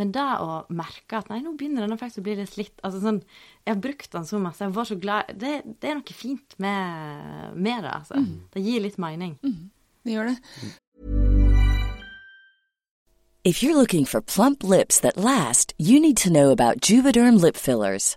Men 0.00 0.12
det 0.14 0.24
å 0.40 0.62
merke 0.72 1.18
at 1.18 1.28
nei, 1.28 1.42
nå 1.44 1.52
begynner 1.58 1.84
den 1.84 2.00
faktisk 2.00 2.22
å 2.22 2.26
bli 2.28 2.36
litt 2.38 2.52
slitt 2.52 2.78
altså 2.80 3.02
sånn, 3.02 3.18
Jeg 3.66 3.74
har 3.74 3.82
brukt 3.84 4.12
den 4.14 4.24
så 4.24 4.40
masse, 4.40 4.64
jeg 4.64 4.74
var 4.74 4.88
så 4.88 4.96
glad 4.96 5.34
Det, 5.36 5.52
det 5.82 5.90
er 5.90 5.98
noe 5.98 6.16
fint 6.16 6.56
med, 6.58 7.52
med 7.56 7.84
det, 7.84 7.92
altså. 7.92 8.22
Det 8.54 8.64
gir 8.64 8.80
litt 8.80 8.98
mening. 8.98 9.36
Det 10.02 10.16
gjør 10.16 10.32
det. 10.32 10.38
If 13.44 13.60
you're 13.60 13.74
looking 13.74 14.04
for 14.04 14.20
plump 14.20 14.62
lips 14.62 15.00
that 15.00 15.16
last, 15.16 15.74
you 15.76 15.98
need 16.00 16.16
to 16.18 16.30
know 16.30 16.50
about 16.50 16.80
Juvederm 16.80 17.40
lip 17.40 17.56
fillers. 17.56 18.16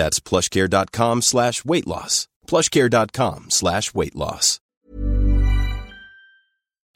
That's 0.00 0.20
plushcare.com 0.20 1.20
slash 1.22 1.62
weight 1.64 1.86
loss. 1.86 2.26
plushcare.com 2.48 3.50
slash 3.52 3.92
weight 3.94 4.14
loss. 4.16 4.56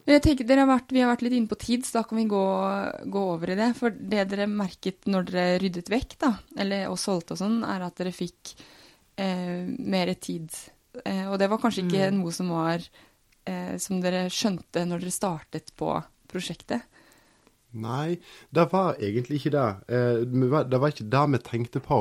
Jeg 0.04 0.20
tenker 0.20 0.44
dere 0.44 0.64
har 0.66 0.68
vært, 0.68 0.92
Vi 0.92 1.00
har 1.00 1.08
vært 1.14 1.22
litt 1.24 1.32
inne 1.36 1.48
på 1.48 1.56
tid, 1.60 1.84
så 1.86 1.98
da 1.98 2.02
kan 2.08 2.18
vi 2.20 2.26
gå, 2.28 2.40
gå 3.12 3.22
over 3.34 3.52
i 3.54 3.56
det. 3.60 3.70
For 3.78 3.92
det 3.92 4.26
dere 4.32 4.46
merket 4.50 5.08
når 5.08 5.28
dere 5.30 5.58
ryddet 5.62 5.88
vekk, 5.92 6.16
da, 6.20 6.32
eller 6.60 6.90
og 6.92 6.98
solgte 7.00 7.36
og 7.36 7.40
sånn, 7.40 7.60
er 7.64 7.84
at 7.86 7.96
dere 8.00 8.12
fikk 8.12 8.52
eh, 9.20 9.64
mer 9.68 10.12
tid. 10.20 10.48
Eh, 11.04 11.24
og 11.30 11.38
det 11.40 11.48
var 11.52 11.60
kanskje 11.62 11.86
ikke 11.86 12.10
Mm. 12.10 12.18
noe 12.20 12.32
som 12.36 12.52
var 12.52 12.84
eh, 13.46 13.76
som 13.80 14.00
dere 14.04 14.26
skjønte 14.32 14.84
når 14.88 15.04
dere 15.06 15.16
startet 15.16 15.72
på 15.76 15.92
prosjektet. 16.28 16.84
Nei, 17.74 18.20
det 18.54 18.68
var 18.70 19.00
egentlig 19.02 19.40
ikke 19.40 19.52
det. 19.54 19.68
Eh, 19.90 20.20
det 20.24 20.78
var 20.78 20.92
ikke 20.92 21.08
det 21.10 21.22
vi 21.32 21.40
tenkte 21.42 21.82
på. 21.82 21.98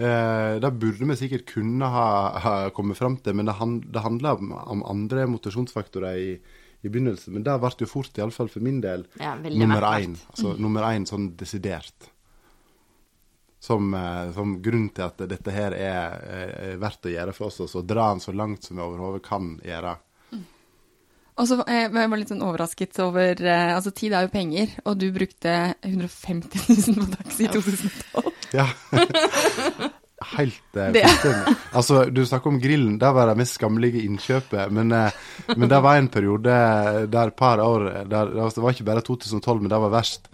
Eh, 0.00 0.56
det 0.62 0.70
burde 0.80 1.08
vi 1.10 1.16
sikkert 1.20 1.44
kunne 1.50 1.90
ha, 1.92 2.54
kommet 2.76 2.98
fram 2.98 3.18
til, 3.20 3.36
men 3.36 3.50
det, 3.50 3.58
han, 3.58 3.80
handla 3.94 4.34
om, 4.38 4.84
andre 4.88 5.26
motivasjonsfaktorer 5.28 6.16
i, 6.16 6.30
i 6.80 6.88
begynnelsen. 6.88 7.34
Men 7.36 7.44
det 7.44 7.58
ble 7.60 7.72
jo 7.84 7.90
fort, 7.90 8.16
iallfall 8.16 8.48
for 8.52 8.64
min 8.64 8.80
del, 8.84 9.04
Ja, 9.20 9.36
nummer 9.36 9.84
én. 9.92 10.16
Altså 10.32 10.56
nummer 10.56 10.88
én 10.88 11.04
sånn 11.08 11.34
desidert. 11.40 12.10
Som, 13.60 13.92
eh, 13.92 14.30
som 14.32 14.56
grunn 14.64 14.88
til 14.96 15.04
at 15.04 15.20
dette 15.28 15.52
her 15.52 15.76
er, 15.76 16.14
er 16.24 16.78
verdt 16.80 17.10
å 17.10 17.12
gjøre 17.12 17.36
for 17.36 17.50
oss, 17.50 17.60
og 17.60 17.68
så 17.68 17.84
dra 17.84 18.08
den 18.14 18.24
så 18.24 18.32
langt 18.32 18.64
som 18.64 18.80
vi 18.80 18.86
overhodet 18.86 19.26
kan 19.26 19.58
gjøre. 19.60 19.98
Og 21.40 21.48
så 21.48 21.56
Jeg 21.64 21.90
var 21.94 22.20
litt 22.20 22.32
sånn 22.32 22.44
overrasket 22.44 22.98
over 23.04 23.40
eh, 23.40 23.72
Altså, 23.72 23.92
tid 23.96 24.12
er 24.16 24.26
jo 24.26 24.34
penger, 24.34 24.74
og 24.84 24.98
du 25.00 25.08
brukte 25.14 25.56
150 25.86 26.68
000 26.68 27.00
på 27.00 27.08
taxi 27.16 27.46
i 27.46 27.52
2012. 27.54 28.30
Ja. 28.56 28.68
Helt 30.36 30.76
eh, 30.76 30.92
fullstendig. 30.92 31.56
Altså, 31.72 32.04
du 32.12 32.20
snakker 32.28 32.52
om 32.52 32.60
grillen. 32.60 32.98
Det 33.00 33.12
var 33.16 33.30
det 33.30 33.38
mest 33.40 33.56
skammelige 33.56 34.04
innkjøpet. 34.04 34.72
Men, 34.76 34.92
eh, 34.92 35.16
men 35.54 35.70
det 35.70 35.80
var 35.80 35.96
en 35.96 36.10
periode 36.12 36.56
der 37.10 37.32
et 37.32 37.38
par 37.38 37.62
år 37.64 38.04
der, 38.04 38.34
altså, 38.36 38.60
Det 38.60 38.66
var 38.66 38.76
ikke 38.76 38.90
bare 38.90 39.06
2012, 39.06 39.62
men 39.62 39.72
det 39.72 39.80
var 39.80 39.94
verst. 39.96 40.28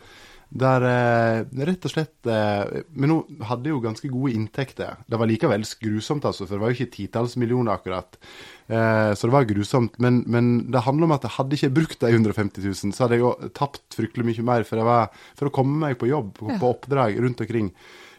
Der 0.57 0.85
eh, 0.87 1.65
rett 1.67 1.87
og 1.89 1.91
slett 1.91 2.29
eh, 2.31 2.83
Men 2.95 3.11
nå 3.11 3.17
hadde 3.49 3.73
jo 3.73 3.81
ganske 3.83 4.11
gode 4.13 4.35
inntekter. 4.37 5.01
Det 5.07 5.19
var 5.19 5.31
likevel 5.31 5.67
grusomt, 5.83 6.25
altså, 6.25 6.47
for 6.47 6.57
det 6.57 6.63
var 6.63 6.73
jo 6.73 6.79
ikke 6.79 6.97
titalls 6.99 7.37
millioner 7.41 7.75
akkurat. 7.75 8.19
Eh, 8.67 9.13
så 9.15 9.29
det 9.29 9.35
var 9.35 9.47
grusomt. 9.49 9.99
Men, 10.03 10.23
men 10.27 10.51
det 10.75 10.83
handler 10.87 11.09
om 11.09 11.15
at 11.17 11.27
jeg 11.27 11.37
hadde 11.37 11.59
ikke 11.59 11.73
brukt 11.79 12.03
de 12.03 12.11
150 12.11 12.67
000, 12.67 12.95
så 12.97 13.05
hadde 13.05 13.19
jeg 13.19 13.25
jo 13.25 13.53
tapt 13.57 13.99
fryktelig 13.99 14.27
mye 14.31 14.47
mer 14.51 14.67
for, 14.67 14.81
jeg 14.81 14.89
var, 14.89 15.15
for 15.39 15.51
å 15.51 15.55
komme 15.55 15.79
meg 15.85 15.99
på 16.01 16.11
jobb, 16.11 16.35
på, 16.41 16.51
på 16.61 16.73
oppdrag 16.75 17.21
rundt 17.23 17.43
omkring. 17.47 17.73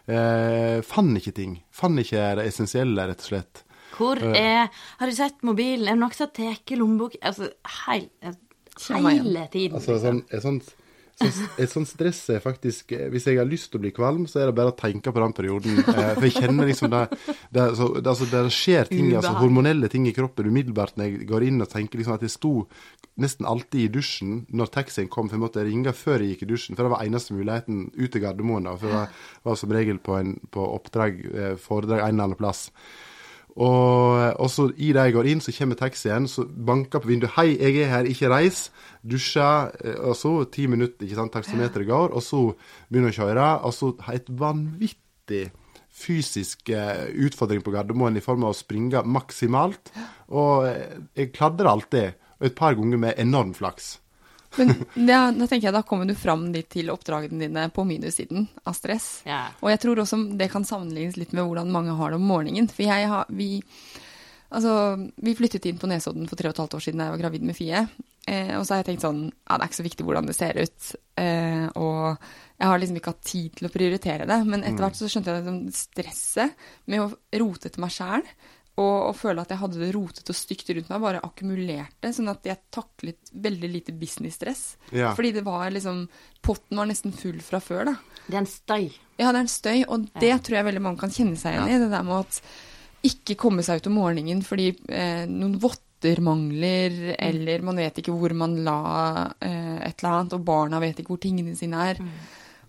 Eh, 0.08 0.80
fant 0.88 1.20
ikke 1.20 1.36
ting. 1.36 1.60
Fant 1.76 2.00
ikke 2.00 2.34
det 2.40 2.48
essensielle, 2.48 3.10
rett 3.12 3.24
og 3.26 3.32
slett. 3.34 3.64
Hvor 3.98 4.20
er 4.22 4.68
Har 5.00 5.10
du 5.10 5.16
sett 5.16 5.42
mobilen? 5.48 5.88
Er 5.88 5.96
det 5.96 6.02
noen 6.02 6.14
som 6.14 6.28
har 6.28 6.34
tatt 6.36 6.74
lommebok 6.78 7.16
Altså 7.26 7.48
heil, 7.88 8.10
hele 8.78 9.46
tiden. 9.50 9.78
Altså, 9.80 9.96
sånn, 10.04 10.20
et 10.30 10.44
sånt, 10.44 10.70
sånn, 11.22 11.50
et 11.58 11.72
sånt 11.72 11.90
stress 11.90 12.20
er 12.34 12.42
faktisk 12.44 12.92
eh, 12.96 13.08
Hvis 13.14 13.26
jeg 13.30 13.40
har 13.40 13.48
lyst 13.50 13.72
til 13.72 13.80
å 13.80 13.84
bli 13.86 13.92
kvalm, 13.96 14.28
så 14.30 14.42
er 14.42 14.50
det 14.50 14.58
bare 14.58 14.74
å 14.74 14.78
tenke 14.78 15.14
på 15.14 15.24
den 15.24 15.36
perioden. 15.38 15.80
Eh, 15.82 16.12
for 16.14 16.28
jeg 16.28 16.36
kjenner 16.38 16.70
liksom 16.70 16.94
det 16.94 17.04
Det, 17.54 17.64
så, 17.80 17.90
det, 17.98 18.06
altså, 18.12 18.28
det 18.30 18.44
skjer 18.54 18.92
ting, 18.92 19.10
altså 19.18 19.34
hormonelle 19.40 19.90
ting 19.92 20.06
i 20.10 20.14
kroppen 20.16 20.50
umiddelbart 20.52 20.98
når 20.98 21.10
jeg 21.10 21.28
går 21.32 21.48
inn 21.48 21.64
og 21.64 21.72
tenker 21.72 22.02
liksom 22.02 22.18
at 22.18 22.26
jeg 22.26 22.36
sto 22.36 22.54
nesten 23.18 23.48
alltid 23.50 23.82
i 23.82 23.92
dusjen 23.98 24.40
når 24.54 24.72
taxien 24.76 25.10
kom, 25.10 25.30
for 25.30 25.38
jeg 25.38 25.46
måtte 25.46 25.66
ringe 25.66 25.94
før 25.98 26.22
jeg 26.22 26.36
gikk 26.36 26.46
i 26.46 26.52
dusjen. 26.54 26.78
For 26.78 26.86
det 26.86 26.94
var 26.94 27.06
eneste 27.06 27.38
muligheten 27.38 27.88
ut 27.98 28.12
til 28.14 28.24
Gardermoen. 28.24 28.70
da, 28.70 28.78
For 28.78 28.92
jeg 28.92 28.98
var, 29.00 29.20
var 29.50 29.62
som 29.64 29.74
regel 29.74 30.02
på, 30.04 30.18
en, 30.20 30.36
på 30.54 30.72
oppdrag, 30.78 31.22
eh, 31.34 31.54
foredrag 31.62 32.04
en 32.04 32.14
eller 32.14 32.30
annen 32.30 32.40
plass. 32.40 32.68
Og, 33.58 34.17
og 34.38 34.52
så 34.54 34.68
i 34.76 34.92
det 34.96 35.08
jeg 35.08 35.16
går 35.16 35.30
inn, 35.32 35.42
så 35.44 35.54
kommer 35.56 35.80
taxien, 35.80 36.28
så 36.30 36.46
banker 36.46 37.04
på 37.04 37.12
vinduet. 37.12 37.34
'Hei, 37.36 37.58
jeg 37.58 37.84
er 37.84 37.92
her, 37.92 38.10
ikke 38.10 38.32
reis.' 38.32 38.70
Dusjer, 39.08 39.72
eh, 39.84 40.00
og 40.04 40.16
så 40.20 40.32
ti 40.52 40.68
minutter, 40.68 41.06
ikke 41.06 41.16
sant, 41.16 41.32
taksameteret 41.32 41.88
går, 41.88 42.12
og 42.12 42.24
så 42.24 42.42
begynner 42.90 43.14
jeg 43.14 43.18
å 43.18 43.24
kjøre. 43.24 43.48
Og 43.64 43.74
så 43.74 43.94
har 44.04 44.14
jeg 44.14 44.24
et 44.26 44.34
vanvittig 44.42 45.44
fysisk 45.98 46.70
eh, 46.70 47.08
utfordring 47.26 47.64
på 47.64 47.74
Gardermoen 47.74 48.18
i 48.18 48.24
form 48.24 48.44
av 48.46 48.54
å 48.54 48.58
springe 48.58 49.04
maksimalt. 49.06 49.94
Og 50.30 50.68
eh, 50.68 50.98
jeg 51.18 51.32
kladrer 51.36 51.72
alltid, 51.72 52.20
og 52.38 52.50
et 52.50 52.58
par 52.58 52.76
ganger 52.78 53.02
med 53.02 53.22
enorm 53.22 53.56
flaks. 53.58 53.96
Men 54.58 54.74
da, 55.10 55.28
da 55.32 55.48
tenker 55.48 55.70
jeg 55.70 55.76
da 55.76 55.84
kommer 55.88 56.08
du 56.10 56.16
fram 56.18 56.50
dit 56.54 56.68
til 56.72 56.92
oppdragene 56.94 57.48
dine 57.48 57.68
på 57.74 57.86
minussiden 57.88 58.48
av 58.68 58.78
stress. 58.78 59.10
Ja. 59.28 59.48
Og 59.62 59.72
jeg 59.74 59.82
tror 59.84 60.04
også 60.04 60.22
det 60.40 60.50
kan 60.54 60.68
sammenlignes 60.68 61.18
litt 61.20 61.34
med 61.36 61.48
hvordan 61.48 61.74
mange 61.74 61.96
har 61.98 62.14
det 62.14 62.20
om 62.20 62.28
morgenen. 62.30 62.70
For 62.72 62.88
jeg 62.88 63.10
har, 63.12 63.28
vi, 63.34 63.62
altså, 64.50 64.74
vi 65.24 65.36
flyttet 65.38 65.68
inn 65.70 65.80
på 65.82 65.90
Nesodden 65.90 66.28
for 66.30 66.40
tre 66.40 66.52
og 66.52 66.56
et 66.56 66.62
halvt 66.64 66.78
år 66.80 66.86
siden 66.86 67.02
da 67.02 67.10
jeg 67.10 67.16
var 67.16 67.24
gravid 67.26 67.48
med 67.48 67.58
Fie. 67.58 67.86
Eh, 68.28 68.54
og 68.58 68.66
så 68.68 68.76
har 68.76 68.82
jeg 68.82 68.90
tenkt 68.90 69.06
sånn 69.06 69.22
Ja, 69.30 69.56
det 69.56 69.62
er 69.62 69.70
ikke 69.70 69.80
så 69.80 69.88
viktig 69.88 70.06
hvordan 70.08 70.28
det 70.28 70.36
ser 70.36 70.60
ut. 70.60 70.92
Eh, 71.22 71.66
og 71.80 72.28
jeg 72.58 72.68
har 72.68 72.82
liksom 72.82 73.00
ikke 73.00 73.14
hatt 73.14 73.26
tid 73.30 73.56
til 73.56 73.70
å 73.70 73.74
prioritere 73.74 74.28
det. 74.30 74.38
Men 74.50 74.66
etter 74.66 74.84
hvert 74.84 75.00
så 75.00 75.10
skjønte 75.12 75.32
jeg 75.32 75.44
liksom 75.46 75.60
stresset 75.78 76.70
med 76.92 77.06
å 77.06 77.10
rote 77.44 77.72
til 77.72 77.84
meg 77.86 77.94
sjæl. 77.96 78.26
Og, 78.78 78.98
og 79.08 79.16
føle 79.18 79.42
at 79.42 79.50
jeg 79.50 79.58
hadde 79.58 79.80
det 79.82 79.90
rotete 79.96 80.30
og 80.30 80.38
stygt 80.38 80.68
rundt 80.70 80.90
meg, 80.92 81.02
bare 81.02 81.22
akkumulerte. 81.26 82.12
Sånn 82.14 82.30
at 82.30 82.46
jeg 82.46 82.62
taklet 82.74 83.32
veldig 83.34 83.70
lite 83.74 83.96
businessstress. 83.98 84.76
Ja. 84.94 85.16
Fordi 85.18 85.32
det 85.40 85.46
var 85.48 85.72
liksom 85.74 86.06
Potten 86.46 86.78
var 86.80 86.88
nesten 86.88 87.16
full 87.16 87.40
fra 87.44 87.60
før, 87.64 87.90
da. 87.90 87.96
Det 88.28 88.36
er 88.36 88.44
en 88.44 88.50
støy. 88.52 88.86
Ja, 89.18 89.32
det 89.32 89.40
er 89.40 89.42
en 89.42 89.50
støy, 89.52 89.80
og 89.90 90.06
det 90.22 90.36
tror 90.46 90.60
jeg 90.60 90.68
veldig 90.68 90.84
mange 90.84 91.02
kan 91.02 91.12
kjenne 91.12 91.40
seg 91.40 91.56
igjen 91.56 91.74
i. 91.74 91.80
Det 91.82 91.90
der 91.92 92.06
med 92.06 92.28
at 92.28 92.38
ikke 93.06 93.38
komme 93.40 93.66
seg 93.66 93.82
ut 93.82 93.90
om 93.92 94.00
morgenen 94.00 94.42
fordi 94.46 94.72
eh, 94.90 95.26
noen 95.30 95.58
votter 95.62 96.22
mangler, 96.24 97.16
eller 97.18 97.64
man 97.66 97.80
vet 97.82 98.02
ikke 98.02 98.14
hvor 98.16 98.34
man 98.38 98.58
la 98.66 98.80
eh, 99.42 99.78
et 99.88 100.02
eller 100.02 100.14
annet, 100.14 100.36
og 100.38 100.46
barna 100.46 100.82
vet 100.82 101.02
ikke 101.02 101.16
hvor 101.16 101.22
tingene 101.24 101.56
sine 101.58 101.90
er. 101.92 102.02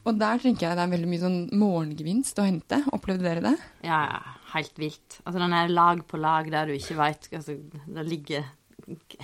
Og 0.09 0.17
der 0.17 0.41
tenker 0.41 0.69
jeg 0.69 0.79
det 0.79 0.85
er 0.85 0.93
veldig 0.95 1.11
mye 1.11 1.23
sånn 1.23 1.39
morgengevinst 1.59 2.39
å 2.41 2.47
hente. 2.47 2.81
Opplevde 2.97 3.27
dere 3.27 3.45
det? 3.51 3.57
Ja, 3.85 4.03
ja. 4.09 4.35
Helt 4.55 4.79
vilt. 4.81 5.19
Altså 5.27 5.43
den 5.43 5.53
er 5.53 5.69
lag 5.69 5.99
på 6.09 6.17
lag 6.17 6.47
der 6.49 6.71
du 6.71 6.73
ikke 6.73 6.95
veit 6.97 7.27
altså, 7.37 7.59
Det 7.69 8.05
ligger 8.09 8.47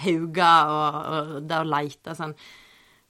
hauger 0.04 0.72
og, 0.74 0.98
og 1.00 1.30
det 1.48 1.60
å 1.62 1.68
leite 1.68 2.16
sånn. 2.18 2.34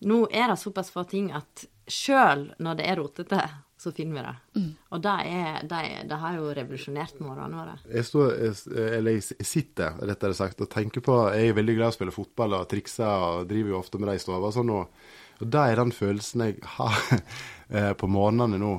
Nå 0.07 0.21
er 0.31 0.53
det 0.53 0.61
såpass 0.61 0.93
få 0.95 1.03
ting 1.11 1.33
at 1.35 1.65
sjøl 1.91 2.53
når 2.63 2.79
det 2.79 2.87
er 2.87 3.01
rotete, 3.01 3.41
så 3.85 3.93
finner 3.93 4.17
vi 4.17 4.25
det. 4.25 4.71
Og 4.97 5.03
det, 5.05 5.15
er, 5.29 5.59
det, 5.69 5.81
er, 5.81 6.07
det 6.09 6.21
har 6.23 6.39
jo 6.39 6.47
revolusjonert 6.57 7.21
morgenene 7.21 7.61
våre. 7.61 7.75
Jeg, 7.91 8.07
står, 8.09 8.33
eller 8.81 9.19
jeg 9.19 9.47
sitter 9.47 10.01
rettere 10.01 10.37
sagt, 10.39 10.65
og 10.65 10.71
tenker 10.73 11.05
på 11.05 11.19
Jeg 11.35 11.53
er 11.53 11.59
veldig 11.59 11.77
glad 11.77 11.93
i 11.93 11.95
å 11.95 11.99
spille 11.99 12.17
fotball 12.17 12.57
og 12.59 12.67
trikse 12.71 13.05
og 13.05 13.45
driver 13.51 13.75
jo 13.75 13.83
ofte 13.83 14.01
med 14.01 14.11
det 14.11 14.17
i 14.19 14.25
stua. 14.25 14.41
og 14.41 14.57
Sånn, 14.57 14.73
og, 14.73 15.07
og 15.41 15.55
det 15.55 15.69
er 15.69 15.81
den 15.83 15.95
følelsen 15.95 16.47
jeg 16.47 16.59
har 16.79 16.99
eh, 17.77 17.93
på 18.01 18.11
morgenene 18.11 18.61
nå. 18.63 18.75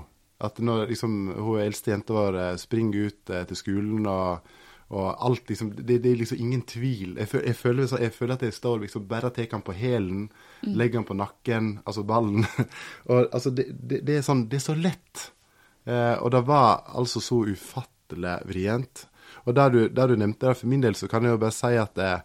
At 0.45 0.59
når 0.59 0.89
liksom, 0.89 1.19
hun 1.37 1.63
eldste 1.63 1.93
jenta 1.93 2.15
vår 2.17 2.41
eh, 2.41 2.53
springer 2.59 3.11
ut 3.11 3.33
eh, 3.33 3.45
til 3.51 3.61
skolen 3.61 4.09
og, 4.11 4.55
og 4.93 5.15
alt 5.25 5.49
liksom 5.49 5.71
det, 5.75 5.97
det 6.03 6.11
er 6.11 6.19
liksom 6.19 6.41
ingen 6.41 6.61
tvil. 6.69 7.15
Jeg, 7.17 7.29
føl, 7.31 7.41
jeg, 7.47 7.57
føler, 7.57 7.95
jeg 8.03 8.13
føler 8.13 8.35
at 8.35 8.45
jeg 8.45 8.53
står 8.53 8.83
liksom 8.83 9.07
bare 9.09 9.31
tar 9.33 9.49
han 9.51 9.63
på 9.65 9.73
hælen, 9.73 10.27
legger 10.61 11.01
han 11.01 11.07
på 11.07 11.17
nakken, 11.17 11.71
altså 11.85 12.03
ballen. 12.05 12.45
og 13.09 13.25
altså, 13.31 13.49
det, 13.49 13.71
det, 13.73 14.03
det 14.05 14.19
er 14.19 14.27
sånn 14.27 14.45
Det 14.51 14.59
er 14.59 14.65
så 14.67 14.77
lett. 14.77 15.29
Eh, 15.89 16.15
og 16.21 16.31
det 16.35 16.43
var 16.45 16.85
altså 16.93 17.21
så 17.23 17.41
ufattelig 17.49 18.37
vrient. 18.49 19.07
Og 19.45 19.55
der 19.57 19.73
du, 19.73 19.79
der 19.89 20.09
du 20.09 20.19
nevnte 20.21 20.51
det, 20.51 20.59
for 20.59 20.69
min 20.69 20.83
del 20.85 20.97
så 20.97 21.09
kan 21.09 21.25
jeg 21.25 21.33
jo 21.33 21.41
bare 21.41 21.55
si 21.55 21.73
at 21.81 21.97
eh, 22.01 22.21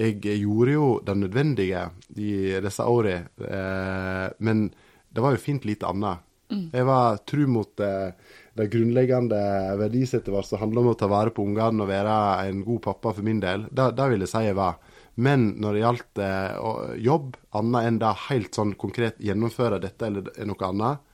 jeg 0.00 0.40
gjorde 0.42 0.74
jo 0.74 0.88
det 1.06 1.16
nødvendige 1.18 1.84
i 2.18 2.32
disse 2.62 2.86
årene, 2.86 3.30
eh, 3.42 4.26
men 4.38 4.68
det 5.10 5.22
var 5.22 5.34
jo 5.34 5.42
fint 5.42 5.66
lite 5.66 5.86
annet. 5.86 6.26
Jeg 6.50 6.86
var 6.86 7.20
tru 7.30 7.44
mot 7.46 7.80
eh, 7.82 8.10
det 8.58 8.70
grunnleggende 8.72 9.40
verdisettet 9.78 10.32
vårt 10.34 10.48
som 10.48 10.62
handler 10.62 10.82
om 10.82 10.92
å 10.92 10.98
ta 10.98 11.08
vare 11.10 11.32
på 11.34 11.44
ungene 11.46 11.84
og 11.84 11.90
være 11.90 12.14
en 12.48 12.64
god 12.66 12.82
pappa 12.88 13.12
for 13.14 13.26
min 13.26 13.42
del. 13.42 13.68
Det, 13.70 13.92
vil 14.10 14.26
jeg 14.26 14.32
si 14.32 14.42
jeg 14.48 14.58
var. 14.58 14.80
Men 15.20 15.52
når 15.60 15.76
det 15.76 15.84
gjaldt 15.84 16.22
eh, 16.24 16.96
jobb, 17.04 17.36
annet 17.60 17.86
enn 17.86 18.00
det 18.02 18.16
helt 18.28 18.56
sånn 18.56 18.74
konkret 18.80 19.20
gjennomføre 19.22 19.80
dette 19.82 20.08
eller 20.08 20.30
noe 20.48 20.70
annet, 20.70 21.06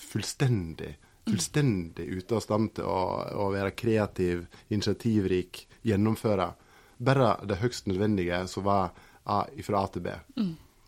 fullstendig 0.00 0.94
fullstendig 1.24 2.04
ute 2.04 2.36
av 2.36 2.42
stand 2.44 2.74
til 2.76 2.88
å, 2.88 3.00
å 3.46 3.48
være 3.52 3.74
kreativ, 3.76 4.44
initiativrik, 4.68 5.64
gjennomføre. 5.86 6.50
Bare 7.04 7.30
det 7.48 7.60
høgst 7.62 7.88
nødvendige 7.90 8.44
som 8.50 8.66
var 8.66 8.92
A, 9.24 9.44
fra 9.64 9.84
A 9.84 9.88
til 9.92 10.04
B. 10.04 10.12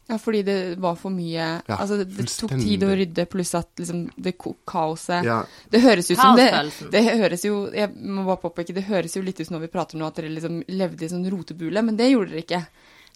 Ja, 0.07 0.18
fordi 0.22 0.42
det 0.46 0.57
var 0.78 0.94
for 0.94 1.11
mye 1.11 1.46
Ja, 1.66 1.76
Altså, 1.80 1.96
det, 1.98 2.12
det 2.14 2.28
tok 2.30 2.52
tid 2.61 2.84
å 2.86 2.92
rydde, 2.94 3.24
pluss 3.30 3.54
at 3.59 3.72
liksom 3.80 4.04
det 4.14 4.36
kaoset 4.38 5.26
Ja. 5.26 5.40
Det 5.72 5.80
høres 5.82 6.11
ut 6.12 6.20
som 6.20 6.36
det 6.38 6.50
Det 6.92 7.02
høres 7.09 7.46
jo 7.46 7.64
Jeg 7.74 7.90
må 7.96 8.26
bare 8.28 8.42
påpeke, 8.44 8.76
det 8.76 8.86
høres 8.86 9.16
jo 9.18 9.24
litt 9.26 9.40
ut 9.40 9.48
som 9.48 9.57
når 9.57 9.66
vi 9.66 9.72
prater 9.72 9.98
nå, 9.98 10.07
at 10.07 10.20
dere 10.20 10.30
liksom 10.30 10.61
levde 10.68 11.09
i 11.09 11.11
sånn 11.11 11.26
rotebule, 11.32 11.82
men 11.82 11.98
det 11.98 12.12
gjorde 12.12 12.34
dere 12.34 12.44
ikke. 12.44 12.62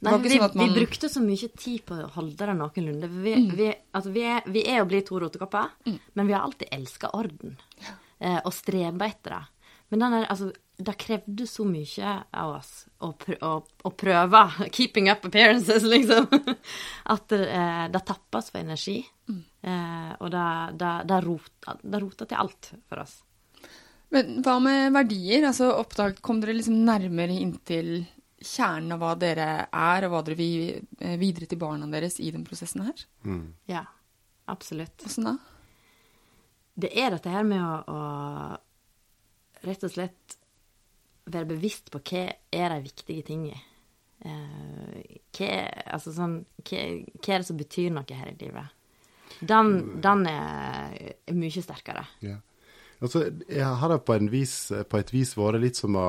Nei, 0.01 0.16
vi, 0.24 0.38
sånn 0.41 0.57
man 0.57 0.70
vi 0.72 0.80
brukte 0.80 1.11
så 1.12 1.20
mye 1.22 1.51
tid 1.61 1.82
på 1.86 1.99
å 2.01 2.09
holde 2.16 2.47
det 2.49 2.57
noenlunde. 2.57 3.11
Vi, 3.20 3.34
vi, 3.59 3.66
altså, 3.93 4.12
vi, 4.14 4.22
er, 4.24 4.47
vi 4.49 4.62
er 4.64 4.80
jo 4.80 4.86
blitt 4.88 5.11
to 5.11 5.20
rotekopper, 5.20 5.74
men 5.86 6.26
vi 6.26 6.34
har 6.34 6.47
alltid 6.47 6.72
elska 6.72 7.12
orden. 7.18 7.59
Eh, 8.18 8.38
og 8.41 8.53
streba 8.57 9.07
etter 9.11 9.36
det. 9.36 9.43
Men 9.93 10.05
den 10.07 10.16
er, 10.20 10.26
altså, 10.32 10.51
det 10.81 10.97
krevde 11.01 11.47
så 11.47 11.64
mye 11.68 12.12
av 12.31 12.55
oss 12.57 12.70
å, 13.05 13.12
pr 13.18 13.37
å, 13.45 13.53
å 13.61 13.91
prøve. 13.93 14.43
Keeping 14.76 15.11
up 15.12 15.24
appearances, 15.28 15.85
liksom. 15.87 16.28
At 17.14 17.33
eh, 17.37 17.85
det 17.93 18.05
tappes 18.09 18.51
for 18.53 18.62
energi. 18.62 19.01
Eh, 19.31 20.12
og 20.18 20.31
det, 20.33 20.47
det, 20.81 20.93
det, 21.11 21.18
rota, 21.26 21.76
det 21.83 22.01
rota 22.03 22.28
til 22.28 22.41
alt 22.45 22.72
for 22.89 23.03
oss. 23.05 23.18
Men 24.11 24.41
hva 24.43 24.57
med 24.62 24.97
verdier? 24.97 25.47
Altså, 25.51 25.70
oppdag, 25.78 26.18
kom 26.24 26.41
dere 26.43 26.57
liksom 26.59 26.81
nærmere 26.87 27.37
inntil 27.37 28.01
kjernen 28.41 28.97
av 28.97 29.05
hva 29.05 29.12
dere 29.20 29.51
er, 29.68 30.09
og 30.09 30.14
hva 30.14 30.24
dere 30.26 30.41
vil 30.41 30.72
eh, 30.99 31.16
videre 31.20 31.47
til 31.51 31.61
barna 31.61 31.89
deres 31.93 32.18
i 32.24 32.33
den 32.33 32.47
prosessen 32.47 32.89
her? 32.89 33.07
Ja, 33.70 33.85
absolutt. 34.51 34.97
Åssen 35.07 35.28
da? 35.28 35.37
Det 36.81 36.91
er 36.97 37.12
dette 37.12 37.31
her 37.33 37.45
med 37.45 37.61
å, 37.61 37.72
å 37.85 39.66
rett 39.66 39.85
og 39.85 39.93
slett 39.93 40.39
være 41.33 41.51
bevisst 41.53 41.91
på 41.93 42.03
hva 42.11 42.26
er 42.33 42.74
de 42.74 42.81
viktige 42.85 43.26
tingene. 43.26 43.61
Eh, 44.20 45.16
hva, 45.39 45.55
altså 45.97 46.12
sånn, 46.14 46.41
hva, 46.66 46.85
hva 47.16 47.33
er 47.35 47.41
det 47.41 47.49
som 47.49 47.61
betyr 47.61 47.91
noe 47.95 48.20
her 48.20 48.33
i 48.33 48.37
livet? 48.41 48.76
Den, 49.41 50.01
den 50.05 50.26
er, 50.28 50.97
er 51.24 51.39
mye 51.39 51.64
sterkere. 51.64 52.05
Ja. 52.24 52.41
Altså, 53.01 53.31
jeg 53.49 53.64
har 53.64 53.93
det 53.93 54.03
på, 54.05 54.18
på 54.20 55.01
et 55.01 55.12
vis 55.14 55.33
vært 55.39 55.62
litt 55.62 55.78
som 55.81 55.97
å 55.97 56.09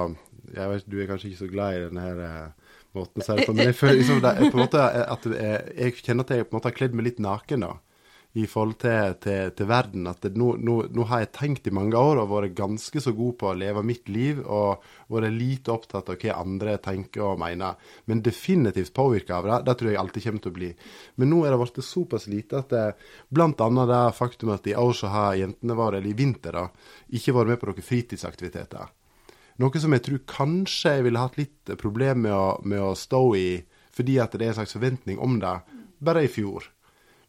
jeg 0.52 0.68
vet, 0.68 0.90
Du 0.90 0.98
er 1.00 1.08
kanskje 1.08 1.30
ikke 1.30 1.44
så 1.44 1.48
glad 1.52 1.78
i 1.78 1.84
denne 1.86 2.04
her, 2.04 2.20
eh, 2.26 2.76
måten 2.98 3.22
å 3.22 3.26
si 3.26 3.38
det 3.38 3.46
på, 3.48 3.54
men 3.56 3.70
jeg 3.70 3.78
føler 3.78 4.00
liksom 4.02 4.20
det, 4.24 4.34
på 4.42 4.58
en 4.58 4.64
måte 4.66 4.82
at 4.84 5.28
jeg, 5.30 5.62
jeg 5.78 5.96
kjenner 6.02 6.26
at 6.26 6.34
jeg 6.36 6.48
på 6.48 6.52
en 6.52 6.58
måte 6.58 6.72
har 6.72 6.76
kledd 6.76 6.98
meg 6.98 7.08
litt 7.08 7.22
naken 7.24 7.66
da, 7.68 7.72
i 8.40 8.46
forhold 8.48 8.78
til, 8.80 9.16
til, 9.20 9.50
til 9.58 9.68
verden. 9.68 10.06
At 10.08 10.22
det, 10.24 10.32
nå, 10.40 10.54
nå, 10.64 10.76
nå 10.96 11.06
har 11.10 11.24
jeg 11.24 11.32
tenkt 11.36 11.68
i 11.68 11.74
mange 11.76 12.00
år 12.00 12.22
og 12.22 12.32
vært 12.32 12.56
ganske 12.56 13.04
så 13.04 13.14
god 13.16 13.36
på 13.42 13.50
å 13.50 13.58
leve 13.60 13.84
mitt 13.84 14.08
liv 14.12 14.40
og 14.46 14.86
vært 15.12 15.36
lite 15.36 15.74
opptatt 15.74 16.14
av 16.14 16.22
hva 16.22 16.38
andre 16.40 16.78
tenker 16.84 17.26
og 17.28 17.42
mener. 17.44 17.76
Men 18.08 18.24
definitivt 18.24 18.94
påvirka 18.96 19.42
av 19.42 19.50
det. 19.50 19.60
Det 19.68 19.78
tror 19.82 19.92
jeg 19.92 20.00
alltid 20.00 20.28
kommer 20.28 20.46
til 20.46 20.54
å 20.54 20.60
bli. 20.62 20.72
Men 21.20 21.34
nå 21.34 21.44
er 21.44 21.52
det 21.52 21.62
blitt 21.66 21.84
såpass 21.90 22.30
lite 22.32 22.64
at 22.64 22.72
det, 22.72 22.88
annet 23.36 23.92
det 23.92 24.02
faktum 24.16 24.56
at 24.56 24.72
i 24.72 24.80
år 24.80 24.96
så 24.96 25.12
har 25.12 25.38
jentene 25.42 25.76
våre, 25.78 26.00
eller 26.00 26.14
i 26.14 26.18
vinter, 26.18 26.56
da, 26.56 26.68
ikke 27.12 27.36
vært 27.36 27.52
med 27.52 27.62
på 27.62 27.72
noen 27.72 27.90
fritidsaktiviteter. 27.92 28.98
Noe 29.62 29.80
som 29.84 29.94
jeg 29.94 30.04
tror 30.06 30.22
kanskje 30.32 30.96
jeg 30.96 31.06
ville 31.06 31.22
hatt 31.22 31.36
litt 31.38 31.74
problem 31.78 32.24
med 32.26 32.34
å, 32.34 32.46
med 32.64 32.82
å 32.82 32.94
stå 32.98 33.26
i, 33.38 33.50
fordi 33.92 34.16
at 34.24 34.34
det 34.40 34.48
er 34.48 34.54
en 34.54 34.62
slags 34.62 34.78
forventning 34.78 35.20
om 35.22 35.36
det, 35.42 35.58
bare 36.02 36.24
i 36.26 36.32
fjor. 36.32 36.72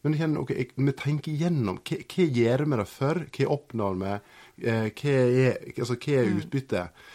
Men 0.03 0.15
jeg 0.15 0.23
kjenner, 0.23 0.43
ok, 0.43 0.53
jeg, 0.59 0.69
vi 0.75 0.93
tenker 0.99 1.31
igjennom 1.31 1.77
hva, 1.79 1.99
hva 2.11 2.25
gjør 2.37 2.65
vi 2.65 2.79
det 2.81 2.87
for, 2.91 3.21
hva 3.37 3.51
oppnår 3.55 4.01
vi, 4.01 4.15
eh, 4.67 4.89
hva 4.99 5.13
er, 5.43 5.61
altså, 5.77 5.95
hva 5.95 6.17
er 6.19 6.33
utbyttet? 6.33 7.05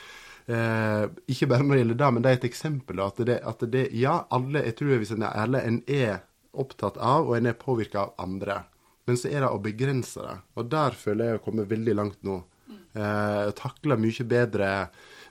Eh, 0.48 1.02
ikke 1.28 1.50
bare 1.50 1.66
når 1.66 1.74
det 1.74 1.82
gjelder 1.82 2.00
det, 2.00 2.08
men 2.16 2.24
det 2.24 2.30
er 2.30 2.38
et 2.40 2.48
eksempel. 2.48 3.02
At 3.04 3.20
det, 3.28 3.38
at 3.44 3.64
det 3.68 3.84
ja, 3.96 4.22
alle, 4.32 4.64
jeg 4.70 4.78
tror 4.80 5.02
hvis 5.02 5.12
en 5.12 5.26
er 5.28 5.40
ærlig, 5.44 5.62
en 5.68 5.80
er 5.84 6.22
opptatt 6.58 6.96
av, 6.96 7.28
og 7.28 7.36
en 7.36 7.50
er 7.50 7.58
påvirka 7.60 8.06
av 8.06 8.24
andre. 8.24 8.62
Men 9.08 9.20
så 9.20 9.28
er 9.30 9.44
det 9.44 9.52
å 9.52 9.60
begrense 9.64 10.24
det. 10.24 10.38
Og 10.56 10.72
der 10.72 10.96
føler 10.96 11.32
jeg 11.32 11.40
å 11.40 11.44
komme 11.44 11.68
veldig 11.68 11.96
langt 11.96 12.24
nå. 12.28 12.40
Eh, 12.68 13.50
takle 13.56 13.98
mye 14.00 14.24
bedre 14.28 14.68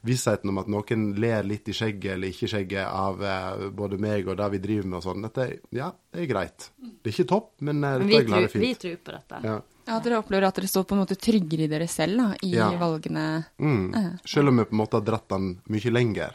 vissheten 0.07 0.49
om 0.51 0.57
at 0.61 0.69
noen 0.71 1.03
ler 1.19 1.43
litt 1.47 1.67
i 1.69 1.75
skjegget 1.75 2.13
eller 2.15 2.31
ikke 2.33 2.47
skjegget 2.51 2.85
av 2.87 3.21
eh, 3.23 3.65
både 3.75 3.99
meg 4.01 4.27
og 4.31 4.37
det 4.39 4.47
vi 4.55 4.61
driver 4.63 4.87
med 4.91 4.97
og 5.01 5.05
sånn. 5.05 5.25
Dette, 5.27 5.47
ja, 5.75 5.89
det 6.13 6.23
er 6.25 6.29
greit. 6.31 6.69
Det 6.79 7.11
er 7.11 7.15
ikke 7.15 7.27
topp, 7.33 7.49
men 7.67 7.83
eh, 7.83 7.97
Men 8.01 8.07
dette 8.07 8.09
vi, 8.09 8.15
er 8.17 8.23
det 8.23 8.51
tror, 8.51 8.61
er 8.61 8.65
vi 8.65 8.71
tror 8.83 8.95
på 9.09 9.15
dette. 9.17 9.41
Ja. 9.51 9.57
Ja, 9.87 9.97
Dere 10.03 10.17
opplever 10.19 10.43
at 10.49 10.57
dere 10.59 10.67
står 10.67 10.83
på 10.83 10.95
en 10.97 10.99
måte 11.05 11.15
tryggere 11.15 11.63
i 11.63 11.69
dere 11.71 11.85
selv 11.87 12.17
da, 12.19 12.25
i 12.43 12.49
Ja. 12.57 12.65
valgene? 12.75 13.21
Mm. 13.63 14.17
Selv 14.27 14.49
om 14.51 14.57
vi 14.59 14.65
på 14.67 14.75
en 14.75 14.81
måte 14.81 14.99
har 14.99 15.05
dratt 15.07 15.29
den 15.31 15.45
mye 15.71 15.91
lenger. 15.95 16.33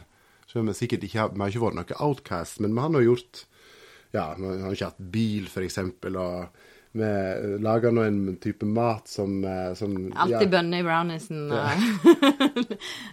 Selv 0.49 0.63
om 0.63 0.71
vi 0.71 0.73
sikkert 0.79 1.03
ikke 1.05 1.19
har, 1.21 1.29
vi 1.35 1.43
har 1.43 1.51
ikke 1.53 1.61
vært 1.67 1.77
noe 1.77 1.99
outcast, 2.07 2.59
men 2.65 2.73
vi 2.73 2.81
har 2.81 2.89
nå 2.93 3.03
gjort 3.05 3.43
Ja, 4.13 4.25
vi 4.37 4.45
har 4.61 4.73
ikke 4.73 4.89
hatt 4.91 5.03
bil, 5.13 5.45
for 5.49 5.65
eksempel, 5.65 6.17
og 6.21 6.49
vi 6.93 7.09
lager 7.65 7.93
nå 7.93 8.03
en 8.05 8.35
type 8.37 8.67
mat 8.69 9.07
som, 9.09 9.39
eh, 9.45 9.73
som 9.73 9.95
Alltid 10.13 10.45
ja, 10.45 10.51
bønner 10.51 10.83
i 10.83 10.85
brownisen. 10.85 11.47
Ja. 11.49 11.71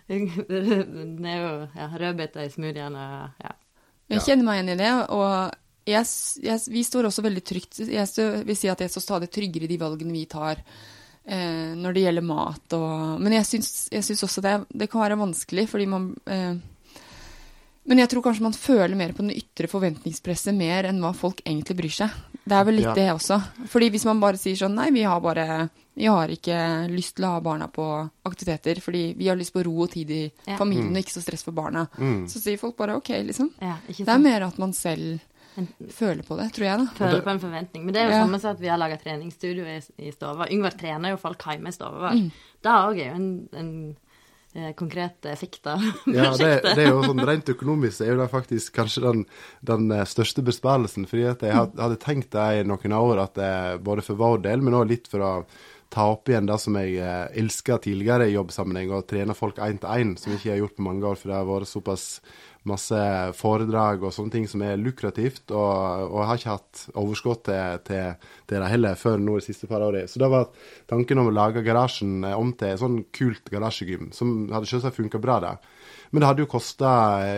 det 0.11 1.33
er 1.33 1.41
jo 1.41 1.53
ja, 1.79 1.89
rødbeter 2.03 2.45
i 2.45 2.53
smoothien 2.53 2.99
og 3.01 3.41
ja. 3.41 3.57
Jeg 4.11 4.25
kjenner 4.27 4.45
meg 4.45 4.59
igjen 4.59 4.73
i 4.75 4.79
det, 4.81 4.93
og 5.15 5.33
jeg, 5.89 6.07
jeg, 6.43 6.63
vi 6.75 6.83
står 6.85 7.09
også 7.09 7.23
veldig 7.25 7.43
trygt 7.47 7.79
Jeg 7.87 8.07
vil 8.45 8.59
si 8.59 8.69
at 8.69 8.83
jeg 8.83 8.93
står 8.93 9.05
stadig 9.05 9.29
tryggere 9.33 9.65
i 9.65 9.71
de 9.71 9.79
valgene 9.81 10.13
vi 10.13 10.27
tar 10.31 10.59
eh, 10.61 11.73
når 11.79 11.97
det 11.97 12.05
gjelder 12.05 12.27
mat 12.27 12.77
og 12.77 13.23
Men 13.23 13.39
jeg 13.39 13.49
syns, 13.49 13.71
jeg 13.95 14.05
syns 14.07 14.27
også 14.27 14.45
det, 14.45 14.55
det 14.83 14.91
kan 14.93 15.07
være 15.07 15.19
vanskelig, 15.21 15.69
fordi 15.71 15.89
man 15.89 16.11
eh, 16.29 16.59
Men 17.91 17.99
jeg 18.05 18.09
tror 18.13 18.23
kanskje 18.23 18.45
man 18.47 18.55
føler 18.55 18.95
mer 18.97 19.11
på 19.13 19.25
den 19.25 19.33
ytre 19.35 19.67
forventningspresset 19.67 20.55
mer 20.55 20.87
enn 20.87 21.01
hva 21.03 21.11
folk 21.17 21.41
egentlig 21.43 21.75
bryr 21.81 21.95
seg. 21.97 22.11
Det 22.47 22.55
er 22.57 22.65
vel 22.69 22.77
litt 22.79 22.87
Ja. 22.87 22.95
det 22.95 23.09
også. 23.13 23.41
Fordi 23.69 23.91
hvis 23.91 24.05
man 24.07 24.21
bare 24.23 24.39
sier 24.39 24.55
sånn 24.57 24.75
Nei, 24.79 24.91
vi 24.95 25.03
har 25.03 25.21
bare 25.21 25.69
Vi 25.99 26.07
har 26.07 26.29
ikke 26.33 26.89
lyst 26.89 27.17
til 27.17 27.25
å 27.27 27.33
ha 27.35 27.41
barna 27.45 27.67
på 27.69 27.85
aktiviteter 28.25 28.79
fordi 28.81 29.15
vi 29.19 29.27
har 29.29 29.37
lyst 29.37 29.53
på 29.53 29.65
ro 29.67 29.83
og 29.83 29.91
tid 29.91 30.09
i 30.11 30.31
Ja. 30.47 30.57
familien 30.57 30.95
og 30.95 31.03
ikke 31.03 31.19
så 31.19 31.21
stress 31.21 31.43
for 31.45 31.53
barna. 31.53 31.89
Så 32.31 32.39
sier 32.41 32.57
folk 32.59 32.77
bare 32.77 32.95
OK, 32.97 33.09
liksom. 33.27 33.51
ja 33.61 33.77
ikke 33.89 34.07
Det 34.07 34.15
er 34.15 34.19
mer 34.19 34.43
at 34.47 34.57
man 34.59 34.73
selv 34.73 35.21
føler 35.91 36.23
på 36.23 36.37
det, 36.39 36.53
tror 36.55 36.65
jeg, 36.65 36.79
da. 36.79 36.87
Føler 36.95 37.23
på 37.23 37.31
en 37.35 37.41
forventning. 37.43 37.85
Men 37.85 37.93
det 37.93 38.01
er 38.03 38.07
jo 38.09 38.17
Ja. 38.17 38.25
samme 38.25 38.41
som 38.41 38.51
at 38.55 38.61
vi 38.61 38.69
har 38.69 38.79
laga 38.79 38.97
treningsstudio 39.03 39.65
i, 39.67 39.83
i 40.07 40.11
stua. 40.13 40.47
Yngvar 40.49 40.79
trener 40.79 41.11
jo 41.11 41.17
folk 41.19 41.39
hjemme 41.43 41.69
i 41.69 41.73
stua 41.73 41.91
vår. 41.91 42.13
Mm. 42.17 42.31
Det 42.63 42.71
òg 42.71 43.01
er 43.01 43.09
jo 43.11 43.15
en, 43.17 43.49
en 43.53 43.97
eh, 44.55 45.33
effekter 45.33 45.83
Ja, 46.07 46.31
det, 46.37 46.51
det 46.65 46.85
er 46.85 46.91
jo 46.91 47.03
sånn 47.05 47.25
Rent 47.27 47.51
økonomisk 47.53 48.03
er 48.03 48.15
jo 48.15 48.21
det 48.21 48.31
faktisk 48.33 48.75
kanskje 48.75 49.05
den, 49.07 49.25
den 49.67 49.91
eh, 49.95 50.07
største 50.09 50.43
besparelsen. 50.43 51.07
fordi 51.07 51.29
at 51.31 51.43
jeg 51.47 51.55
hadde 51.55 52.01
tenkt 52.03 52.33
det 52.33 52.47
i 52.61 52.65
noen 52.67 52.97
år, 52.97 53.25
at 53.27 53.39
eh, 53.39 53.77
både 53.83 54.07
for 54.07 54.21
vår 54.21 54.43
del, 54.49 54.65
men 54.65 54.79
òg 54.79 54.91
litt 54.91 55.11
for 55.11 55.25
å 55.25 55.35
ta 55.91 56.07
opp 56.13 56.29
igjen 56.31 56.47
det 56.47 56.59
som 56.63 56.77
jeg 56.79 56.99
eh, 57.03 57.27
elska 57.43 57.81
tidligere 57.83 58.29
i 58.31 58.37
jobbsammenheng, 58.37 58.93
å 58.95 59.03
trene 59.07 59.35
folk 59.35 59.59
én 59.63 59.81
til 59.83 59.91
én, 59.91 60.15
som 60.19 60.31
jeg 60.33 60.41
ikke 60.41 60.53
har 60.53 60.63
gjort 60.63 60.77
på 60.79 60.87
mange 60.87 61.07
år, 61.07 61.19
for 61.19 61.33
det 61.33 61.39
har 61.39 61.49
vært 61.49 61.71
såpass 61.71 62.05
masse 62.69 62.99
foredrag 63.39 64.03
og 64.05 64.13
sånne 64.13 64.35
ting 64.35 64.47
som 64.51 64.61
er 64.67 64.81
lukrativt, 64.81 65.47
og, 65.49 66.11
og 66.11 66.19
jeg 66.19 66.29
har 66.29 66.41
ikke 66.41 66.57
hatt 66.57 66.83
overskudd 67.01 67.43
til, 67.49 67.79
til, 67.87 68.29
til 68.51 68.65
det 68.65 68.69
heller 68.73 68.99
før 69.01 69.17
nå 69.23 69.39
de 69.39 69.47
siste 69.47 69.69
par 69.71 69.85
årene. 69.87 70.11
Så 70.11 70.21
da 70.21 70.29
var 70.33 70.51
tanken 70.91 71.23
om 71.23 71.31
å 71.31 71.35
lage 71.35 71.65
garasjen 71.67 72.21
eh, 72.29 72.37
om 72.37 72.53
til 72.53 72.75
et 72.75 72.83
sånn 72.83 73.01
kult 73.17 73.49
garasjegym, 73.53 74.11
som 74.17 74.51
hadde 74.53 74.69
selvsagt 74.69 75.01
funka 75.01 75.23
bra, 75.23 75.41
det. 75.45 75.57
Men 76.11 76.23
det 76.23 76.31
hadde 76.31 76.45
jo 76.45 76.51
kosta 76.51 76.93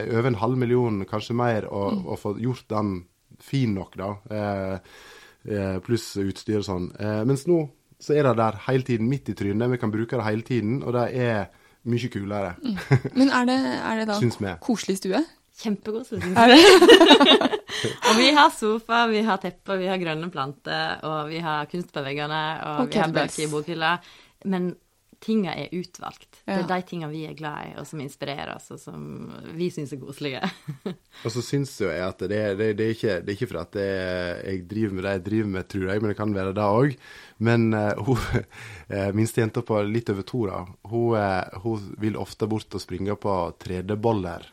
over 0.08 0.30
en 0.30 0.40
halv 0.40 0.58
million, 0.58 1.02
kanskje 1.08 1.36
mer, 1.36 1.68
å, 1.68 1.86
å 2.14 2.18
få 2.18 2.34
gjort 2.40 2.70
den 2.72 2.94
fin 3.42 3.74
nok, 3.76 3.96
da. 4.00 4.10
Eh, 4.32 4.76
eh, 5.52 5.78
pluss 5.84 6.08
utstyr 6.22 6.62
og 6.62 6.68
sånn. 6.68 6.90
Eh, 6.98 7.22
mens 7.28 7.46
nå 7.50 7.64
så 8.02 8.16
er 8.16 8.26
det 8.26 8.38
der 8.40 8.58
hele 8.66 8.86
tiden, 8.86 9.10
midt 9.10 9.30
i 9.30 9.36
trynet. 9.38 9.70
Vi 9.70 9.78
kan 9.78 9.92
bruke 9.92 10.18
det 10.18 10.26
hele 10.26 10.46
tiden, 10.46 10.80
og 10.82 10.96
det 10.96 11.04
er 11.14 11.52
mye 11.84 12.08
kulere, 12.12 12.54
Men 13.14 13.30
er 13.30 13.46
det, 13.48 13.56
er 13.78 14.02
det 14.02 14.08
da 14.08 14.56
koselig 14.62 14.98
stue? 15.00 15.22
Kjempekoselig. 15.62 16.22
stue, 16.22 16.36
Er 16.36 16.48
det? 16.52 17.58
Og 18.08 18.16
vi 18.18 18.28
har 18.36 18.50
sofa, 18.54 19.06
vi 19.10 19.22
har 19.26 19.40
tepper, 19.42 19.80
vi 19.80 19.88
har 19.90 19.98
grønne 20.00 20.30
planter, 20.30 21.00
og 21.08 21.28
vi 21.32 21.40
har 21.42 21.66
kunst 21.70 21.92
på 21.92 22.02
veggene, 22.04 22.40
og 22.62 22.80
Og 22.84 22.92
vi 22.92 23.00
har 23.00 23.12
bøker 23.12 23.44
i 23.46 23.50
bokhylla. 23.50 23.92
Men 24.44 24.72
tinga 25.22 25.54
er 25.54 25.72
utvalgt. 25.76 26.40
Det 26.42 26.56
er 26.56 26.66
de 26.66 26.78
tinga 26.86 27.08
vi 27.10 27.22
er 27.28 27.36
glad 27.38 27.68
i, 27.68 27.74
og 27.80 27.86
som 27.86 28.00
inspirerer 28.02 28.50
oss, 28.56 28.70
og 28.74 28.80
som 28.82 29.02
vi 29.54 29.68
syns 29.72 29.94
er 29.94 30.00
koselige. 30.02 30.40
Og 31.22 31.30
så 31.30 31.42
syns 31.44 31.74
jo 31.78 31.90
jeg 31.90 32.02
at 32.02 32.22
det, 32.26 32.40
det, 32.58 32.70
det, 32.78 32.86
er 32.86 32.94
ikke, 32.96 33.16
det 33.22 33.30
er 33.30 33.36
ikke 33.36 33.50
for 33.50 33.60
at 33.60 33.76
jeg 33.78 34.62
driver 34.70 34.96
med 34.96 35.04
det 35.04 35.12
jeg 35.12 35.24
driver 35.26 35.50
med, 35.52 35.68
tror 35.70 35.84
jeg, 35.92 36.02
men 36.02 36.10
det 36.10 36.16
kan 36.18 36.34
være 36.34 36.54
det 36.56 36.64
òg. 36.66 36.96
Men 37.46 37.68
uh, 37.76 37.92
hun 38.06 38.18
minstejenta 38.18 39.12
minste 39.18 39.44
jenta 39.44 39.62
på 39.66 39.78
litt 39.86 40.10
over 40.10 40.26
to, 40.26 40.42
da, 40.50 40.64
hun, 40.90 41.14
eh, 41.18 41.60
hun 41.62 41.86
vil 42.02 42.18
ofte 42.18 42.48
bort 42.50 42.74
og 42.74 42.82
springe 42.82 43.14
på 43.20 43.36
tredeboller. 43.62 44.48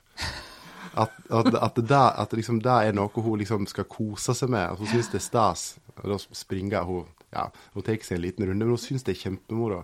At, 0.94 1.14
at, 1.30 1.54
at, 1.54 1.76
det, 1.76 1.96
at 1.96 2.34
liksom 2.34 2.62
det 2.66 2.76
er 2.90 2.96
noe 2.98 3.24
hun 3.24 3.40
liksom 3.40 3.68
skal 3.70 3.88
kose 3.90 4.34
seg 4.36 4.52
med. 4.52 4.74
At 4.74 4.82
hun 4.82 4.90
syns 4.90 5.12
det 5.14 5.22
er 5.22 5.26
stas. 5.26 5.66
Og 6.00 6.14
da 6.14 6.18
springer 6.20 6.88
hun 6.88 7.08
ja, 7.30 7.50
Hun 7.76 7.86
tar 7.86 8.00
seg 8.02 8.18
en 8.18 8.24
liten 8.24 8.48
runde, 8.48 8.66
men 8.66 8.74
hun 8.74 8.82
syns 8.82 9.06
det 9.06 9.14
er 9.14 9.24
kjempemoro. 9.28 9.84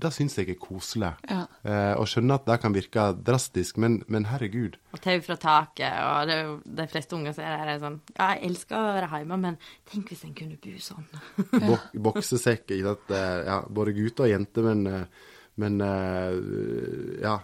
Det 0.00 0.12
syns 0.14 0.36
jeg 0.38 0.48
er 0.48 0.58
koselig. 0.60 1.10
Ja. 1.28 1.40
Eh, 1.64 1.94
og 2.00 2.06
skjønner 2.08 2.38
at 2.38 2.46
det 2.46 2.58
kan 2.62 2.72
virke 2.72 3.02
drastisk, 3.26 3.76
men, 3.76 3.98
men 4.08 4.24
herregud. 4.30 4.76
Og 4.94 5.00
tau 5.04 5.18
fra 5.20 5.36
taket, 5.36 5.92
og 5.92 6.26
det 6.30 6.36
er 6.38 6.44
jo 6.46 6.54
de 6.78 6.86
fleste 6.88 7.16
unger 7.18 7.34
som 7.36 7.44
er 7.44 7.56
der, 7.58 7.72
er 7.74 7.82
sånn 7.82 7.98
Ja, 8.16 8.28
jeg 8.36 8.46
elsker 8.50 8.78
å 8.78 8.84
være 8.96 9.10
hjemme, 9.18 9.36
men 9.42 9.58
tenk 9.90 10.08
hvis 10.14 10.24
en 10.24 10.32
kunne 10.38 10.56
bo 10.62 10.72
sånn. 10.80 11.04
Bok 11.66 11.90
boksesekk. 12.08 12.70
Ikke 12.78 12.94
sant? 12.94 13.12
Ja, 13.50 13.60
både 13.68 13.92
gutter 13.98 14.24
og 14.28 14.32
jenter, 14.32 14.70
men, 14.70 14.86
eh, 14.86 15.28
men 15.60 15.80
eh, 15.84 17.20
ja, 17.20 17.34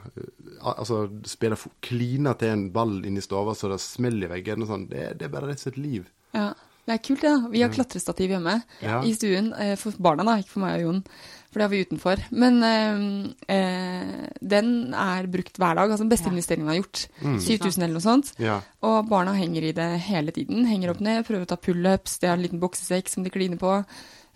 altså 0.63 1.03
spille 1.29 1.59
klina 1.85 2.33
til 2.41 2.55
en 2.55 2.69
ball 2.75 3.03
inni 3.05 3.21
stua 3.25 3.53
så 3.57 3.69
det 3.73 3.81
smeller 3.85 4.31
i 4.31 4.37
veggen 4.39 4.65
og 4.65 4.71
sånn, 4.71 4.89
det, 4.89 5.11
det 5.21 5.29
er 5.29 5.35
bare 5.35 5.51
rett 5.51 5.61
og 5.61 5.67
slett 5.69 5.83
liv. 5.83 6.09
Ja. 6.37 6.53
Det 6.87 6.95
er 6.95 7.01
kult, 7.03 7.19
det. 7.25 7.31
da. 7.35 7.49
Vi 7.51 7.63
har 7.65 7.71
klatrestativ 7.75 8.31
hjemme 8.31 8.53
Ja. 8.79 9.01
i 9.03 9.11
stuen. 9.17 9.49
eh, 9.59 9.73
For 9.75 9.91
barna, 9.99 10.23
da, 10.23 10.37
ikke 10.39 10.53
for 10.53 10.63
meg 10.63 10.77
og 10.77 10.85
Jon. 10.85 11.01
For 11.57 11.63
det 11.63 11.65
har 11.65 11.73
vi 11.73 11.85
utenfor. 11.89 12.21
Men 12.37 12.59
eh, 12.69 13.57
eh, 13.57 14.27
den 14.45 14.93
er 14.93 15.25
brukt 15.33 15.57
hver 15.57 15.79
dag. 15.79 15.89
Altså 15.89 16.05
den 16.05 16.11
beste 16.13 16.29
Ja. 16.29 16.35
investeringen 16.35 16.69
jeg 16.69 16.75
har 16.77 16.83
gjort. 16.83 17.07
Mm. 17.23 17.39
7000 17.41 17.83
eller 17.87 17.95
noe 17.97 18.05
sånt. 18.05 18.33
Ja. 18.39 18.59
Og 18.85 19.09
barna 19.09 19.33
henger 19.33 19.65
i 19.65 19.73
det 19.73 19.89
hele 20.05 20.35
tiden. 20.37 20.67
Henger 20.69 20.93
opp 20.93 21.01
ned, 21.01 21.25
prøver 21.25 21.47
å 21.47 21.49
ta 21.49 21.57
pullups. 21.57 22.19
de 22.21 22.27
har 22.29 22.37
en 22.37 22.43
liten 22.45 22.61
boksesekk 22.61 23.09
som 23.09 23.25
de 23.25 23.31
kliner 23.33 23.57
på. 23.57 23.73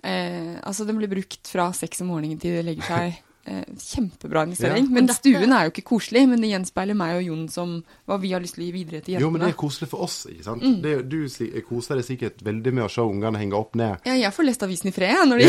Eh, 0.02 0.56
altså 0.64 0.86
den 0.88 0.96
blir 0.96 1.12
brukt 1.12 1.44
fra 1.46 1.68
seks 1.76 2.00
om 2.00 2.08
morgenen 2.08 2.40
til 2.40 2.56
det 2.56 2.64
legger 2.64 2.88
seg. 2.88 3.18
Eh, 3.46 3.64
kjempebra 3.80 4.42
investering. 4.44 4.84
Ja. 4.84 4.90
Men 4.92 5.06
dette- 5.08 5.22
stuen 5.22 5.52
er 5.56 5.64
jo 5.64 5.70
ikke 5.72 5.82
koselig, 5.88 6.26
men 6.28 6.42
det 6.42 6.50
gjenspeiler 6.50 6.94
meg 6.94 7.16
og 7.16 7.22
Jon 7.24 7.46
som 7.48 7.70
hva 8.06 8.18
vi 8.20 8.32
har 8.34 8.40
lyst 8.44 8.54
til 8.58 8.64
å 8.64 8.66
gi 8.66 8.72
videre 8.74 9.00
til 9.00 9.14
jentene. 9.14 9.22
Jo, 9.24 9.30
men 9.32 9.40
det 9.40 9.48
er 9.48 9.56
koselig 9.56 9.88
for 9.88 10.02
oss, 10.04 10.26
ikke 10.28 10.44
sant. 10.44 10.62
Mm. 10.62 10.82
Det, 10.82 10.92
er 10.92 11.02
du 11.08 11.62
koser 11.64 11.96
deg 11.96 12.04
sikkert 12.04 12.42
veldig 12.44 12.72
med 12.76 12.84
å 12.84 12.90
se 12.92 13.00
ungene 13.00 13.40
henge 13.40 13.56
opp 13.56 13.74
ned. 13.80 13.96
Ja, 14.04 14.12
jeg 14.12 14.32
får 14.36 14.44
lest 14.44 14.62
avisen 14.62 14.88
i 14.88 14.92
fred 14.92 15.16
jeg, 15.16 15.28
når 15.30 15.38
de 15.40 15.48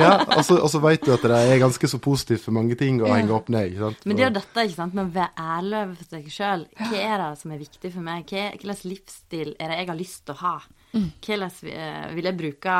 Ja, 0.00 0.12
og 0.36 0.44
så, 0.46 0.56
og 0.62 0.70
så 0.70 0.80
vet 0.84 1.04
du 1.04 1.12
at 1.14 1.22
det 1.26 1.30
er 1.50 1.58
ganske 1.62 1.90
så 1.90 1.98
positivt 2.02 2.44
for 2.46 2.52
mange 2.56 2.76
ting 2.78 3.00
å 3.02 3.08
Ja. 3.10 3.14
henge 3.18 3.34
opp 3.34 3.48
ned, 3.52 3.72
ikke 3.72 3.78
sant. 3.88 4.06
Men 4.06 4.16
det 4.16 4.22
er 4.24 4.30
jo 4.30 4.38
dette, 4.38 4.64
ikke 4.70 4.76
sant, 4.78 4.94
med 4.94 5.06
å 5.10 5.12
være 5.18 5.30
ærlig 5.36 5.82
overfor 5.82 6.10
seg 6.14 6.30
sjøl. 6.30 6.66
Hva 6.78 7.02
er 7.10 7.18
det 7.24 7.38
som 7.42 7.50
er 7.52 7.58
viktig 7.58 7.92
for 7.92 8.00
meg? 8.06 8.26
Hva 8.30 8.46
hva 8.54 8.60
slags 8.70 8.84
livsstil 8.86 9.54
er 9.58 9.68
det 9.68 9.78
jeg 9.82 9.86
har 9.88 9.96
lyst 9.98 10.24
til 10.26 10.34
å 10.34 10.38
ha? 10.38 10.56
Hvordan 10.94 11.50
eh, 11.74 12.14
vil 12.14 12.24
jeg 12.24 12.36
bruke 12.38 12.78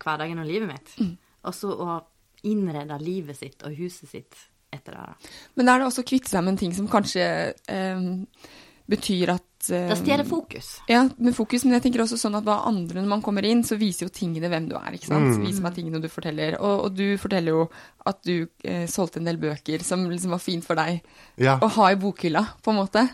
hverdagen 0.00 0.38
og 0.40 0.46
livet 0.46 0.68
mitt? 0.68 0.96
Og 1.44 1.52
så 1.54 1.70
å 1.76 2.00
innrede 2.46 2.98
livet 3.02 3.38
sitt 3.40 3.66
og 3.66 3.74
huset 3.78 4.08
sitt 4.12 4.44
etter 4.74 4.96
det. 4.98 5.32
Men 5.58 5.68
er 5.72 5.78
det 5.82 5.90
også 5.90 6.02
å 6.04 6.08
kvitte 6.10 6.30
seg 6.32 6.42
med 6.44 6.56
en 6.56 6.62
ting 6.66 6.72
som 6.76 6.88
kanskje 6.90 7.26
eh, 7.70 8.06
betyr 8.86 9.30
at 9.34 9.68
eh, 9.74 9.88
Det 9.90 9.96
stjeler 9.98 10.26
fokus. 10.28 10.66
Ja, 10.90 11.00
med 11.18 11.34
fokus, 11.34 11.64
men 11.64 11.74
jeg 11.74 11.82
tenker 11.86 12.02
også 12.04 12.18
sånn 12.20 12.36
at 12.38 12.44
hva 12.46 12.60
andre 12.68 13.00
når 13.02 13.08
man 13.10 13.22
kommer 13.24 13.46
inn, 13.46 13.64
så 13.66 13.78
viser 13.80 14.06
jo 14.06 14.12
tingene 14.14 14.50
hvem 14.52 14.68
du 14.70 14.76
er, 14.78 14.94
ikke 14.94 15.08
sant. 15.08 15.32
Mm. 15.38 15.46
Viser 15.46 15.64
meg 15.64 15.74
tingene 15.78 16.00
du 16.02 16.06
forteller. 16.12 16.58
Og, 16.60 16.84
og 16.86 16.94
du 16.98 17.16
forteller 17.18 17.54
jo 17.56 17.64
at 18.06 18.20
du 18.26 18.34
eh, 18.62 18.84
solgte 18.90 19.18
en 19.22 19.26
del 19.30 19.40
bøker 19.42 19.82
som 19.86 20.04
liksom 20.10 20.34
var 20.36 20.42
fint 20.44 20.66
for 20.66 20.78
deg 20.78 21.00
Ja. 21.42 21.56
å 21.62 21.70
ha 21.78 21.88
i 21.94 21.98
bokhylla, 21.98 22.44
på 22.62 22.74
en 22.74 22.78
måte. 22.82 23.06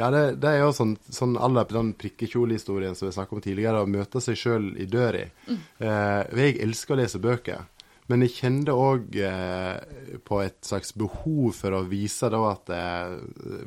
Ja, 0.00 0.08
det, 0.14 0.24
det 0.42 0.50
er 0.56 0.64
jo 0.64 0.72
sånn, 0.74 0.96
sånn 1.14 1.36
alle 1.38 1.62
på 1.68 1.76
den 1.78 1.92
prikkekjolehistorien 2.00 2.96
som 2.98 3.06
vi 3.10 3.14
snakket 3.18 3.38
om 3.38 3.44
tidligere, 3.44 3.82
å 3.84 3.90
møte 3.90 4.22
seg 4.24 4.38
sjøl 4.40 4.72
i 4.82 4.88
døra. 4.90 5.26
Eh, 5.50 6.22
jeg 6.42 6.58
elsker 6.66 6.96
å 6.96 7.02
lese 7.04 7.22
bøker, 7.22 7.66
men 8.10 8.24
jeg 8.26 8.36
kjente 8.40 8.74
òg 8.74 9.16
eh, 9.22 10.16
på 10.26 10.40
et 10.42 10.58
slags 10.66 10.92
behov 10.98 11.52
for 11.54 11.76
å 11.76 11.84
vise, 11.86 12.26
at, 12.26 12.72
eh, 12.74 13.18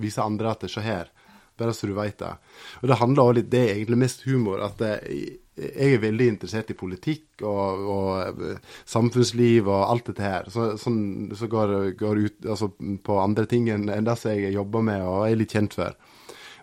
vise 0.04 0.24
andre 0.24 0.52
at 0.52 0.66
se 0.68 0.84
her, 0.84 1.12
bare 1.60 1.74
så 1.76 1.88
du 1.88 1.94
veit 1.96 2.18
det. 2.20 2.34
Og 2.82 2.90
det 2.90 3.00
handler 3.00 3.24
også 3.24 3.38
litt 3.38 3.50
Det 3.54 3.62
er 3.62 3.74
egentlig 3.76 4.02
mest 4.04 4.26
humor. 4.28 4.64
at 4.66 4.82
eh, 4.82 5.40
jeg 5.54 5.96
er 5.96 6.02
veldig 6.02 6.28
interessert 6.32 6.72
i 6.74 6.78
politikk 6.78 7.44
og, 7.46 7.84
og 7.94 8.42
eh, 8.42 8.58
samfunnsliv 8.90 9.70
og 9.70 9.84
alt 9.86 10.10
dette 10.10 10.26
her. 10.26 10.50
Så, 10.50 10.74
sånn, 10.82 11.32
så 11.38 11.48
går, 11.48 11.94
går 12.00 12.24
ut 12.26 12.48
altså, 12.50 12.72
på 13.04 13.20
andre 13.22 13.46
ting 13.46 13.70
enn 13.70 13.86
det 13.88 14.18
som 14.18 14.34
jeg 14.34 14.56
jobber 14.56 14.82
med 14.82 15.06
og 15.06 15.28
er 15.28 15.38
litt 15.38 15.54
kjent 15.54 15.78
for. 15.78 15.94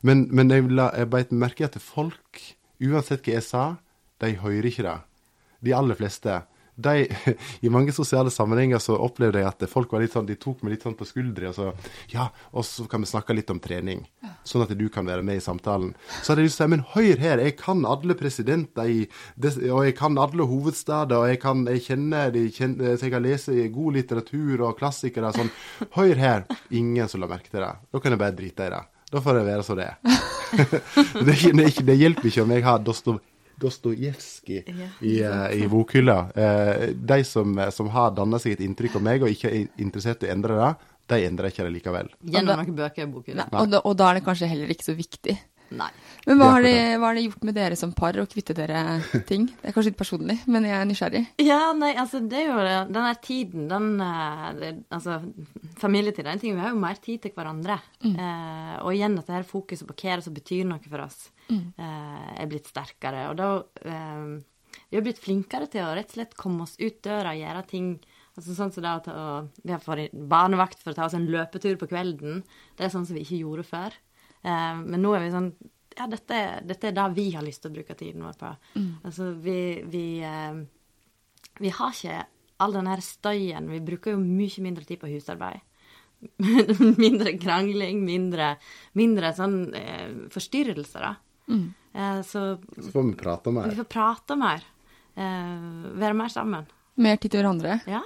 Men, 0.03 0.27
men 0.35 0.51
jeg, 0.51 0.67
la, 0.75 0.91
jeg 0.97 1.11
beit 1.13 1.31
merke 1.33 1.69
at 1.69 1.79
folk, 1.81 2.43
uansett 2.81 3.23
hva 3.23 3.37
jeg 3.37 3.47
sa, 3.47 3.65
de 4.21 4.35
hører 4.43 4.69
ikke 4.69 4.87
det. 4.89 4.99
De 5.65 5.77
aller 5.77 5.99
fleste. 5.99 6.41
De, 6.81 7.07
I 7.67 7.73
mange 7.73 7.95
sosiale 7.97 8.33
sammenhenger 8.33 8.83
så 8.83 8.97
opplevde 9.01 9.43
jeg 9.43 9.49
at 9.51 9.65
folk 9.71 9.93
var 9.93 10.05
litt 10.05 10.15
sånn, 10.17 10.29
de 10.29 10.39
tok 10.41 10.63
meg 10.65 10.77
litt 10.77 10.87
sånn 10.87 10.97
på 10.99 11.09
skuldra 11.09 11.51
og 11.51 11.57
så 11.57 11.71
Ja, 12.13 12.31
og 12.57 12.67
så 12.67 12.87
kan 12.91 13.05
vi 13.05 13.11
snakke 13.11 13.37
litt 13.37 13.51
om 13.53 13.61
trening, 13.63 14.03
sånn 14.49 14.65
at 14.65 14.75
du 14.77 14.87
kan 14.93 15.09
være 15.09 15.25
med 15.27 15.41
i 15.41 15.45
samtalen. 15.45 15.93
Så 16.21 16.33
hadde 16.33 16.45
jeg 16.45 16.51
lyst 16.51 16.61
til 16.61 16.67
å 16.67 16.69
si, 16.69 16.75
men 16.75 16.87
hør 16.95 17.25
her, 17.25 17.45
jeg 17.45 17.57
kan 17.61 17.85
alle 17.89 18.17
presidenter 18.19 18.91
i 18.91 19.01
Og 19.71 19.85
jeg 19.87 19.97
kan 19.99 20.19
alle 20.21 20.47
hovedstader, 20.47 21.19
og 21.19 21.31
jeg 21.31 21.41
kan 21.43 21.65
jeg 21.69 21.85
kjenner, 21.85 22.31
de 22.35 22.47
kjenner 22.55 22.97
Så 22.97 23.07
jeg 23.07 23.15
kan 23.15 23.25
lese 23.25 23.57
god 23.75 23.99
litteratur 23.99 24.65
og 24.67 24.79
klassikere 24.79 25.33
sånn. 25.35 25.51
Hør 25.97 26.17
her. 26.21 26.47
Ingen 26.71 27.09
som 27.09 27.23
la 27.23 27.29
merke 27.31 27.51
til 27.51 27.63
det. 27.63 27.73
Da 27.93 28.01
kan 28.03 28.15
jeg 28.15 28.21
bare 28.21 28.37
drite 28.37 28.67
i 28.67 28.73
det. 28.75 28.83
Da 29.11 29.23
får 29.25 29.41
det 29.41 29.47
være 29.49 29.67
som 29.67 29.79
det 29.79 29.89
er. 29.91 29.99
det, 31.27 31.37
det, 31.59 31.69
det 31.87 31.99
hjelper 31.99 32.31
ikke 32.31 32.45
om 32.45 32.55
jeg 32.55 32.67
har 32.67 32.83
Dostov, 32.87 33.19
Dostojevskij 33.61 34.63
i, 34.65 35.15
eh, 35.23 35.45
i 35.61 35.69
bokhylla. 35.71 36.19
Eh, 36.35 36.87
de 36.95 37.21
som, 37.29 37.59
som 37.75 37.91
har 37.95 38.15
danna 38.17 38.41
seg 38.41 38.57
et 38.57 38.65
inntrykk 38.67 38.99
av 39.01 39.07
meg 39.07 39.27
og 39.27 39.33
ikke 39.35 39.53
er 39.53 39.69
interessert 39.83 40.25
i 40.25 40.31
å 40.31 40.35
endre 40.35 40.57
det, 40.59 40.73
de 41.11 41.23
endrer 41.27 41.51
ikke 41.51 41.67
det 41.67 41.75
likevel. 41.75 42.11
Gjennom 42.23 42.61
noen 42.61 42.77
bøker 42.79 43.07
i 43.07 43.11
bokhylla. 43.11 43.49
Og 43.61 43.73
da, 43.73 43.83
og 43.85 43.97
da 43.99 44.11
er 44.11 44.21
det 44.21 44.27
kanskje 44.29 44.51
heller 44.51 44.73
ikke 44.73 44.89
så 44.91 44.97
viktig. 44.99 45.37
Nei. 45.71 45.91
Men 46.27 46.39
hva 46.41 46.47
har, 46.57 46.63
det, 46.67 46.73
hva 46.99 47.07
har 47.11 47.15
det 47.15 47.23
gjort 47.29 47.45
med 47.47 47.55
dere 47.55 47.77
som 47.79 47.93
par 47.95 48.17
å 48.19 48.25
kvitte 48.27 48.55
dere 48.59 48.81
ting? 49.29 49.45
Det 49.61 49.71
er 49.71 49.75
kanskje 49.77 49.93
litt 49.93 50.01
personlig, 50.01 50.37
men 50.51 50.67
jeg 50.67 50.75
er 50.77 50.89
nysgjerrig. 50.91 51.23
Ja, 51.47 51.61
nei, 51.79 51.93
altså 51.95 52.19
det 52.27 52.41
er 52.41 52.47
jo 52.49 52.57
det- 52.67 52.93
den 52.93 53.07
der 53.07 53.21
tiden, 53.23 53.69
den 53.71 54.01
eh, 54.01 54.75
Altså 54.91 55.21
familietid 55.79 56.27
er 56.27 56.33
en 56.35 56.43
ting. 56.43 56.55
Vi 56.57 56.61
har 56.65 56.75
jo 56.75 56.81
mer 56.83 56.99
tid 57.01 57.23
til 57.23 57.33
hverandre. 57.37 57.79
Eh, 58.05 58.77
og 58.83 58.93
igjen 58.95 59.19
at 59.19 59.27
det 59.31 59.37
her 59.39 59.47
fokuset 59.49 59.87
på 59.87 59.95
hva 60.03 60.17
det 60.19 60.25
som 60.27 60.35
betyr 60.35 60.65
noe 60.67 60.81
for 60.91 61.01
oss, 61.07 61.31
eh, 61.51 62.41
er 62.43 62.47
blitt 62.51 62.67
sterkere. 62.71 63.29
Og 63.31 63.37
da 63.41 63.51
eh, 63.85 64.41
Vi 64.91 64.97
har 64.99 65.03
blitt 65.07 65.19
flinkere 65.23 65.69
til 65.71 65.83
å 65.87 65.95
rett 65.95 66.11
og 66.11 66.17
slett 66.19 66.35
komme 66.39 66.63
oss 66.63 66.77
ut 66.81 67.01
døra 67.03 67.31
og 67.35 67.39
gjøre 67.43 67.67
ting 67.69 68.01
Altså 68.39 68.55
sånn 68.55 68.71
som 68.73 68.83
det 68.85 69.13
å 69.13 69.49
Vi 69.67 69.73
har 69.75 69.81
fått 69.83 70.13
barnevakt 70.15 70.79
for 70.83 70.93
å 70.93 70.95
ta 70.97 71.05
oss 71.09 71.15
en 71.19 71.27
løpetur 71.27 71.77
på 71.77 71.89
kvelden. 71.91 72.45
Det 72.79 72.87
er 72.87 72.93
sånn 72.95 73.05
som 73.07 73.17
vi 73.19 73.25
ikke 73.25 73.41
gjorde 73.43 73.65
før. 73.67 73.93
Eh, 74.43 74.75
men 74.81 75.03
nå 75.03 75.15
er 75.17 75.27
vi 75.27 75.31
sånn 75.35 75.53
Ja, 75.99 76.07
dette, 76.09 76.37
dette 76.65 76.89
er 76.89 76.95
det 76.97 77.07
vi 77.17 77.31
har 77.35 77.43
lyst 77.45 77.61
til 77.63 77.73
å 77.73 77.75
bruke 77.75 77.95
tiden 77.99 78.23
vår 78.25 78.37
på. 78.41 78.51
Altså, 79.05 79.33
vi, 79.37 79.83
vi 79.91 80.05
eh, 80.25 80.61
vi 81.61 81.73
har 81.77 81.93
ikke 81.93 82.23
all 82.61 82.73
den 82.77 82.89
her 82.89 83.03
støyen. 83.05 83.69
Vi 83.73 83.81
bruker 83.85 84.15
jo 84.15 84.23
mye 84.23 84.65
mindre 84.65 84.87
tid 84.89 85.01
på 85.03 85.11
husarbeid. 85.11 85.61
mindre 87.05 87.33
krangling, 87.41 88.03
mindre, 88.05 88.55
mindre 88.97 89.33
sånn 89.37 89.59
eh, 89.77 90.09
forstyrrelser, 90.33 91.05
da. 91.05 91.15
Eh, 91.93 92.21
så 92.29 92.43
Så 92.77 92.91
får 92.93 93.07
vi 93.09 93.15
prate 93.19 93.53
vi 93.73 93.79
får 93.81 93.89
prate 93.93 94.37
mer. 94.41 94.65
Eh, 95.17 95.69
være 96.01 96.17
mer 96.17 96.33
sammen. 96.33 96.69
Mer 97.01 97.17
tid 97.17 97.33
til 97.33 97.43
hverandre. 97.43 97.81
Ja. 97.89 98.03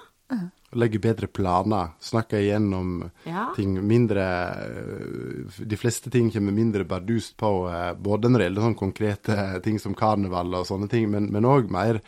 Legge 0.75 0.99
bedre 1.03 1.27
planer. 1.31 1.93
Snakke 2.03 2.41
igjennom 2.43 3.11
Ja. 3.25 3.49
ting 3.57 3.77
mindre 3.87 4.25
eh, 4.25 5.64
De 5.64 5.77
fleste 5.77 6.11
ting 6.11 6.31
kommer 6.31 6.53
mindre 6.53 6.85
bardust 6.85 7.37
på, 7.37 7.53
eh, 7.70 7.93
både 7.95 8.29
når 8.29 8.39
det 8.39 8.49
gjelder 8.49 8.62
sånne 8.68 8.83
konkrete 8.83 9.62
ting 9.62 9.79
som 9.79 9.95
karneval 9.95 10.55
og 10.55 10.66
sånne 10.66 10.89
ting, 10.91 11.11
men 11.11 11.45
òg 11.45 11.70
mer 11.70 12.01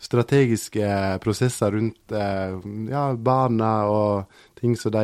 strategiske 0.00 1.18
prosesser 1.20 1.74
rundt 1.74 2.12
eh, 2.16 2.54
ja, 2.90 3.02
barna 3.20 3.72
og 3.92 4.30
ting 4.60 4.72
som 4.76 4.92
de 4.92 5.02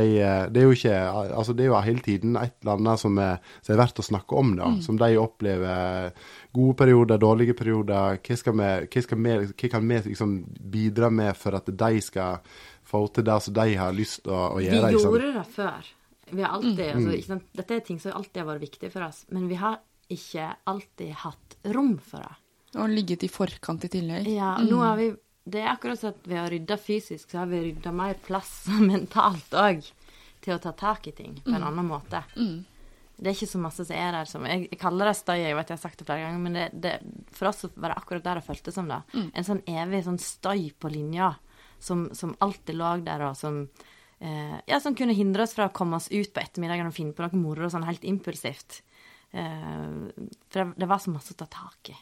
Det 0.52 0.60
er 0.60 0.64
jo 0.64 0.72
ikke 0.72 0.94
Altså, 1.36 1.52
det 1.56 1.64
er 1.66 1.68
jo 1.70 1.80
hele 1.84 2.00
tiden 2.04 2.36
et 2.40 2.54
eller 2.62 2.76
annet 2.78 3.00
som 3.00 3.18
er, 3.20 3.38
som 3.62 3.74
er 3.74 3.80
verdt 3.82 4.00
å 4.00 4.06
snakke 4.06 4.36
om, 4.36 4.54
da. 4.56 4.70
Som 4.84 4.96
de 5.00 5.10
opplever. 5.20 6.12
Gode 6.56 6.76
perioder, 6.76 7.20
dårlige 7.20 7.56
perioder. 7.56 8.18
Hva, 8.24 8.36
skal 8.36 8.56
vi, 8.56 8.70
hva, 8.88 9.02
skal 9.04 9.20
vi, 9.22 9.36
hva 9.52 9.70
kan 9.72 9.88
vi 9.88 10.00
liksom 10.10 10.34
bidra 10.72 11.10
med 11.12 11.36
for 11.36 11.56
at 11.56 11.68
de 11.72 12.00
skal 12.04 12.40
få 12.86 13.02
til 13.14 13.26
det 13.26 13.36
som 13.42 13.56
de 13.56 13.66
har 13.80 13.94
lyst 13.96 14.22
til 14.24 14.34
å, 14.34 14.42
å 14.56 14.62
gjøre? 14.62 14.90
Vi 14.92 15.02
gjorde 15.02 15.32
det 15.36 15.44
før. 15.56 15.92
Vi 16.30 16.42
har 16.42 16.56
alltid, 16.56 16.86
altså, 16.90 17.12
ikke 17.14 17.30
sant? 17.30 17.52
Dette 17.54 17.76
er 17.76 17.84
ting 17.86 18.00
som 18.02 18.16
alltid 18.18 18.40
har 18.42 18.48
vært 18.48 18.64
viktig 18.66 18.90
for 18.90 19.06
oss, 19.06 19.22
men 19.34 19.46
vi 19.50 19.58
har 19.60 19.78
ikke 20.12 20.48
alltid 20.70 21.12
hatt 21.22 21.56
rom 21.74 21.96
for 22.02 22.22
det. 22.22 22.34
Og 22.76 22.90
ligget 22.90 23.24
i 23.26 23.30
forkant 23.30 23.86
i 23.86 23.90
tillegg. 23.90 24.28
Ja, 24.34 24.56
nå 24.62 24.82
har 24.82 24.98
vi 24.98 25.12
Det 25.46 25.60
er 25.62 25.68
akkurat 25.70 26.00
sånn 26.00 26.10
at 26.16 26.24
vi 26.26 26.34
har 26.34 26.50
rydda 26.50 26.76
fysisk, 26.82 27.30
så 27.30 27.44
har 27.44 27.46
vi 27.46 27.60
rydda 27.68 27.92
mer 27.94 28.16
plass 28.26 28.64
mentalt 28.82 29.54
òg 29.54 29.84
til 30.42 30.54
å 30.56 30.62
ta 30.62 30.72
tak 30.74 31.06
i 31.06 31.12
ting 31.14 31.36
på 31.44 31.54
en 31.54 31.62
annen 31.62 31.86
måte. 31.86 32.24
Det 33.16 33.30
er 33.30 33.36
ikke 33.36 33.48
så 33.48 33.60
masse 33.62 33.86
som 33.86 33.96
er 33.96 34.10
der 34.12 34.28
som 34.28 34.44
Jeg, 34.44 34.66
jeg 34.68 34.78
kaller 34.80 35.08
det 35.08 35.14
støy, 35.16 35.38
jeg 35.38 35.56
vet 35.56 35.70
jeg 35.70 35.78
har 35.78 35.82
sagt 35.82 36.02
det 36.02 36.08
flere 36.08 36.26
ganger, 36.26 36.42
men 36.42 36.58
det, 36.58 36.66
det, 36.74 37.30
for 37.32 37.48
oss 37.48 37.64
var 37.72 37.94
det 37.94 38.00
akkurat 38.02 38.26
der 38.26 38.40
det 38.40 38.46
føltes 38.48 38.76
som 38.76 38.90
det. 38.90 38.98
En 39.14 39.46
sånn 39.46 39.62
evig 39.70 40.02
sånn 40.04 40.18
støy 40.20 40.66
på 40.76 40.90
linja 40.92 41.30
som, 41.78 42.08
som 42.16 42.34
alltid 42.44 42.78
lå 42.78 42.96
der, 43.06 43.26
og 43.28 43.36
som 43.38 43.62
eh, 44.18 44.58
Ja, 44.66 44.80
som 44.80 44.96
kunne 44.98 45.16
hindre 45.16 45.44
oss 45.44 45.54
fra 45.56 45.68
å 45.68 45.74
komme 45.76 46.00
oss 46.00 46.10
ut 46.10 46.32
på 46.32 46.42
ettermiddagen 46.42 46.88
og 46.88 46.96
finne 46.96 47.16
på 47.16 47.24
noe 47.24 47.40
moro 47.40 47.70
sånn 47.72 47.86
helt 47.88 48.04
impulsivt. 48.04 48.82
Eh, 49.32 49.88
for 50.50 50.60
det, 50.62 50.66
det 50.80 50.90
var 50.90 51.02
så 51.02 51.14
masse 51.14 51.34
å 51.34 51.40
ta 51.40 51.48
tak 51.50 51.90
i. 51.92 51.96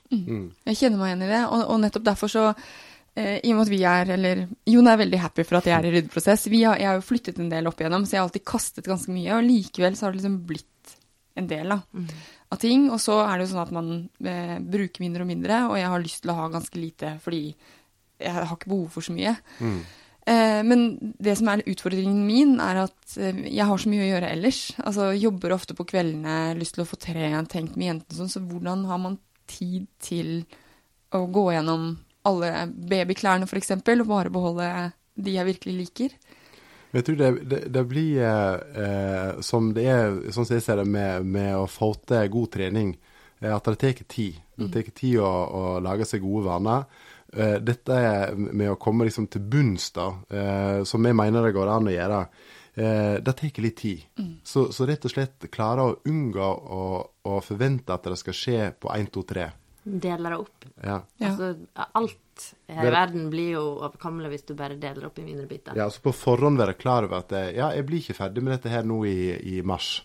Jeg 0.71 0.81
kjenner 0.81 1.01
meg 1.01 1.13
igjen 1.13 1.27
i 1.27 1.33
det, 1.33 1.45
og, 1.47 1.65
og 1.75 1.81
nettopp 1.83 2.05
derfor 2.07 2.31
så 2.31 2.45
eh, 2.51 3.41
I 3.41 3.53
og 3.53 3.59
med 3.59 3.65
at 3.67 3.73
vi 3.73 3.81
er, 3.89 4.13
eller 4.19 4.45
Jon 4.71 4.91
er 4.91 5.01
veldig 5.01 5.23
happy 5.25 5.47
for 5.49 5.59
at 5.59 5.71
jeg 5.71 5.77
er 5.79 5.89
i 5.89 5.95
ryddeprosess. 5.97 6.47
Vi 6.53 6.63
har, 6.65 6.79
jeg 6.79 6.91
har 6.91 7.01
jo 7.01 7.09
flyttet 7.09 7.41
en 7.43 7.51
del 7.53 7.71
opp 7.71 7.81
igjennom, 7.81 8.07
så 8.07 8.17
jeg 8.17 8.23
har 8.23 8.29
alltid 8.29 8.47
kastet 8.47 8.91
ganske 8.91 9.15
mye, 9.15 9.33
og 9.37 9.49
likevel 9.49 9.97
så 9.99 10.07
har 10.07 10.15
det 10.15 10.23
liksom 10.23 10.39
blitt 10.47 10.71
en 11.35 11.49
del 11.51 11.73
da, 11.75 11.81
av 12.55 12.61
ting. 12.63 12.91
Og 12.95 13.01
så 13.03 13.19
er 13.25 13.39
det 13.39 13.47
jo 13.47 13.55
sånn 13.55 13.65
at 13.65 13.73
man 13.75 13.95
eh, 14.23 14.59
bruker 14.63 15.03
mindre 15.03 15.25
og 15.25 15.31
mindre, 15.33 15.63
og 15.71 15.79
jeg 15.81 15.91
har 15.91 16.05
lyst 16.05 16.23
til 16.23 16.35
å 16.35 16.39
ha 16.39 16.51
ganske 16.53 16.79
lite 16.79 17.17
fordi 17.25 17.49
jeg 18.21 18.33
har 18.35 18.57
ikke 18.57 18.71
behov 18.71 18.89
for 18.95 19.07
så 19.07 19.15
mye. 19.15 19.35
Eh, 20.25 20.61
men 20.65 20.87
det 21.21 21.37
som 21.37 21.51
er 21.53 21.65
utfordringen 21.69 22.23
min, 22.25 22.57
er 22.63 22.85
at 22.87 23.17
eh, 23.21 23.43
jeg 23.51 23.69
har 23.69 23.81
så 23.81 23.91
mye 23.93 24.07
å 24.07 24.11
gjøre 24.13 24.33
ellers. 24.37 24.61
Altså 24.81 25.11
jobber 25.13 25.53
ofte 25.57 25.77
på 25.77 25.87
kveldene, 25.91 26.55
lyst 26.59 26.79
til 26.79 26.85
å 26.85 26.89
få 26.89 26.99
trent, 27.01 27.51
tenkt 27.53 27.77
med 27.77 27.91
jentene 27.91 28.21
sånn, 28.23 28.33
så 28.33 28.45
hvordan 28.45 28.87
har 28.89 29.03
man 29.03 29.19
tid 29.51 29.91
til 30.03 30.47
å 31.15 31.27
gå 31.31 31.51
gjennom 31.53 31.91
alle 32.25 32.69
babyklærne 32.73 33.45
f.eks., 33.45 33.75
og 33.77 34.09
bare 34.09 34.33
beholde 34.33 34.69
de 35.15 35.37
jeg 35.37 35.47
virkelig 35.51 35.75
liker. 35.77 36.15
Jeg 36.95 37.05
tror 37.07 37.17
det, 37.19 37.31
det, 37.51 37.61
det 37.75 37.83
blir 37.91 38.23
eh, 38.23 39.41
som 39.43 39.73
det 39.75 39.85
er, 39.91 40.13
sånn 40.33 40.47
som 40.47 40.57
jeg 40.57 40.65
ser 40.65 40.79
det, 40.81 40.87
med, 40.89 41.27
med 41.27 41.57
å 41.59 41.67
få 41.71 41.91
til 42.07 42.31
god 42.33 42.53
trening. 42.55 42.95
Eh, 43.43 43.51
at 43.51 43.67
det 43.67 43.77
tar 43.83 44.05
tid. 44.09 44.39
Det 44.57 44.71
tar 44.73 44.91
tid 44.95 45.19
å, 45.21 45.29
å 45.29 45.65
lage 45.85 46.07
seg 46.09 46.23
gode 46.25 46.47
vaner. 46.47 46.87
Eh, 47.37 47.57
dette 47.61 47.97
med 48.37 48.71
å 48.71 48.79
komme 48.81 49.09
liksom 49.09 49.27
til 49.33 49.43
bunns, 49.51 49.89
da, 49.97 50.07
eh, 50.31 50.83
som 50.87 51.05
jeg 51.05 51.17
mener 51.19 51.43
det 51.43 51.57
går 51.57 51.73
an 51.73 51.91
å 51.91 51.95
gjøre. 51.95 52.21
Eh, 52.75 53.17
det 53.27 53.35
tar 53.39 53.61
litt 53.63 53.77
tid. 53.81 54.05
Så, 54.47 54.69
så 54.73 54.87
rett 54.87 55.05
og 55.05 55.15
slett 55.15 55.49
klare 55.51 55.83
å 55.83 55.97
unngå 56.07 56.47
å, 56.79 56.85
å 57.27 57.41
forvente 57.43 57.95
at 57.95 58.07
det 58.07 58.19
skal 58.21 58.39
skje 58.39 58.59
på 58.79 58.93
1, 58.95 59.11
2, 59.15 59.27
3. 59.35 59.51
Deler 59.85 60.33
det 60.33 60.39
opp. 60.41 60.69
Ja. 60.81 61.01
Ja. 61.19 61.33
Altså, 61.33 61.51
alt 61.75 62.47
her 62.71 62.89
i 62.89 62.95
verden 62.95 63.29
blir 63.31 63.51
jo 63.59 63.65
overkommelig 63.85 64.31
hvis 64.33 64.47
du 64.49 64.55
bare 64.59 64.79
deler 64.81 65.11
opp 65.11 65.19
i 65.21 65.27
mindre 65.27 65.47
biter. 65.51 65.77
Ja, 65.77 65.91
altså 65.91 66.07
på 66.07 66.15
forhånd 66.17 66.59
være 66.59 66.79
klar 66.79 67.07
over 67.07 67.21
at 67.21 67.35
ja, 67.55 67.69
jeg 67.75 67.87
blir 67.87 68.01
ikke 68.01 68.17
ferdig 68.17 68.43
med 68.43 68.57
dette 68.57 68.73
her 68.73 68.87
nå 68.87 69.03
i, 69.11 69.35
i 69.55 69.61
mars. 69.67 69.99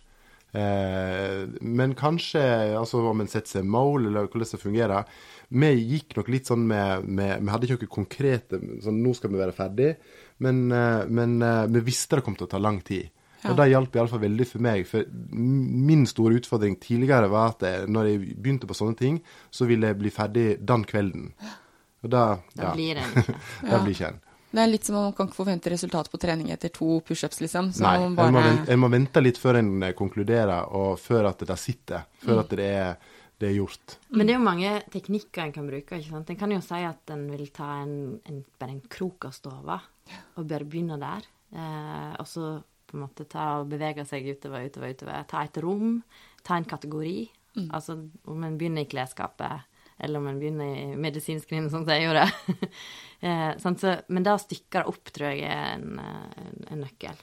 Eh, 0.51 1.47
men 1.61 1.93
kanskje, 1.95 2.41
altså 2.77 3.03
om 3.05 3.21
en 3.21 3.29
setter 3.29 3.59
seg 3.59 3.67
mål, 3.69 4.09
eller 4.09 4.29
hvordan 4.29 4.53
det 4.53 4.61
fungerer. 4.61 5.19
Vi 5.49 5.69
gikk 5.95 6.13
nok 6.17 6.27
litt 6.29 6.49
sånn 6.49 6.65
med, 6.69 7.07
med 7.09 7.39
Vi 7.41 7.49
hadde 7.49 7.65
ikke 7.65 7.79
noe 7.79 7.93
konkrete 7.95 8.59
sånn 8.85 8.99
nå 9.01 9.13
skal 9.17 9.31
vi 9.33 9.39
være 9.41 9.55
ferdig, 9.57 9.93
men, 10.45 10.67
eh, 10.71 11.07
men 11.09 11.39
eh, 11.41 11.63
vi 11.73 11.81
visste 11.89 12.19
det 12.19 12.25
kom 12.27 12.37
til 12.37 12.45
å 12.45 12.51
ta 12.51 12.61
lang 12.61 12.81
tid. 12.85 13.09
Og 13.47 13.55
det 13.55 13.69
hjalp 13.71 13.93
iallfall 13.95 14.19
veldig 14.19 14.45
for 14.49 14.63
meg. 14.63 14.81
For 14.87 15.05
min 15.31 16.01
store 16.11 16.35
utfordring 16.41 16.75
tidligere 16.83 17.29
var 17.31 17.53
at 17.53 17.63
jeg, 17.63 17.85
når 17.87 18.09
jeg 18.09 18.33
begynte 18.35 18.67
på 18.67 18.75
sånne 18.75 18.99
ting, 18.99 19.21
så 19.49 19.67
ville 19.69 19.87
jeg 19.87 19.99
bli 20.01 20.11
ferdig 20.11 20.47
den 20.59 20.83
kvelden. 20.87 21.29
Og 22.03 22.11
da, 22.11 22.23
Da 22.55 22.69
ja, 22.69 22.73
blir 22.75 22.99
det 22.99 23.05
en. 23.07 23.37
da 23.63 23.79
blir 23.83 23.95
ikke 23.95 24.09
en. 24.11 24.19
Det 24.49 24.63
er 24.63 24.71
litt 24.71 24.87
som 24.87 24.97
om 24.97 25.03
man 25.05 25.13
kan 25.13 25.27
ikke 25.29 25.37
forvente 25.37 25.69
resultat 25.69 26.07
på 26.09 26.17
trening 26.17 26.49
etter 26.49 26.71
to 26.73 26.97
pushups, 27.05 27.37
liksom. 27.43 27.69
Så 27.75 27.83
Nei, 27.85 27.99
man 28.01 28.17
en 28.25 28.33
må, 28.33 28.41
vente, 28.41 28.71
jeg, 28.71 28.81
må 28.81 28.89
vente 28.89 29.21
litt 29.21 29.39
før 29.39 29.59
en 29.61 29.71
eh, 29.85 29.93
konkluderer, 29.97 30.71
og 30.75 30.97
før 30.99 31.29
at 31.29 31.43
det 31.45 31.57
sitter. 31.61 32.07
Før 32.23 32.41
at 32.43 32.55
det 32.57 32.69
er, 32.73 33.08
det 33.39 33.47
er 33.47 33.55
gjort. 33.55 33.95
Men 34.11 34.27
det 34.27 34.33
er 34.33 34.39
jo 34.39 34.45
mange 34.45 34.71
teknikker 34.91 35.45
en 35.45 35.53
kan 35.55 35.67
bruke. 35.69 35.95
ikke 35.95 36.11
sant? 36.11 36.31
En 36.31 36.39
kan 36.39 36.51
jo 36.51 36.59
si 36.63 36.79
at 36.83 37.13
en 37.15 37.23
vil 37.31 37.47
ta 37.55 37.69
en, 37.85 37.93
en, 38.27 38.41
bare 38.59 38.75
en 38.75 38.83
krok 38.91 39.29
av 39.29 39.35
stova, 39.37 39.79
og 40.35 40.49
bare 40.49 40.67
begynne 40.67 40.99
der. 40.99 41.27
Eh, 41.55 42.13
og 42.19 42.27
så 42.27 42.51
på 42.89 42.97
en 42.97 43.05
måte 43.05 43.27
ta 43.29 43.61
og 43.61 43.69
bevege 43.71 44.03
seg 44.09 44.27
utover, 44.27 44.67
utover, 44.67 44.91
utover. 44.91 45.23
Ta 45.29 45.45
et 45.45 45.59
rom, 45.63 46.01
ta 46.43 46.59
en 46.59 46.67
kategori. 46.67 47.17
Altså 47.75 47.97
om 48.29 48.43
en 48.45 48.55
begynner 48.59 48.85
i 48.85 48.89
klesskapet, 48.89 49.65
eller 49.99 50.21
om 50.21 50.29
en 50.31 50.37
begynner 50.39 50.75
i 50.77 50.99
medisinskrinet, 50.99 51.71
sånn 51.73 51.83
som 51.83 51.95
jeg 51.95 52.07
gjorde. 52.07 52.27
eh, 53.27 53.49
sant? 53.59 53.81
så, 53.81 53.97
men 54.07 54.25
det 54.25 54.35
å 54.35 54.41
stykke 54.41 54.85
opp, 54.87 55.11
tror 55.15 55.33
jeg 55.33 55.47
er 55.47 55.75
en, 55.77 55.99
en, 55.99 56.63
en 56.69 56.83
nøkkel. 56.85 57.19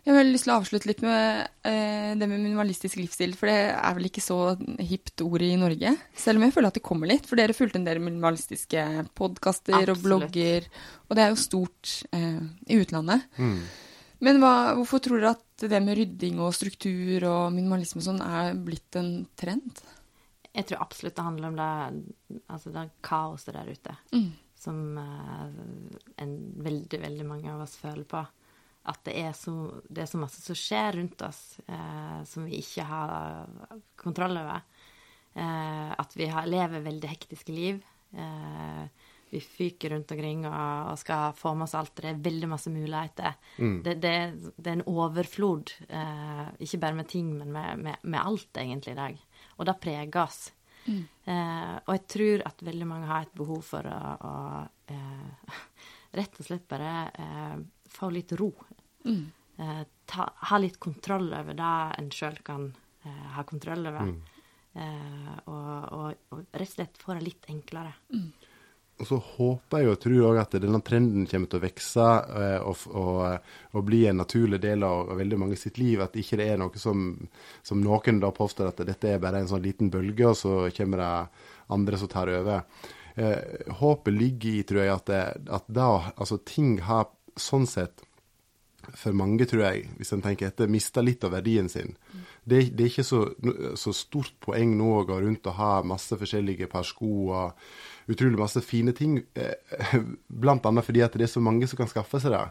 Jeg 0.00 0.16
har 0.16 0.24
lyst 0.24 0.46
til 0.46 0.52
å 0.54 0.56
avslutte 0.56 0.88
litt 0.88 1.02
med 1.04 1.42
eh, 1.68 2.12
det 2.16 2.24
med 2.24 2.40
minimalistisk 2.40 2.96
livsstil, 2.96 3.34
for 3.36 3.50
det 3.50 3.58
er 3.74 3.96
vel 3.98 4.08
ikke 4.08 4.22
så 4.24 4.38
hipt 4.80 5.20
ord 5.26 5.44
i 5.44 5.50
Norge. 5.60 5.92
Selv 6.16 6.40
om 6.40 6.46
jeg 6.46 6.54
føler 6.56 6.72
at 6.72 6.78
det 6.78 6.86
kommer 6.86 7.10
litt, 7.10 7.28
for 7.28 7.36
dere 7.36 7.56
fulgte 7.56 7.76
en 7.82 7.84
del 7.84 8.00
minimalistiske 8.02 8.86
podkaster 9.18 9.92
og 9.92 10.00
blogger, 10.00 10.66
og 11.04 11.18
det 11.18 11.26
er 11.26 11.34
jo 11.34 11.38
stort 11.42 11.92
eh, 12.16 12.40
i 12.72 12.80
utlandet. 12.80 13.28
Men 14.24 14.40
hva, 14.40 14.54
hvorfor 14.80 15.04
tror 15.04 15.20
dere 15.20 15.36
at 15.36 15.68
det 15.68 15.80
med 15.84 15.96
rydding 16.00 16.40
og 16.40 16.56
struktur 16.56 17.28
og 17.28 17.52
minimalisme 17.52 18.00
og 18.00 18.08
sånn 18.08 18.24
er 18.24 18.56
blitt 18.56 18.96
en 19.00 19.14
trend? 19.40 19.84
Jeg 20.50 20.66
tror 20.66 20.82
absolutt 20.82 21.16
det 21.16 21.28
handler 21.28 21.52
om 21.52 21.60
det, 21.60 22.40
altså 22.50 22.72
det 22.74 22.88
kaoset 23.06 23.54
der 23.54 23.68
ute. 23.68 23.96
Som 24.60 24.96
eh, 25.00 25.46
en 26.24 26.36
veldig, 26.64 27.04
veldig 27.04 27.28
mange 27.28 27.52
av 27.52 27.68
oss 27.68 27.76
føler 27.80 28.08
på. 28.08 28.24
At 28.90 29.04
det 29.06 29.16
er 29.22 29.34
så, 29.36 29.54
det 29.88 30.04
er 30.04 30.10
så 30.10 30.20
masse 30.20 30.42
som 30.42 30.58
skjer 30.58 30.98
rundt 30.98 31.22
oss 31.26 31.60
eh, 31.66 32.18
som 32.26 32.48
vi 32.48 32.58
ikke 32.58 32.86
har 32.88 33.46
kontroll 34.00 34.40
over. 34.40 34.64
Eh, 35.34 35.92
at 35.94 36.16
vi 36.18 36.26
har, 36.30 36.48
lever 36.50 36.84
veldig 36.88 37.12
hektiske 37.12 37.54
liv. 37.54 37.80
Eh, 38.10 38.84
vi 39.30 39.38
fyker 39.38 39.94
rundt 39.94 40.10
omkring 40.10 40.42
og, 40.48 40.90
og 40.90 40.98
skal 40.98 41.36
få 41.38 41.54
med 41.54 41.68
oss 41.68 41.76
alt. 41.78 41.94
Det 42.00 42.10
er 42.10 42.22
veldig 42.24 42.48
masse 42.50 42.72
muligheter. 42.74 43.36
Det, 43.84 43.94
det, 44.02 44.14
det 44.56 44.72
er 44.72 44.80
en 44.80 44.88
overflod, 44.90 45.70
eh, 45.86 46.46
ikke 46.66 46.80
bare 46.82 46.98
med 46.98 47.10
ting, 47.12 47.30
men 47.38 47.52
med, 47.54 47.84
med, 47.84 48.02
med 48.02 48.20
alt, 48.24 48.50
egentlig, 48.58 48.96
i 48.96 48.98
dag. 48.98 49.20
Og 49.58 49.68
det 49.70 49.78
preger 49.84 50.24
oss. 50.24 50.48
Eh, 51.30 51.74
og 51.84 51.92
jeg 51.94 52.04
tror 52.10 52.44
at 52.48 52.64
veldig 52.66 52.88
mange 52.88 53.10
har 53.10 53.26
et 53.26 53.36
behov 53.36 53.62
for 53.66 53.86
å, 53.86 53.98
å 54.26 54.34
eh, 54.90 55.60
rett 56.18 56.40
og 56.40 56.48
slett 56.48 56.66
bare 56.70 56.94
eh, 57.12 57.56
få 57.90 58.10
litt 58.14 58.34
ro. 58.40 58.50
Eh, 59.60 59.82
ta, 60.08 60.30
ha 60.50 60.58
litt 60.58 60.78
kontroll 60.80 61.32
over 61.36 61.56
det 61.56 61.72
en 62.00 62.10
sjøl 62.14 62.38
kan 62.44 62.70
eh, 63.04 63.26
ha 63.36 63.44
kontroll 63.48 63.90
over. 63.90 64.14
Eh, 64.72 65.34
og, 65.50 65.92
og, 65.96 66.22
og 66.32 66.46
rett 66.54 66.68
og 66.68 66.76
slett 66.76 67.02
få 67.02 67.16
det 67.18 67.26
litt 67.26 67.50
enklere. 67.52 67.92
Og 69.00 69.08
så 69.08 69.16
håper 69.16 69.80
jeg 69.80 69.90
og 69.90 70.00
tror 70.02 70.26
òg 70.28 70.38
at 70.42 70.54
denne 70.60 70.82
trenden 70.84 71.24
kommer 71.28 71.48
til 71.48 71.60
å 71.60 71.64
vokse 71.64 72.08
eh, 72.40 72.66
og, 72.68 72.82
og, 73.00 73.52
og 73.72 73.86
bli 73.88 74.02
en 74.10 74.20
naturlig 74.20 74.60
del 74.60 74.84
av, 74.84 75.08
av 75.12 75.20
veldig 75.20 75.38
mange 75.40 75.56
sitt 75.60 75.80
liv. 75.80 76.02
At 76.04 76.18
ikke 76.20 76.40
det 76.40 76.50
er 76.52 76.60
noe 76.60 76.80
som, 76.80 77.14
som 77.64 77.80
noen 77.84 78.20
da 78.22 78.32
påstår 78.36 78.70
at 78.70 78.84
dette 78.88 79.14
er 79.14 79.22
bare 79.22 79.40
en 79.40 79.48
sånn 79.50 79.64
liten 79.64 79.92
bølge, 79.92 80.28
og 80.28 80.36
så 80.36 80.56
kommer 80.76 81.00
det 81.04 81.12
andre 81.72 82.00
som 82.00 82.12
tar 82.12 82.32
over. 82.36 82.64
Eh, 83.16 83.72
håpet 83.80 84.14
ligger 84.14 84.52
i, 84.52 84.62
tror 84.68 84.84
jeg, 84.84 84.92
at, 84.94 85.08
det, 85.08 85.50
at 85.58 85.72
da, 85.80 85.88
altså, 86.16 86.40
ting 86.44 86.76
har 86.84 87.08
sånn 87.40 87.66
sett 87.68 88.04
for 88.98 89.16
mange, 89.16 89.46
tror 89.48 89.64
jeg, 89.66 89.88
hvis 89.98 90.12
en 90.14 90.22
tenker 90.24 90.50
etter, 90.50 90.70
mister 90.70 91.04
litt 91.04 91.24
av 91.26 91.34
verdien 91.36 91.68
sin. 91.70 91.96
Det, 92.44 92.70
det 92.74 92.84
er 92.84 92.90
ikke 92.90 93.06
så, 93.06 93.22
så 93.78 93.94
stort 93.96 94.34
poeng 94.42 94.76
nå 94.78 94.90
å 94.98 95.06
gå 95.08 95.20
rundt 95.22 95.46
og 95.50 95.58
ha 95.58 95.72
masse 95.86 96.16
forskjellige 96.18 96.70
par 96.72 96.86
sko 96.88 97.12
og 97.28 97.64
utrolig 98.10 98.38
masse 98.38 98.60
fine 98.64 98.92
ting, 98.96 99.18
eh, 99.34 99.94
blant 100.42 100.66
annet 100.66 100.86
fordi 100.86 101.02
at 101.04 101.16
det 101.16 101.26
er 101.26 101.32
så 101.32 101.42
mange 101.44 101.68
som 101.70 101.80
kan 101.80 101.90
skaffe 101.90 102.20
seg 102.22 102.34
det. 102.34 102.44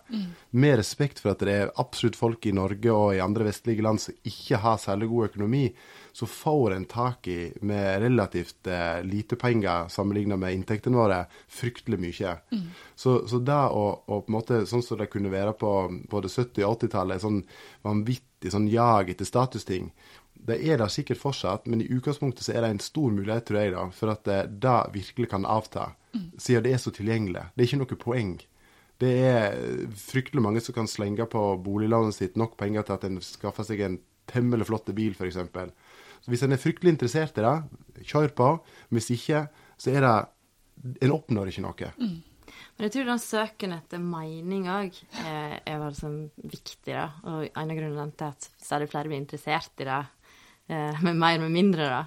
Med 0.51 0.77
respekt 0.79 1.21
for 1.21 1.33
at 1.33 1.43
det 1.45 1.55
er 1.55 1.73
absolutt 1.81 2.19
folk 2.19 2.45
i 2.49 2.55
Norge 2.55 2.93
og 2.93 3.15
i 3.15 3.23
andre 3.23 3.49
vestlige 3.49 3.85
land 3.85 4.01
som 4.03 4.15
ikke 4.27 4.61
har 4.63 4.79
særlig 4.81 5.09
god 5.11 5.31
økonomi, 5.31 5.65
så 6.15 6.27
får 6.27 6.73
en 6.75 6.85
tak 6.89 7.27
i, 7.31 7.39
med 7.61 8.01
relativt 8.03 8.67
eh, 8.67 9.01
lite 9.05 9.37
penger 9.39 9.87
sammenlignet 9.93 10.39
med 10.41 10.55
inntektene 10.55 10.99
våre, 10.99 11.19
fryktelig 11.47 11.99
mye. 12.01 12.33
Så, 12.95 13.21
så 13.29 13.39
det 13.39 13.59
å 13.71 13.85
på 14.07 14.23
en 14.25 14.35
måte, 14.35 14.63
sånn 14.67 14.83
som 14.83 14.99
det 14.99 15.11
kunne 15.13 15.31
være 15.31 15.53
på 15.59 15.71
både 16.11 16.31
70- 16.31 16.65
og 16.65 16.79
80-tallet, 16.79 17.23
sånn 17.23 17.43
vanvittig 17.85 18.51
sånn 18.51 18.67
jag 18.71 19.11
etter 19.11 19.27
statusting, 19.27 19.91
det 20.47 20.57
er 20.63 20.79
det 20.79 20.87
sikkert 20.93 21.19
fortsatt, 21.21 21.67
men 21.67 21.81
i 21.83 21.89
utgangspunktet 21.91 22.45
så 22.45 22.53
er 22.55 22.63
det 22.63 22.69
en 22.73 22.83
stor 22.83 23.11
mulighet, 23.11 23.45
tror 23.49 23.59
jeg, 23.59 23.73
da, 23.75 23.83
for 23.95 24.13
at 24.13 24.23
det, 24.27 24.39
da 24.63 24.77
virkelig 24.93 25.29
kan 25.33 25.45
avta. 25.45 25.91
Siden 26.39 26.65
det 26.65 26.73
er 26.73 26.81
så 26.81 26.93
tilgjengelig. 26.95 27.43
Det 27.53 27.63
er 27.63 27.67
ikke 27.67 27.81
noe 27.81 27.99
poeng. 28.01 28.31
Det 28.99 29.11
er 29.29 29.59
fryktelig 29.95 30.43
mange 30.43 30.63
som 30.63 30.75
kan 30.75 30.89
slenge 30.91 31.27
på 31.31 31.43
boliglånet 31.63 32.17
sitt 32.17 32.39
nok 32.39 32.57
penger 32.59 32.87
til 32.87 32.97
at 32.97 33.05
en 33.07 33.21
skaffer 33.23 33.67
seg 33.67 33.83
en 33.85 33.99
temmelig 34.29 34.67
flott 34.69 34.89
bil, 34.95 35.15
f.eks. 35.15 35.37
Så 36.19 36.31
hvis 36.33 36.43
en 36.43 36.55
er 36.55 36.61
fryktelig 36.61 36.95
interessert 36.95 37.37
i 37.39 37.45
det, 37.45 37.55
kjør 38.09 38.33
på. 38.35 38.49
Hvis 38.95 39.11
ikke, 39.15 39.47
så 39.79 39.95
er 39.95 40.05
det 40.05 40.17
En 41.03 41.11
oppnår 41.11 41.49
ikke 41.51 41.61
noe. 41.65 41.87
Men 41.99 42.85
jeg 42.85 42.93
tror 42.93 43.09
den 43.09 43.19
søken 43.19 43.73
etter 43.75 43.99
mening 43.99 44.69
òg 44.71 44.95
er, 45.27 45.57
er 45.67 45.81
vel 45.81 45.97
sånn 45.97 46.21
viktig, 46.39 46.93
da. 46.93 47.09
Og 47.27 47.49
en 47.49 47.73
av 47.73 47.75
grunnene 47.75 48.15
til 48.15 48.29
at 48.29 48.47
stadig 48.63 48.87
flere 48.87 49.11
blir 49.11 49.19
interessert 49.19 49.83
i 49.83 49.87
det, 49.89 49.97
eh, 49.97 50.18
med 50.69 51.17
mer 51.17 51.39
med 51.41 51.51
mindre, 51.51 51.87
da. 51.89 52.01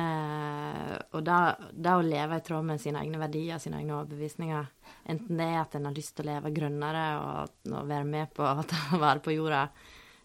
Eh, 0.00 0.92
og 1.12 1.24
da 1.26 1.96
å 1.98 2.04
leve 2.04 2.38
i 2.38 2.44
tråd 2.46 2.64
med 2.64 2.80
sine 2.80 3.02
egne 3.04 3.20
verdier, 3.20 3.60
sine 3.60 3.80
egne 3.80 3.98
overbevisninger, 3.98 4.68
enten 5.12 5.40
det 5.40 5.48
er 5.50 5.60
at 5.60 5.76
en 5.76 5.88
har 5.90 5.96
lyst 5.96 6.14
til 6.16 6.24
å 6.24 6.30
leve 6.30 6.52
grønnere 6.56 7.06
og, 7.20 7.56
og 7.72 7.90
være 7.90 8.08
med 8.08 8.32
på 8.36 8.46
å 8.46 8.64
ta 8.70 9.00
vare 9.02 9.20
på 9.24 9.34
jorda, 9.36 9.66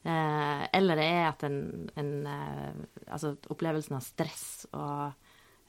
eh, 0.07 0.63
eller 0.79 1.01
det 1.01 1.07
er 1.17 1.27
at 1.29 1.47
en, 1.49 1.61
en 1.99 2.13
eh, 2.31 2.83
Altså 3.05 3.35
opplevelsen 3.53 3.99
av 3.99 4.01
stress 4.01 4.45
og 4.73 5.11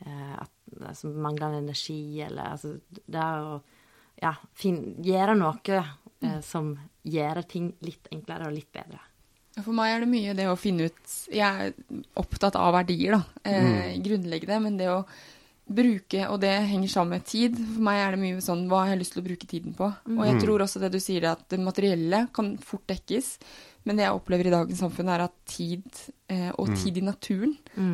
eh, 0.07 0.37
at, 0.39 0.53
altså, 0.79 1.11
manglende 1.11 1.61
energi, 1.61 2.23
eller 2.25 2.55
altså 2.55 2.77
Det 2.89 3.27
å 3.43 3.59
ja, 4.23 4.33
fin, 4.57 4.79
gjøre 5.05 5.35
noe 5.37 5.77
eh, 5.77 6.41
som 6.45 6.73
gjør 7.07 7.43
ting 7.51 7.71
litt 7.85 8.09
enklere 8.15 8.49
og 8.49 8.57
litt 8.57 8.71
bedre. 8.73 9.03
For 9.65 9.73
meg 9.77 9.95
er 9.95 10.05
det 10.05 10.11
mye 10.11 10.35
det 10.37 10.47
å 10.51 10.59
finne 10.61 10.91
ut 10.91 11.15
Jeg 11.33 11.41
er 11.69 12.03
opptatt 12.21 12.59
av 12.61 12.75
verdier, 12.77 13.17
da. 13.17 13.23
Eh, 13.49 13.97
Grunnleggende. 14.05 14.61
Men 14.63 14.77
det 14.81 14.91
å 14.93 15.01
bruke, 15.67 16.29
og 16.31 16.39
det 16.45 16.53
henger 16.71 16.93
sammen 16.93 17.17
med 17.17 17.25
tid. 17.27 17.57
For 17.59 17.83
meg 17.89 18.03
er 18.03 18.15
det 18.15 18.21
mye 18.23 18.43
sånn 18.45 18.67
hva 18.71 18.85
har 18.85 18.93
jeg 18.95 19.01
lyst 19.03 19.17
til 19.17 19.23
å 19.25 19.27
bruke 19.27 19.49
tiden 19.51 19.75
på? 19.79 19.89
Og 20.15 20.23
jeg 20.29 20.43
tror 20.45 20.63
også 20.63 20.83
det 20.85 20.93
du 20.95 21.01
sier, 21.03 21.27
at 21.33 21.43
det 21.51 21.59
materielle 21.63 22.27
kan 22.37 22.53
fort 22.63 22.87
dekkes. 22.93 23.33
Men 23.87 23.99
det 23.99 24.03
jeg 24.03 24.18
opplever 24.18 24.49
i 24.49 24.53
dagens 24.53 24.80
samfunn, 24.82 25.11
er 25.14 25.22
at 25.28 25.34
tid, 25.47 25.84
eh, 26.32 26.49
og 26.59 26.72
tid 26.74 26.97
i 26.99 27.05
naturen, 27.07 27.53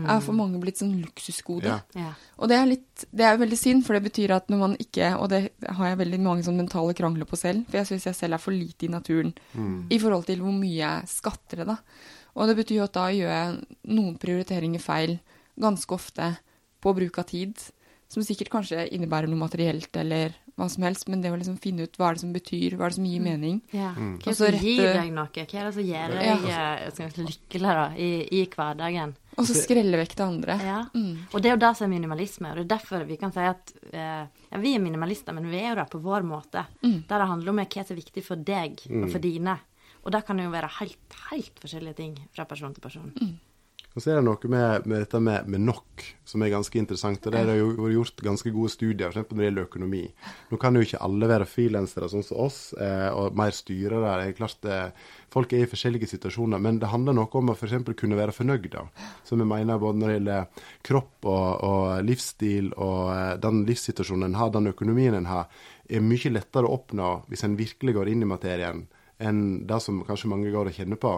er 0.08 0.22
for 0.24 0.32
mange 0.32 0.60
blitt 0.62 0.80
sånn 0.80 0.94
luksusgode. 1.02 1.68
Ja. 1.68 1.82
Ja. 1.98 2.14
Og 2.40 2.48
det 2.48 2.56
er 2.56 2.70
litt, 2.70 3.04
det 3.12 3.26
er 3.28 3.36
veldig 3.36 3.58
synd, 3.60 3.84
for 3.84 3.98
det 3.98 4.06
betyr 4.06 4.32
at 4.38 4.48
når 4.48 4.62
man 4.62 4.76
ikke 4.80 5.10
Og 5.18 5.28
det 5.28 5.42
har 5.68 5.90
jeg 5.90 6.00
veldig 6.00 6.20
mange 6.24 6.46
sånn 6.46 6.56
mentale 6.56 6.94
krangler 6.96 7.28
på 7.28 7.36
selv, 7.36 7.66
for 7.68 7.82
jeg 7.82 7.90
syns 7.90 8.08
jeg 8.08 8.18
selv 8.22 8.38
er 8.38 8.42
for 8.42 8.56
lite 8.56 8.88
i 8.88 8.92
naturen 8.92 9.34
i 9.92 9.98
forhold 10.00 10.24
til 10.26 10.40
hvor 10.40 10.54
mye 10.56 10.78
jeg 10.80 11.12
skatter 11.12 11.62
det, 11.62 11.68
da. 11.74 11.76
Og 12.34 12.48
det 12.48 12.56
betyr 12.56 12.78
jo 12.80 12.86
at 12.88 12.96
da 12.96 13.06
gjør 13.12 13.28
jeg 13.28 13.78
noen 13.92 14.16
prioriteringer 14.16 14.80
feil 14.80 15.18
ganske 15.60 15.92
ofte 15.94 16.30
på 16.82 16.94
bruk 16.96 17.18
av 17.20 17.28
tid, 17.28 17.58
som 18.08 18.24
sikkert 18.24 18.50
kanskje 18.52 18.88
innebærer 18.92 19.28
noe 19.28 19.40
materielt 19.40 19.94
eller 19.96 20.34
hva 20.58 20.68
som 20.68 20.84
helst, 20.84 21.08
men 21.08 21.22
det 21.24 21.32
å 21.32 21.38
liksom 21.38 21.56
finne 21.62 21.86
ut 21.86 21.96
hva 21.96 22.10
er 22.10 22.18
det 22.18 22.22
som 22.22 22.32
betyr, 22.34 22.76
hva 22.76 22.86
er 22.86 22.92
det 22.92 22.98
som 22.98 23.08
gir 23.08 23.22
mening. 23.24 23.60
Ja. 23.72 23.92
Hva 23.96 24.32
er 24.32 24.32
det 24.32 24.36
som 24.36 24.66
gir 24.68 24.88
deg 24.98 25.12
noe? 25.16 25.28
Hva 25.32 25.44
er 25.46 25.68
det 25.68 25.74
som 25.78 25.86
gjør 25.88 26.14
deg 26.18 26.28
eh, 26.52 26.82
vi 26.84 27.08
si, 27.14 27.26
lykkelig 27.30 27.76
da, 27.78 27.86
i, 27.96 28.10
i 28.36 28.42
hverdagen? 28.52 29.14
Og 29.40 29.48
så 29.48 29.56
skrelle 29.56 29.96
vekk 30.02 30.16
det 30.18 30.24
andre. 30.26 30.56
Ja. 30.60 30.80
Mm. 30.92 31.14
Og 31.32 31.38
det 31.40 31.50
er 31.50 31.56
jo 31.56 31.62
det 31.64 31.72
som 31.78 31.86
er 31.86 31.92
minimalisme. 31.94 32.50
Og 32.52 32.58
det 32.58 32.64
er 32.66 32.72
derfor 32.74 33.06
vi 33.08 33.16
kan 33.20 33.32
si 33.32 33.46
at 33.48 33.72
eh, 33.88 34.24
ja, 34.28 34.60
vi 34.60 34.74
er 34.76 34.84
minimalister, 34.84 35.36
men 35.36 35.48
vi 35.48 35.62
er 35.62 35.70
jo 35.70 35.78
det 35.80 35.88
på 35.94 36.02
vår 36.04 36.26
måte. 36.28 36.66
Mm. 36.84 36.98
Der 37.08 37.24
det 37.24 37.30
handler 37.32 37.54
om 37.54 37.62
hva 37.62 37.70
som 37.78 37.94
er 37.96 38.02
viktig 38.02 38.26
for 38.26 38.48
deg 38.52 38.84
og 38.90 39.08
for 39.08 39.24
dine. 39.24 39.56
Og 40.02 40.12
det 40.12 40.24
kan 40.26 40.40
jo 40.42 40.52
være 40.52 40.68
helt, 40.80 41.16
helt 41.30 41.62
forskjellige 41.62 41.98
ting 42.02 42.20
fra 42.34 42.44
person 42.50 42.74
til 42.76 42.84
person. 42.84 43.08
Og 43.92 44.00
så 44.00 44.12
er 44.12 44.18
det 44.18 44.24
noe 44.24 44.48
med, 44.48 44.86
med 44.88 45.02
dette 45.04 45.20
med, 45.20 45.48
med 45.52 45.60
nok 45.66 46.04
som 46.24 46.42
er 46.42 46.52
ganske 46.54 46.78
interessant. 46.80 47.26
og 47.28 47.34
Der 47.34 47.50
har 47.50 47.58
jo 47.58 47.72
vært 47.76 47.96
gjort 47.96 48.22
ganske 48.24 48.52
gode 48.54 48.72
studier, 48.72 49.12
f.eks. 49.12 49.28
når 49.28 49.42
det 49.42 49.48
gjelder 49.48 49.66
økonomi. 49.68 50.02
Nå 50.48 50.58
kan 50.60 50.78
jo 50.78 50.84
ikke 50.86 51.00
alle 51.04 51.28
være 51.28 51.48
frilansere 51.48 52.08
sånn 52.08 52.24
som 52.24 52.40
oss, 52.46 52.60
eh, 52.80 53.08
og 53.12 53.36
mer 53.36 53.52
styrere. 53.56 54.00
Det 54.00 54.30
er 54.30 54.38
klart 54.38 54.68
eh, 54.68 55.10
Folk 55.32 55.54
er 55.56 55.62
i 55.64 55.68
forskjellige 55.68 56.10
situasjoner, 56.10 56.60
men 56.60 56.76
det 56.76 56.90
handler 56.92 57.14
noe 57.16 57.38
om 57.40 57.48
å 57.48 57.56
eksempel 57.56 57.96
kunne 57.96 58.18
være 58.18 58.34
fornøyd. 58.36 58.74
Som 59.24 59.40
jeg 59.40 59.48
mener 59.48 59.80
både 59.80 60.00
når 60.00 60.10
det 60.10 60.16
gjelder 60.18 60.66
kropp 60.84 61.28
og, 61.32 61.46
og 61.68 61.86
livsstil 62.04 62.72
og 62.76 63.12
eh, 63.14 63.36
den 63.40 63.62
livssituasjonen 63.68 64.28
en 64.28 64.40
har, 64.40 64.52
den 64.52 64.72
økonomien 64.72 65.16
en 65.16 65.30
har, 65.30 65.48
er 65.88 66.04
mye 66.04 66.32
lettere 66.32 66.68
å 66.68 66.76
oppnå 66.76 67.14
hvis 67.28 67.44
en 67.48 67.56
virkelig 67.56 67.96
går 67.96 68.12
inn 68.12 68.24
i 68.24 68.28
materien 68.28 68.84
enn 69.22 69.42
det 69.70 69.78
som 69.84 70.00
kanskje 70.06 70.30
mange 70.32 70.50
går 70.52 70.70
og 70.70 70.76
kjenner 70.76 70.98
på. 71.00 71.12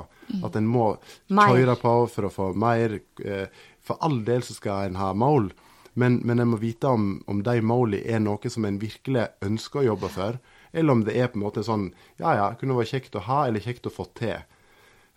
At 0.44 0.56
en 0.60 0.66
må 0.68 0.90
tøyre 1.30 1.76
på 1.80 1.94
for 2.12 2.28
å 2.28 2.32
få 2.32 2.50
mer. 2.56 2.98
eh, 3.24 3.46
For 3.84 4.00
all 4.00 4.22
del 4.24 4.42
så 4.44 4.54
skal 4.56 4.90
en 4.90 4.96
ha 5.00 5.12
mål, 5.12 5.50
men, 5.94 6.20
men 6.24 6.40
en 6.40 6.48
må 6.54 6.56
vite 6.58 6.88
om, 6.90 7.22
om 7.30 7.42
de 7.46 7.60
målene 7.62 8.02
er 8.04 8.20
noe 8.24 8.50
som 8.50 8.64
en 8.64 8.78
virkelig 8.82 9.28
ønsker 9.44 9.82
å 9.82 9.88
jobbe 9.92 10.08
for, 10.10 10.38
eller 10.72 10.92
om 10.96 11.04
det 11.06 11.14
er 11.16 11.28
på 11.30 11.38
en 11.38 11.44
måte 11.44 11.62
sånn 11.62 11.92
Ja 12.18 12.32
ja, 12.34 12.48
kunne 12.58 12.74
vært 12.74 12.90
kjekt 12.96 13.14
å 13.14 13.22
ha, 13.28 13.44
eller 13.46 13.62
kjekt 13.62 13.86
å 13.86 13.92
få 13.94 14.08
til. 14.18 14.40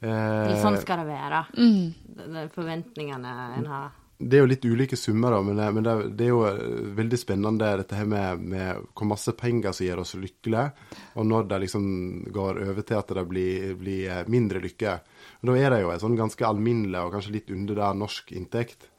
Eh, 0.02 0.58
sånn 0.62 0.78
skal 0.78 1.02
det 1.02 1.08
være. 1.10 1.46
Mm. 1.58 1.94
De, 2.18 2.28
de 2.36 2.44
forventningene 2.54 3.32
en 3.58 3.72
har. 3.72 3.88
Det 4.20 4.38
er 4.38 4.42
jo 4.42 4.50
litt 4.50 4.66
ulike 4.66 4.98
summer, 4.98 5.32
da, 5.36 5.42
men, 5.46 5.56
det- 5.60 5.72
men 5.76 5.84
det, 5.86 5.94
det 6.18 6.26
er 6.26 6.32
jo 6.32 6.40
eh, 6.50 6.92
veldig 6.98 7.20
spennende 7.22 7.68
dette 7.78 7.96
her 8.00 8.06
med, 8.10 8.40
med 8.42 8.82
hvor 8.98 9.08
masse 9.12 9.32
penger 9.38 9.72
som 9.78 9.86
gjør 9.86 10.02
oss 10.02 10.16
lykkelige, 10.18 10.72
og 11.16 11.26
når 11.30 11.48
det 11.52 11.60
liksom 11.68 11.86
går 12.34 12.62
over 12.66 12.82
til 12.82 12.98
at 12.98 13.14
det 13.14 13.26
blir, 13.30 13.76
blir 13.78 14.10
eh, 14.10 14.24
mindre 14.28 14.62
lykke. 14.64 14.96
Og 15.42 15.52
Da 15.52 15.58
er 15.62 15.70
det 15.76 15.82
jo 15.84 15.92
en 15.94 16.02
sånn 16.02 16.18
ganske 16.18 16.48
alminnelig 16.50 17.04
og 17.06 17.14
kanskje 17.14 17.36
litt 17.38 17.52
under 17.54 17.76
det 17.78 17.92
norsk 18.02 18.32
inntekt. 18.34 18.90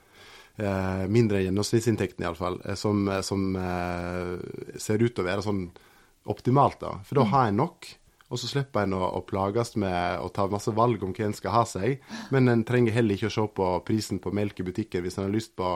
Eh, 0.59 1.05
mindre 1.11 1.39
enn 1.43 1.49
gjennomsnittsinntekten 1.51 2.25
iallfall, 2.27 2.61
eh, 2.67 2.75
som, 2.79 3.03
eh, 3.09 3.21
som 3.27 3.45
eh, 3.59 4.33
ser 4.79 5.03
ut 5.03 5.15
til 5.15 5.25
å 5.25 5.29
være 5.29 5.45
sånn 5.47 5.65
optimalt. 6.31 6.79
da. 6.83 6.97
For 7.07 7.19
da 7.21 7.27
har 7.35 7.49
en 7.51 7.61
nok. 7.65 7.87
Og 8.29 8.41
så 8.41 8.51
slipper 8.51 8.85
en 8.85 8.97
å, 8.99 9.03
å 9.17 9.23
plages 9.25 9.75
med 9.81 10.21
å 10.21 10.29
ta 10.35 10.45
masse 10.53 10.73
valg 10.77 11.05
om 11.05 11.15
hva 11.17 11.29
en 11.29 11.37
skal 11.37 11.55
ha 11.55 11.63
seg. 11.69 12.03
Men 12.35 12.53
en 12.53 12.65
trenger 12.69 12.97
heller 12.97 13.17
ikke 13.17 13.31
å 13.31 13.37
se 13.39 13.47
på 13.57 13.69
prisen 13.89 14.21
på 14.21 14.33
melk 14.37 14.61
i 14.61 14.67
butikken. 14.69 15.05
Hvis 15.05 15.17
en 15.17 15.27
har 15.27 15.33
lyst 15.33 15.55
på, 15.57 15.71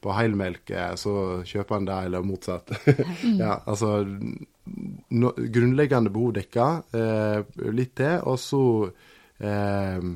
på 0.00 0.16
helmelk, 0.16 0.72
eh, 0.72 0.94
så 1.00 1.14
kjøper 1.44 1.76
en 1.76 1.90
det, 1.90 1.98
eller 2.08 2.24
motsatt. 2.24 2.72
ja, 3.42 3.58
altså 3.68 4.00
no, 4.06 5.34
Grunnleggende 5.36 6.12
behov 6.14 6.32
dekka, 6.40 6.70
eh, 6.96 7.68
litt 7.68 7.94
til, 8.00 8.16
og 8.24 8.40
så 8.40 8.64
eh, 9.44 10.10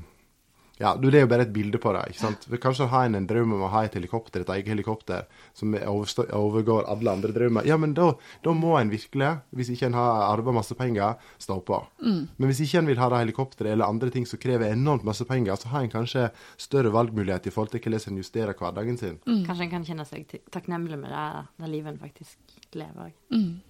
ja, 0.78 0.96
du, 0.98 1.06
Det 1.10 1.20
er 1.20 1.22
jo 1.24 1.30
bare 1.30 1.44
et 1.46 1.52
bilde 1.54 1.78
på 1.78 1.92
det. 1.94 2.02
ikke 2.10 2.18
sant? 2.20 2.46
Kanskje 2.62 2.88
har 2.90 3.06
en 3.06 3.14
en 3.14 3.26
drøm 3.30 3.52
om 3.54 3.62
å 3.62 3.70
ha 3.70 3.84
et 3.86 3.94
helikopter, 3.94 4.42
et 4.42 4.48
eget 4.56 4.72
helikopter 4.72 5.26
som 5.54 5.74
er 5.74 5.86
overgår 5.86 6.88
alle 6.90 7.12
andre 7.12 7.30
drømmer. 7.32 7.66
Ja, 7.66 7.76
men 7.76 7.94
da, 7.94 8.08
da 8.42 8.54
må 8.56 8.74
en 8.78 8.90
virkelig, 8.90 9.30
hvis 9.54 9.70
ikke 9.70 9.86
en 9.86 9.98
har 9.98 10.24
arva 10.32 10.52
masse 10.52 10.74
penger, 10.74 11.14
stå 11.38 11.60
på. 11.62 11.78
Men 12.02 12.50
hvis 12.50 12.64
ikke 12.66 12.82
en 12.82 12.90
vil 12.90 12.98
ha 12.98 13.10
det 13.12 13.22
helikopteret 13.22 13.72
eller 13.72 13.86
andre 13.86 14.10
ting 14.10 14.26
som 14.26 14.40
krever 14.42 14.72
enormt 14.72 15.06
masse 15.06 15.24
penger, 15.28 15.54
så 15.60 15.70
har 15.74 15.84
en 15.84 15.92
kanskje 15.94 16.28
større 16.58 16.90
valgmulighet 16.94 17.46
i 17.46 17.54
forhold 17.54 17.70
til 17.74 17.84
hvordan 17.84 18.10
en 18.14 18.22
justerer 18.22 18.58
hverdagen 18.58 18.98
sin. 18.98 19.20
Kanskje 19.46 19.68
en 19.68 19.74
kan 19.76 19.86
kjenne 19.86 20.08
seg 20.08 20.26
takknemlig 20.50 20.98
med 20.98 21.14
det, 21.14 21.28
det 21.62 21.70
livet 21.70 21.94
en 21.94 22.02
faktisk 22.02 22.38
lever. 22.74 23.14
Mm. 23.30 23.60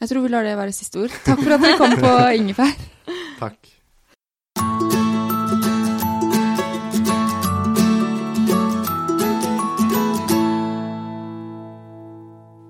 Jeg 0.00 0.10
tror 0.10 0.22
vi 0.22 0.30
lar 0.30 0.44
det 0.46 0.58
være 0.58 0.74
siste 0.74 1.00
ord. 1.02 1.14
Takk 1.24 1.40
for 1.42 1.54
at 1.56 1.62
dere 1.64 1.78
kom 1.80 1.96
på 1.98 2.12
Ingefær. 2.38 2.76
Takk. 3.40 3.74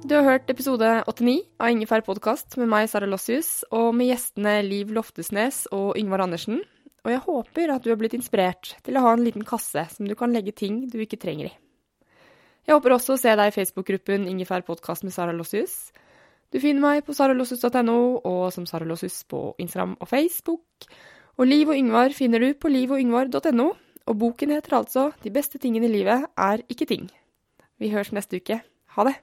Du 0.04 0.12
har 0.12 0.26
hørt 0.26 0.50
episode 0.52 0.84
89 1.08 1.38
av 1.64 1.70
Ingefær 1.72 2.02
podkast 2.04 2.58
med 2.60 2.68
meg, 2.68 2.90
Sara 2.92 3.06
Lossius, 3.08 3.62
og 3.72 3.94
med 3.96 4.10
gjestene 4.10 4.58
Liv 4.66 4.90
Loftesnes 4.92 5.62
og 5.72 5.96
Yngvar 5.96 6.26
Andersen. 6.26 6.58
Og 7.06 7.08
jeg 7.08 7.22
håper 7.24 7.72
at 7.72 7.86
du 7.86 7.88
har 7.88 7.96
blitt 7.96 8.12
inspirert 8.18 8.74
til 8.84 9.00
å 9.00 9.04
ha 9.06 9.14
en 9.16 9.24
liten 9.24 9.46
kasse 9.48 9.86
som 9.94 10.04
du 10.04 10.12
kan 10.12 10.36
legge 10.36 10.52
ting 10.52 10.82
du 10.92 10.98
ikke 11.00 11.16
trenger 11.24 11.48
i. 11.48 11.54
Jeg 12.68 12.76
håper 12.76 12.98
også 12.98 13.16
å 13.16 13.22
se 13.24 13.32
deg 13.32 13.48
i 13.48 13.56
Facebook-gruppen 13.56 14.28
Ingefær 14.28 14.68
podkast 14.68 15.08
med 15.08 15.16
Sara 15.16 15.32
Lossius. 15.32 15.88
Du 16.52 16.60
finner 16.60 16.84
meg 16.84 17.08
på 17.08 17.16
saralossius.no 17.16 17.98
og 18.20 18.46
som 18.52 18.68
Sara 18.68 18.84
Lossius 18.84 19.22
på 19.24 19.54
Instagram 19.56 19.96
og 20.04 20.12
Facebook. 20.12 20.88
Og 21.40 21.48
Liv 21.48 21.72
og 21.72 21.80
Yngvar 21.80 22.12
finner 22.12 22.44
du 22.44 22.50
på 22.52 22.68
livogyngvar.no, 22.76 23.70
og 24.04 24.18
boken 24.20 24.52
heter 24.52 24.82
altså 24.84 25.12
De 25.24 25.32
beste 25.32 25.56
tingene 25.56 25.88
i 25.88 25.96
livet 25.96 26.28
er 26.36 26.68
ikke 26.68 26.92
ting. 26.92 27.08
Vi 27.80 27.96
høres 27.96 28.12
neste 28.12 28.36
uke. 28.36 28.60
Ha 29.00 29.08
det! 29.08 29.22